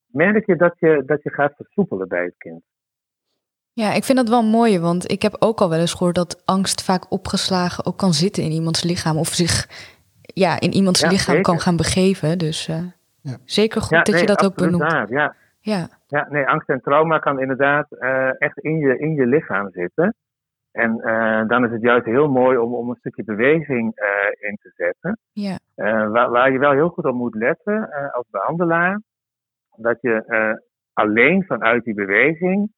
merk 0.06 0.46
je 0.46 0.56
dat 0.56 0.74
je, 0.78 1.02
dat 1.06 1.22
je 1.22 1.30
gaat 1.30 1.52
versoepelen 1.56 2.08
bij 2.08 2.24
het 2.24 2.34
kind. 2.38 2.62
Ja, 3.72 3.92
ik 3.92 4.04
vind 4.04 4.18
dat 4.18 4.28
wel 4.28 4.42
mooi, 4.42 4.78
want 4.78 5.10
ik 5.10 5.22
heb 5.22 5.36
ook 5.38 5.60
al 5.60 5.68
wel 5.68 5.78
eens 5.78 5.94
gehoord 5.94 6.14
dat 6.14 6.42
angst 6.44 6.84
vaak 6.84 7.10
opgeslagen 7.12 7.86
ook 7.86 7.98
kan 7.98 8.12
zitten 8.12 8.42
in 8.42 8.50
iemands 8.50 8.84
lichaam 8.84 9.16
of 9.16 9.28
zich 9.28 9.68
ja, 10.20 10.60
in 10.60 10.72
iemands 10.72 11.06
lichaam 11.06 11.42
kan 11.42 11.60
gaan 11.60 11.76
begeven. 11.76 12.38
Dus 12.38 12.68
uh, 12.68 12.76
ja. 13.20 13.36
zeker 13.44 13.80
goed 13.80 14.06
dat 14.06 14.20
je 14.20 14.26
dat 14.26 14.44
ook 14.44 14.54
benoemt. 14.54 15.08
Ja. 15.08 15.34
Ja. 15.60 15.88
ja, 16.08 16.26
nee, 16.30 16.46
angst 16.46 16.68
en 16.68 16.80
trauma 16.80 17.18
kan 17.18 17.40
inderdaad 17.40 17.86
uh, 17.90 18.40
echt 18.40 18.58
in 18.58 18.78
je, 18.78 18.98
in 18.98 19.14
je 19.14 19.26
lichaam 19.26 19.70
zitten. 19.70 20.14
En 20.74 20.96
dan 21.48 21.64
is 21.64 21.70
het 21.70 21.82
juist 21.82 22.04
heel 22.04 22.28
mooi 22.28 22.58
om, 22.58 22.74
om 22.74 22.88
een 22.88 22.96
stukje 22.96 23.24
beweging 23.24 23.92
in 24.38 24.58
te 24.62 24.72
zetten. 24.74 25.18
Ja. 25.32 25.58
Waar, 26.08 26.30
waar, 26.30 26.52
je 26.52 26.58
wel 26.58 26.72
heel 26.72 26.88
goed 26.88 27.04
op 27.04 27.14
moet 27.14 27.34
letten 27.34 27.90
als 28.12 28.26
behandelaar. 28.30 29.00
Dat 29.76 29.98
je 30.00 30.58
alleen 30.92 31.44
vanuit 31.44 31.84
die 31.84 31.94
beweging 31.94 32.70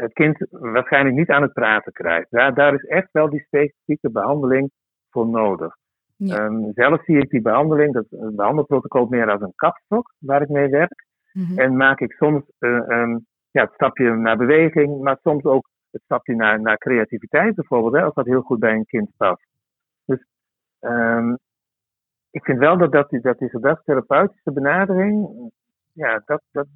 het 0.00 0.12
kind 0.12 0.46
waarschijnlijk 0.50 1.16
niet 1.16 1.30
aan 1.30 1.42
het 1.42 1.52
praten 1.52 1.92
krijgt. 1.92 2.30
Daar, 2.30 2.54
daar 2.54 2.74
is 2.74 2.84
echt 2.84 3.08
wel 3.12 3.30
die 3.30 3.44
specifieke 3.46 4.10
behandeling 4.10 4.70
voor 5.10 5.26
nodig. 5.26 5.76
Ehm, 6.18 6.72
zelf 6.74 7.04
zie 7.04 7.18
ik 7.18 7.30
die 7.30 7.42
behandeling, 7.42 7.92
dat 7.92 8.06
het 8.10 8.36
behandelprotocol 8.36 9.06
meer 9.06 9.30
als 9.30 9.40
een 9.40 9.52
kapstok 9.54 10.12
waar 10.18 10.42
ik 10.42 10.48
mee 10.48 10.68
werk. 10.68 11.06
Mhm. 11.32 11.58
En 11.58 11.76
maak 11.76 12.00
ik 12.00 12.12
soms 12.12 12.42
uh, 12.58 13.16
ja, 13.50 13.62
het 13.62 13.72
stapje 13.72 14.16
naar 14.16 14.36
beweging, 14.36 15.00
maar 15.00 15.18
soms 15.22 15.44
ook 15.44 15.68
het 15.90 16.02
stapje 16.02 16.34
naar, 16.34 16.60
naar 16.60 16.78
creativiteit 16.78 17.54
bijvoorbeeld, 17.54 17.94
hè, 17.94 18.02
als 18.02 18.14
dat 18.14 18.26
heel 18.26 18.42
goed 18.42 18.58
bij 18.58 18.74
een 18.74 18.86
kind 18.86 19.10
past. 19.16 19.46
Dus 20.04 20.24
um, 20.80 21.38
ik 22.30 22.44
vind 22.44 22.58
wel 22.58 22.78
dat, 22.78 22.92
dat, 22.92 23.10
die, 23.10 23.20
dat 23.20 23.38
die 23.38 23.50
therapeutische 23.84 24.52
benadering, 24.52 25.28
ja, 25.92 26.22
dat, 26.24 26.42
dat, 26.52 26.66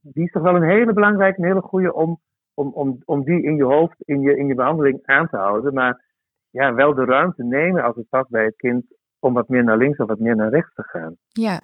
die 0.00 0.24
is 0.24 0.32
toch 0.32 0.42
wel 0.42 0.56
een 0.56 0.70
hele 0.70 0.92
belangrijke, 0.92 1.40
een 1.40 1.46
hele 1.46 1.60
goede 1.60 1.94
om, 1.94 2.20
om, 2.54 2.72
om, 2.72 2.98
om 3.04 3.24
die 3.24 3.42
in 3.42 3.56
je 3.56 3.64
hoofd, 3.64 3.96
in 3.98 4.20
je, 4.20 4.36
in 4.36 4.46
je 4.46 4.54
behandeling 4.54 5.00
aan 5.04 5.28
te 5.28 5.36
houden. 5.36 5.74
Maar 5.74 6.04
ja, 6.50 6.74
wel 6.74 6.94
de 6.94 7.04
ruimte 7.04 7.44
nemen 7.44 7.82
als 7.82 7.96
het 7.96 8.08
past 8.08 8.30
bij 8.30 8.44
het 8.44 8.56
kind 8.56 8.84
om 9.18 9.34
wat 9.34 9.48
meer 9.48 9.64
naar 9.64 9.76
links 9.76 9.98
of 9.98 10.08
wat 10.08 10.18
meer 10.18 10.36
naar 10.36 10.50
rechts 10.50 10.74
te 10.74 10.82
gaan. 10.82 11.16
Ja, 11.28 11.60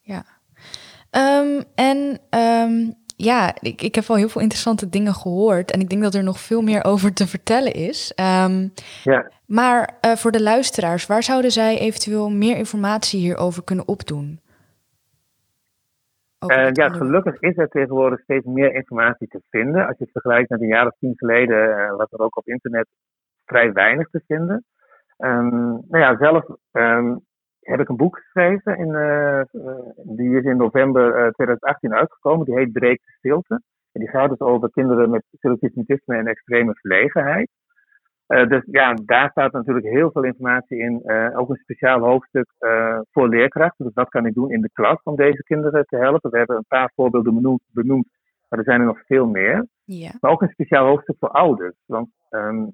ja. 0.00 0.22
Um, 1.10 1.62
en 1.74 2.20
um, 2.38 2.94
ja, 3.24 3.54
ik, 3.60 3.82
ik 3.82 3.94
heb 3.94 4.04
al 4.08 4.16
heel 4.16 4.28
veel 4.28 4.40
interessante 4.40 4.88
dingen 4.88 5.14
gehoord. 5.14 5.70
En 5.70 5.80
ik 5.80 5.88
denk 5.88 6.02
dat 6.02 6.14
er 6.14 6.22
nog 6.22 6.38
veel 6.40 6.62
meer 6.62 6.84
over 6.84 7.12
te 7.12 7.26
vertellen 7.26 7.72
is. 7.72 8.12
Um, 8.44 8.72
ja. 9.02 9.30
Maar 9.46 9.98
uh, 10.00 10.12
voor 10.12 10.30
de 10.30 10.42
luisteraars, 10.42 11.06
waar 11.06 11.22
zouden 11.22 11.50
zij 11.50 11.78
eventueel 11.78 12.30
meer 12.30 12.56
informatie 12.56 13.20
hierover 13.20 13.64
kunnen 13.64 13.88
opdoen? 13.88 14.40
Uh, 16.46 16.70
ja, 16.72 16.88
gelukkig 16.88 17.40
is 17.40 17.56
er 17.56 17.68
tegenwoordig 17.68 18.20
steeds 18.20 18.46
meer 18.46 18.74
informatie 18.74 19.28
te 19.28 19.40
vinden. 19.50 19.86
Als 19.86 19.98
je 19.98 20.04
het 20.04 20.12
vergelijkt 20.12 20.50
met 20.50 20.60
een 20.60 20.66
jaar 20.66 20.86
of 20.86 20.96
tien 20.98 21.12
geleden, 21.16 21.68
uh, 21.68 21.96
was 21.96 22.10
er 22.10 22.18
ook 22.18 22.36
op 22.36 22.46
internet 22.46 22.86
vrij 23.44 23.72
weinig 23.72 24.08
te 24.10 24.22
vinden. 24.26 24.64
Um, 25.18 25.84
nou 25.88 25.98
ja, 25.98 26.16
zelf 26.16 26.44
um, 26.72 27.24
heb 27.66 27.80
ik 27.80 27.88
een 27.88 27.96
boek 27.96 28.18
geschreven. 28.18 28.78
In, 28.78 28.88
uh, 28.88 29.40
die 30.16 30.36
is 30.36 30.44
in 30.44 30.56
november 30.56 31.32
2018 31.32 31.90
uh, 31.90 31.96
uitgekomen. 31.96 32.46
Die 32.46 32.54
heet 32.54 32.72
Breek 32.72 33.00
de 33.04 33.12
Stilte. 33.18 33.62
En 33.92 34.00
die 34.00 34.08
gaat 34.08 34.28
dus 34.28 34.40
over 34.40 34.70
kinderen 34.70 35.10
met 35.10 35.24
selectief 35.30 36.06
en 36.06 36.26
extreme 36.26 36.74
verlegenheid. 36.74 37.50
Uh, 38.28 38.48
dus 38.48 38.62
ja, 38.70 38.94
daar 39.04 39.30
staat 39.30 39.52
natuurlijk 39.52 39.86
heel 39.86 40.10
veel 40.10 40.24
informatie 40.24 40.78
in. 40.78 41.02
Uh, 41.04 41.38
ook 41.38 41.50
een 41.50 41.56
speciaal 41.56 42.00
hoofdstuk 42.00 42.46
uh, 42.60 42.98
voor 43.10 43.28
leerkrachten. 43.28 43.84
Dus 43.84 43.94
dat 43.94 44.08
kan 44.08 44.26
ik 44.26 44.34
doen 44.34 44.50
in 44.50 44.60
de 44.60 44.70
klas 44.72 45.02
om 45.02 45.16
deze 45.16 45.42
kinderen 45.42 45.84
te 45.86 45.96
helpen. 45.96 46.30
We 46.30 46.38
hebben 46.38 46.56
een 46.56 46.64
paar 46.68 46.92
voorbeelden 46.94 47.34
benoemd, 47.34 47.62
benoemd 47.72 48.06
maar 48.54 48.64
er 48.64 48.72
zijn 48.72 48.80
er 48.80 48.86
nog 48.94 49.06
veel 49.06 49.26
meer. 49.26 49.66
Ja. 49.84 50.10
Maar 50.20 50.30
ook 50.30 50.42
een 50.42 50.48
speciaal 50.48 50.86
hoofdstuk 50.86 51.16
voor 51.18 51.28
ouders. 51.28 51.76
Want 51.86 52.08
um, 52.30 52.72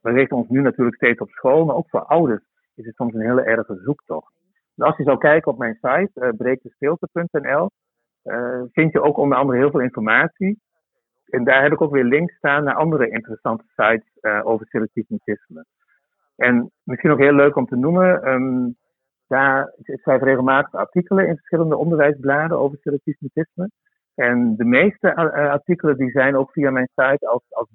we 0.00 0.10
richten 0.10 0.36
ons 0.36 0.48
nu 0.48 0.60
natuurlijk 0.60 0.96
steeds 0.96 1.20
op 1.20 1.30
school, 1.30 1.64
maar 1.64 1.76
ook 1.76 1.88
voor 1.88 2.04
ouders 2.04 2.42
is 2.74 2.86
het 2.86 2.94
soms 2.94 3.14
een 3.14 3.20
hele 3.20 3.42
erge 3.42 3.80
zoektocht. 3.84 4.32
Dus 4.74 4.86
als 4.86 4.96
je 4.96 5.02
zou 5.02 5.18
kijken 5.18 5.52
op 5.52 5.58
mijn 5.58 5.78
site, 5.80 6.10
uh, 8.24 8.62
vind 8.72 8.92
je 8.92 9.02
ook 9.02 9.16
onder 9.16 9.38
andere 9.38 9.58
heel 9.58 9.70
veel 9.70 9.80
informatie. 9.80 10.60
En 11.24 11.44
daar 11.44 11.62
heb 11.62 11.72
ik 11.72 11.80
ook 11.80 11.92
weer 11.92 12.04
links 12.04 12.36
staan 12.36 12.64
naar 12.64 12.74
andere 12.74 13.08
interessante 13.08 13.64
sites 13.76 14.18
uh, 14.20 14.40
over 14.46 14.66
selectief 14.66 15.08
mutisme. 15.08 15.64
En 16.36 16.70
misschien 16.82 17.10
ook 17.10 17.18
heel 17.18 17.34
leuk 17.34 17.56
om 17.56 17.66
te 17.66 17.76
noemen, 17.76 18.28
um, 18.28 18.76
daar, 19.26 19.72
ik 19.82 20.00
schrijf 20.00 20.22
regelmatig 20.22 20.74
artikelen 20.74 21.26
in 21.26 21.36
verschillende 21.36 21.76
onderwijsbladen 21.76 22.58
over 22.58 22.78
selectief. 22.80 23.16
En 24.14 24.56
de 24.56 24.64
meeste 24.64 25.14
artikelen 25.34 25.96
die 25.96 26.10
zijn 26.10 26.36
ook 26.36 26.50
via 26.50 26.70
mijn 26.70 26.88
site 26.94 27.28
als, 27.28 27.42
als, 27.48 27.68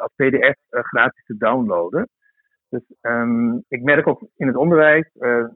als 0.00 0.12
pdf 0.16 0.56
gratis 0.68 1.24
te 1.24 1.36
downloaden. 1.36 2.08
Dus 2.70 2.82
um, 3.00 3.64
ik 3.68 3.82
merk 3.82 4.06
ook 4.06 4.28
in 4.36 4.46
het 4.46 4.56
onderwijs, 4.56 5.10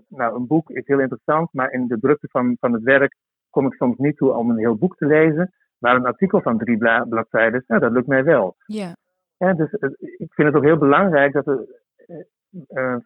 nou 0.08 0.34
een 0.34 0.46
boek 0.46 0.70
is 0.70 0.86
heel 0.86 1.00
interessant, 1.00 1.52
maar 1.52 1.72
in 1.72 1.86
de 1.86 1.98
drukte 1.98 2.28
van, 2.30 2.56
van 2.60 2.72
het 2.72 2.82
werk 2.82 3.16
kom 3.50 3.66
ik 3.66 3.74
soms 3.74 3.98
niet 3.98 4.16
toe 4.16 4.32
om 4.32 4.50
een 4.50 4.58
heel 4.58 4.76
boek 4.76 4.96
te 4.96 5.06
lezen. 5.06 5.52
Maar 5.78 5.96
een 5.96 6.06
artikel 6.06 6.40
van 6.40 6.58
drie 6.58 6.78
bla 6.78 7.04
bladzijden, 7.04 7.64
nou, 7.66 7.80
dat 7.80 7.92
lukt 7.92 8.06
mij 8.06 8.24
wel. 8.24 8.56
Ja. 8.66 8.96
ja 9.36 9.52
dus 9.52 9.72
ik 9.98 10.32
vind 10.32 10.48
het 10.48 10.54
ook 10.56 10.64
heel 10.64 10.78
belangrijk 10.78 11.32
dat 11.32 11.46
er 11.46 11.66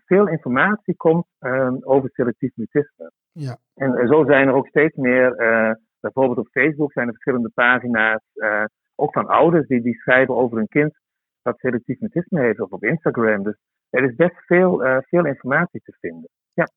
veel 0.07 0.29
informatie 0.29 0.97
komt 0.97 1.27
over 1.81 2.11
selectief 2.11 2.51
mutisme. 2.55 3.11
Ja. 3.33 3.57
En 3.75 4.09
zo 4.09 4.25
zijn 4.25 4.49
er 4.49 4.55
ook 4.55 4.67
steeds 4.67 4.97
meer 4.97 5.35
Bijvoorbeeld 6.01 6.39
op 6.39 6.49
Facebook 6.49 6.93
zijn 6.93 7.07
er 7.07 7.13
verschillende 7.13 7.51
pagina's, 7.55 8.23
uh, 8.35 8.65
ook 8.95 9.13
van 9.13 9.27
ouders 9.27 9.67
die, 9.67 9.81
die 9.81 9.95
schrijven 9.95 10.37
over 10.37 10.59
een 10.59 10.69
kind 10.69 10.99
dat 11.43 11.59
selectief 11.59 12.01
mutisme 12.01 12.41
heeft, 12.41 12.61
of 12.61 12.71
op 12.71 12.85
Instagram. 12.85 13.43
Dus 13.43 13.57
er 13.91 14.05
is 14.05 14.15
best 14.15 14.37
veel, 14.47 14.85
uh, 14.85 14.97
veel 15.01 15.27
informatie 15.27 15.81
te 15.85 15.97
vinden. 16.01 16.29
Ja. 16.53 16.69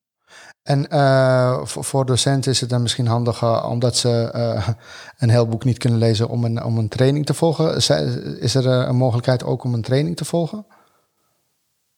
En 0.62 0.86
uh, 0.92 1.64
voor, 1.64 1.84
voor, 1.84 2.04
docenten 2.04 2.50
is 2.50 2.60
het 2.60 2.70
dan 2.70 2.82
misschien 2.82 3.06
handig, 3.06 3.66
omdat 3.70 3.96
ze 3.96 4.08
een 5.18 5.30
heel 5.30 5.48
boek 5.48 5.64
niet 5.64 5.78
kunnen 5.78 5.98
lezen, 5.98 6.28
om 6.28 6.44
een, 6.44 6.64
om 6.64 6.78
een 6.78 6.88
training 6.88 7.26
te 7.26 7.34
volgen. 7.34 7.76
Is 8.40 8.54
er 8.54 8.66
een 8.88 8.96
mogelijkheid 8.96 9.44
ook 9.44 9.64
om 9.64 9.74
een 9.74 9.82
training 9.82 10.16
te 10.16 10.24
volgen? 10.24 10.66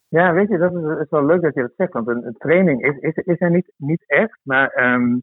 Ja, 0.09 0.33
weet 0.33 0.48
je, 0.48 0.59
dat 0.59 0.72
is, 0.72 1.00
is 1.00 1.11
wel 1.11 1.24
leuk 1.24 1.42
dat 1.42 1.55
je 1.55 1.61
dat 1.61 1.72
zegt. 1.77 1.92
Want 1.92 2.09
een, 2.09 2.27
een 2.27 2.37
training 2.38 2.85
is, 2.85 2.96
is, 2.96 3.14
is 3.14 3.40
er 3.40 3.50
niet, 3.50 3.72
niet 3.77 4.05
echt. 4.07 4.38
Maar 4.42 4.92
um, 4.94 5.22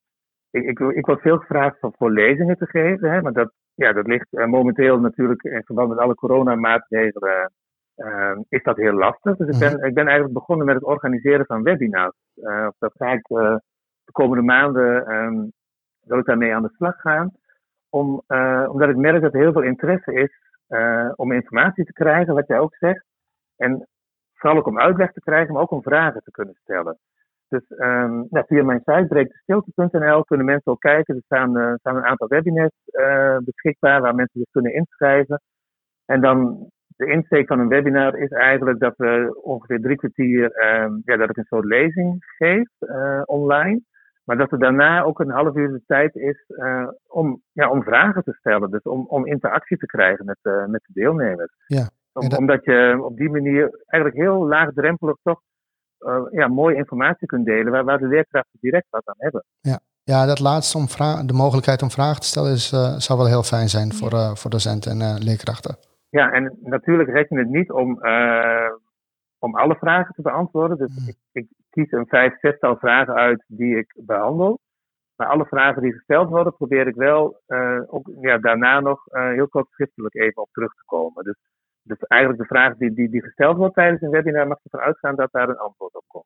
ik, 0.51 0.63
ik, 0.63 0.79
ik 0.79 1.05
word 1.05 1.21
veel 1.21 1.37
gevraagd 1.37 1.83
om 1.83 1.93
voor 1.97 2.11
lezingen 2.11 2.57
te 2.57 2.65
geven, 2.65 3.11
hè, 3.11 3.21
maar 3.21 3.33
dat, 3.33 3.51
ja, 3.73 3.93
dat 3.93 4.07
ligt 4.07 4.31
momenteel 4.31 4.99
natuurlijk 4.99 5.43
in 5.43 5.63
verband 5.65 5.89
met 5.89 5.97
alle 5.97 6.15
coronamaatregelen. 6.15 7.51
Uh, 8.05 8.37
is 8.49 8.63
dat 8.63 8.77
heel 8.77 8.93
lastig. 8.93 9.37
Dus 9.37 9.47
ik 9.47 9.59
ben, 9.59 9.73
mhm. 9.77 9.85
ik 9.85 9.93
ben 9.93 10.05
eigenlijk 10.05 10.33
begonnen 10.33 10.65
met 10.65 10.75
het 10.75 10.83
organiseren 10.83 11.45
van 11.45 11.63
webinars. 11.63 12.15
Uh, 12.35 12.67
dat 12.79 12.93
ga 12.97 13.11
ik 13.11 13.27
de 13.27 14.11
komende 14.11 14.43
maanden 14.43 15.11
um, 15.15 15.51
wil 16.01 16.17
ik 16.17 16.25
daarmee 16.25 16.55
aan 16.55 16.63
de 16.63 16.73
slag 16.75 16.95
gaan. 17.01 17.31
Om, 17.89 18.23
omdat 18.67 18.89
ik 18.89 18.95
merk 18.95 19.21
dat 19.21 19.33
er 19.33 19.39
heel 19.39 19.51
veel 19.51 19.61
interesse 19.61 20.13
is 20.13 20.31
om 21.15 21.31
informatie 21.31 21.85
te 21.85 21.93
krijgen, 21.93 22.33
wat 22.33 22.47
jij 22.47 22.59
ook 22.59 22.75
zegt. 22.75 23.05
En 23.57 23.87
vooral 24.33 24.59
ook 24.59 24.67
om 24.67 24.79
uitleg 24.79 25.11
te 25.11 25.19
krijgen, 25.19 25.53
maar 25.53 25.61
ook 25.61 25.71
om 25.71 25.81
vragen 25.81 26.21
te 26.23 26.31
kunnen 26.31 26.55
stellen. 26.61 26.97
Dus 27.47 27.69
um, 27.69 28.27
nou, 28.29 28.45
via 28.47 28.63
mijn 28.63 28.81
site 28.85 29.05
breektestilte.nl 29.07 30.23
kunnen 30.23 30.45
mensen 30.45 30.71
ook 30.71 30.79
kijken. 30.79 31.15
Er 31.15 31.21
staan, 31.25 31.77
staan 31.79 31.95
een 31.95 32.05
aantal 32.05 32.27
webinars 32.27 32.73
beschikbaar 33.43 34.01
waar 34.01 34.15
mensen 34.15 34.39
zich 34.39 34.51
kunnen 34.51 34.73
inschrijven. 34.73 35.41
En 36.05 36.21
dan 36.21 36.69
de 37.01 37.11
insteek 37.11 37.47
van 37.47 37.59
een 37.59 37.67
webinar 37.67 38.17
is 38.17 38.29
eigenlijk 38.29 38.79
dat 38.79 38.93
we 38.97 39.39
ongeveer 39.43 39.81
drie 39.81 39.95
kwartier, 39.95 40.43
um, 40.43 41.01
ja, 41.05 41.17
dat 41.17 41.29
ik 41.29 41.37
een 41.37 41.43
soort 41.43 41.65
lezing 41.65 42.25
geef 42.37 42.69
uh, 42.79 43.21
online. 43.25 43.81
Maar 44.23 44.37
dat 44.37 44.51
er 44.51 44.59
daarna 44.59 45.01
ook 45.01 45.19
een 45.19 45.29
half 45.29 45.55
uur 45.55 45.67
de 45.67 45.81
tijd 45.85 46.15
is 46.15 46.45
om, 47.07 47.41
ja, 47.51 47.69
om 47.69 47.83
vragen 47.83 48.23
te 48.23 48.33
stellen. 48.33 48.71
Dus 48.71 48.81
om, 48.81 49.05
om 49.07 49.25
interactie 49.25 49.77
te 49.77 49.85
krijgen 49.85 50.25
met, 50.25 50.37
met 50.43 50.81
de 50.85 50.93
deelnemers. 50.93 51.53
Ja. 51.65 51.89
omdat 52.13 52.65
je 52.65 52.99
op 53.03 53.17
die 53.17 53.29
manier 53.29 53.79
eigenlijk 53.85 54.23
heel 54.23 54.47
laagdrempelig 54.47 55.17
toch 55.23 55.41
uh, 55.99 56.21
ja, 56.31 56.47
mooie 56.47 56.75
informatie 56.75 57.27
kunt 57.27 57.45
delen 57.45 57.71
waar, 57.71 57.83
waar 57.83 57.97
de 57.97 58.07
leerkrachten 58.07 58.59
direct 58.61 58.87
wat 58.89 59.01
aan 59.05 59.15
hebben. 59.17 59.43
Ja, 59.59 59.79
ja 60.03 60.25
dat 60.25 60.39
laatste, 60.39 60.77
om 60.77 60.87
de 61.27 61.33
mogelijkheid 61.33 61.81
om 61.81 61.91
vragen 61.91 62.21
te 62.21 62.27
stellen, 62.27 62.51
is, 62.51 62.71
uh, 62.71 62.95
zou 62.97 63.19
wel 63.19 63.27
heel 63.27 63.43
fijn 63.43 63.69
zijn 63.69 63.93
voor, 63.93 64.13
uh, 64.13 64.35
voor 64.35 64.51
docenten 64.51 65.01
en 65.01 65.23
leerkrachten. 65.23 65.75
Ja, 66.11 66.31
en 66.31 66.57
natuurlijk 66.61 67.09
red 67.09 67.29
je 67.29 67.37
het 67.37 67.49
niet 67.49 67.71
om, 67.71 67.89
om 69.39 69.55
alle 69.55 69.75
vragen 69.75 70.13
te 70.13 70.21
beantwoorden. 70.21 70.77
Dus 70.77 70.99
mm. 70.99 71.07
ik, 71.07 71.17
ik, 71.31 71.47
kies 71.69 71.91
een 71.91 72.07
vijf, 72.07 72.39
zestal 72.39 72.77
vragen 72.77 73.13
uit 73.13 73.43
die 73.47 73.77
ik 73.77 73.93
behandel. 74.05 74.59
Maar 75.15 75.27
alle 75.27 75.45
vragen 75.45 75.81
die 75.81 75.93
gesteld 75.93 76.29
worden, 76.29 76.55
probeer 76.55 76.87
ik 76.87 76.95
wel 76.95 77.41
ook 77.87 78.11
ja, 78.21 78.37
daarna 78.37 78.79
nog 78.79 79.03
heel 79.09 79.47
kort 79.47 79.69
schriftelijk 79.69 80.15
even 80.15 80.41
op 80.41 80.49
terug 80.51 80.73
te 80.73 80.83
komen. 80.85 81.23
Dus 81.23 81.37
dus 81.83 81.99
eigenlijk 81.99 82.41
de 82.41 82.47
vraag 82.47 82.75
die, 82.77 82.93
die, 82.93 83.09
die 83.09 83.21
gesteld 83.21 83.57
wordt 83.57 83.75
tijdens 83.75 84.01
een 84.01 84.09
webinar, 84.09 84.47
mag 84.47 84.59
ervan 84.63 84.79
uitgaan 84.79 85.15
dat 85.15 85.31
daar 85.31 85.49
een 85.49 85.57
antwoord 85.57 85.95
op 85.95 86.03
komt. 86.07 86.25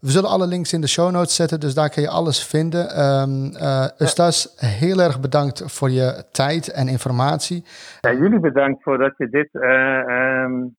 We 0.00 0.10
zullen 0.10 0.30
alle 0.30 0.46
links 0.46 0.72
in 0.72 0.80
de 0.80 0.88
show 0.88 1.10
notes 1.10 1.34
zetten, 1.34 1.60
dus 1.60 1.74
daar 1.74 1.90
kun 1.90 2.02
je 2.02 2.08
alles 2.08 2.46
vinden. 2.46 2.84
Um, 3.04 3.44
uh, 3.52 3.86
Ustas, 3.98 4.54
heel 4.56 5.00
erg 5.00 5.20
bedankt 5.20 5.62
voor 5.72 5.90
je 5.90 6.24
tijd 6.32 6.72
en 6.72 6.88
informatie. 6.88 7.64
Ja, 8.00 8.12
jullie 8.12 8.40
bedankt 8.40 8.82
voor 8.82 8.98
dat 8.98 9.14
je 9.16 9.28
dit 9.28 9.48
uh, 9.52 10.42
um, 10.44 10.76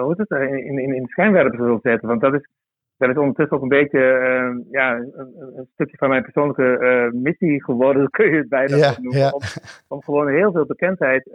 hoe 0.00 0.14
het, 0.16 0.30
in, 0.30 0.78
in, 0.78 0.94
in 0.94 1.06
schijnwerpers 1.06 1.58
wilt 1.58 1.82
zetten. 1.82 2.08
Want 2.08 2.20
dat 2.20 2.34
is, 2.34 2.48
dat 2.96 3.08
is 3.10 3.16
ondertussen 3.16 3.56
ook 3.56 3.62
een 3.62 3.68
beetje 3.68 3.98
uh, 3.98 4.64
ja, 4.70 4.94
een, 4.96 5.32
een, 5.56 5.68
stukje 5.72 5.96
van 5.96 6.08
mijn 6.08 6.22
persoonlijke 6.22 7.10
missie 7.12 7.64
geworden, 7.64 8.10
kun 8.16 8.30
je 8.30 8.36
het 8.36 8.48
bijna 8.48 8.76
ja, 8.76 8.94
noemen. 9.00 9.20
Ja. 9.20 9.30
Om, 9.30 9.40
om, 9.88 10.02
gewoon 10.02 10.28
heel 10.28 10.52
veel 10.52 10.66
bekendheid 10.66 11.30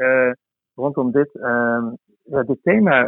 rondom 0.75 1.11
dit 1.11 1.29
dit 2.45 2.59
thema 2.63 3.03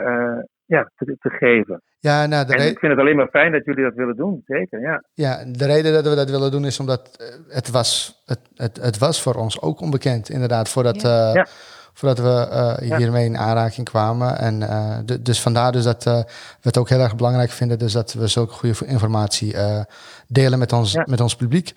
ja, 0.68 0.92
te, 0.96 1.18
te, 1.20 1.30
geven. 1.30 1.82
Ja, 2.00 2.26
nou, 2.26 2.46
de 2.46 2.54
en 2.54 2.68
ik 2.68 2.80
vind 2.80 2.92
het 2.92 3.02
alleen 3.02 3.16
maar 3.16 3.30
fijn 3.30 3.52
dat 3.52 3.66
jullie 3.66 3.84
dat 3.84 3.94
willen 3.94 4.16
doen, 4.16 4.42
zeker, 4.46 4.80
ja. 4.80 5.04
Ja, 5.14 5.44
de 5.52 5.66
reden 5.66 5.94
dat 5.94 6.08
we 6.08 6.16
dat 6.16 6.30
willen 6.30 6.52
doen 6.52 6.66
is 6.66 6.80
omdat 6.80 7.02
het 7.48 7.72
was, 7.72 8.22
het, 8.26 8.40
het, 8.56 8.82
het 8.82 8.98
was 8.98 9.22
voor 9.22 9.36
ons 9.36 9.62
ook 9.62 9.82
onbekend, 9.82 10.30
inderdaad, 10.30 10.70
voordat... 10.70 11.02
ja 11.02 11.46
voordat 11.98 12.20
we 12.20 12.48
uh, 12.52 12.98
hiermee 12.98 13.26
in 13.26 13.38
aanraking 13.38 13.90
kwamen. 13.90 14.38
En 14.38 14.62
uh, 14.62 15.18
dus 15.22 15.42
vandaar 15.42 15.72
dus 15.72 15.84
dat 15.84 16.06
uh, 16.06 16.14
we 16.62 16.68
het 16.72 16.78
ook 16.78 16.90
heel 16.90 17.00
erg 17.00 17.16
belangrijk 17.16 17.50
vinden, 17.50 17.80
dus 17.80 17.94
dat 17.94 18.14
we 18.14 18.28
zulke 18.28 18.54
goede 18.54 18.86
informatie 18.86 19.56
delen 20.28 20.60
met 20.60 20.74
ons, 20.74 20.96
met 20.96 21.22
ons 21.22 21.36
publiek. 21.36 21.74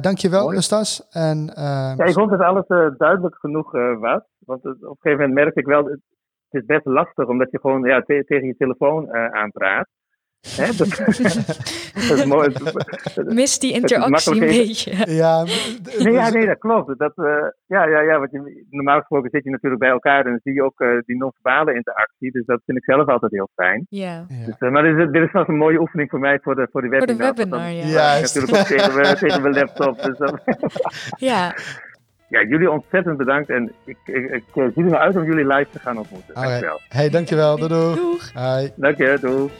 dankjewel, 0.00 0.52
Justas. 0.52 1.08
En, 1.10 1.50
ja, 1.54 2.04
ik 2.04 2.14
hoop 2.14 2.30
dat 2.30 2.40
alles 2.40 2.66
duidelijk 2.98 3.36
genoeg 3.38 3.72
was. 4.00 4.22
Want 4.38 4.64
op 4.64 4.80
een 4.80 4.96
gegeven 5.00 5.10
moment 5.10 5.34
merk 5.34 5.56
ik 5.56 5.66
wel, 5.66 5.98
het 6.48 6.60
is 6.60 6.66
best 6.66 6.84
lastig 6.84 7.26
omdat 7.26 7.50
je 7.50 7.60
gewoon 7.60 7.82
ja, 7.84 8.00
tegen 8.00 8.46
je 8.46 8.56
telefoon 8.56 9.12
aanpraat. 9.14 9.88
Hè, 10.40 10.66
dat, 10.78 10.96
dat 12.08 12.18
is 12.18 12.24
mooi. 12.24 12.52
Mist 13.34 13.60
die 13.60 13.72
interactie 13.72 14.32
een 14.32 14.40
beetje. 14.40 15.12
Ja, 15.14 15.44
nee, 15.98 16.12
ja, 16.12 16.30
nee, 16.30 16.46
dat 16.46 16.58
klopt. 16.58 16.98
Dat, 16.98 17.12
uh, 17.16 17.26
ja, 17.66 17.86
ja, 17.86 18.00
ja, 18.00 18.18
want 18.18 18.30
je, 18.30 18.66
normaal 18.70 18.98
gesproken 18.98 19.30
zit 19.30 19.44
je 19.44 19.50
natuurlijk 19.50 19.80
bij 19.80 19.90
elkaar 19.90 20.24
en 20.24 20.30
dan 20.30 20.40
zie 20.42 20.54
je 20.54 20.62
ook 20.62 20.80
uh, 20.80 20.98
die 21.06 21.16
non-verbale 21.16 21.74
interactie. 21.74 22.30
Dus 22.30 22.46
dat 22.46 22.60
vind 22.64 22.78
ik 22.78 22.84
zelf 22.84 23.08
altijd 23.08 23.32
heel 23.32 23.48
fijn. 23.54 23.86
Ja. 23.88 24.24
Dus, 24.46 24.56
uh, 24.58 24.70
maar 24.70 24.82
dit 24.82 24.96
is, 24.96 25.12
dit 25.12 25.22
is 25.22 25.32
wel 25.32 25.48
een 25.48 25.56
mooie 25.56 25.80
oefening 25.80 26.10
voor 26.10 26.18
mij 26.18 26.38
voor 26.42 26.54
de, 26.54 26.68
voor 26.70 26.82
de 26.82 26.88
webinar. 26.88 27.26
Voor 27.26 27.34
de 27.34 27.42
webinar, 27.42 27.70
ja. 27.70 27.86
ja. 27.86 28.20
Natuurlijk 28.20 28.56
ook 28.56 28.66
tegen 28.66 28.94
mijn, 28.94 29.16
tegen 29.16 29.42
mijn 29.42 29.54
laptop. 29.54 30.02
Dus 30.02 30.18
ja. 31.16 31.54
Ja, 32.28 32.42
jullie 32.42 32.70
ontzettend 32.70 33.16
bedankt 33.16 33.50
en 33.50 33.72
ik, 33.84 33.96
ik, 34.04 34.30
ik 34.30 34.70
zie 34.74 34.84
er 34.84 34.98
uit 34.98 35.16
om 35.16 35.24
jullie 35.24 35.46
live 35.46 35.70
te 35.70 35.78
gaan 35.78 35.98
ontmoeten. 35.98 36.34
Dankjewel. 36.34 36.80
Hey, 36.88 37.08
dankjewel. 37.08 37.56
Doei. 37.56 37.94
Doeg. 37.94 38.32
Hi. 38.32 38.68
Dank 38.76 38.96
je, 38.96 39.18
doei. 39.20 39.50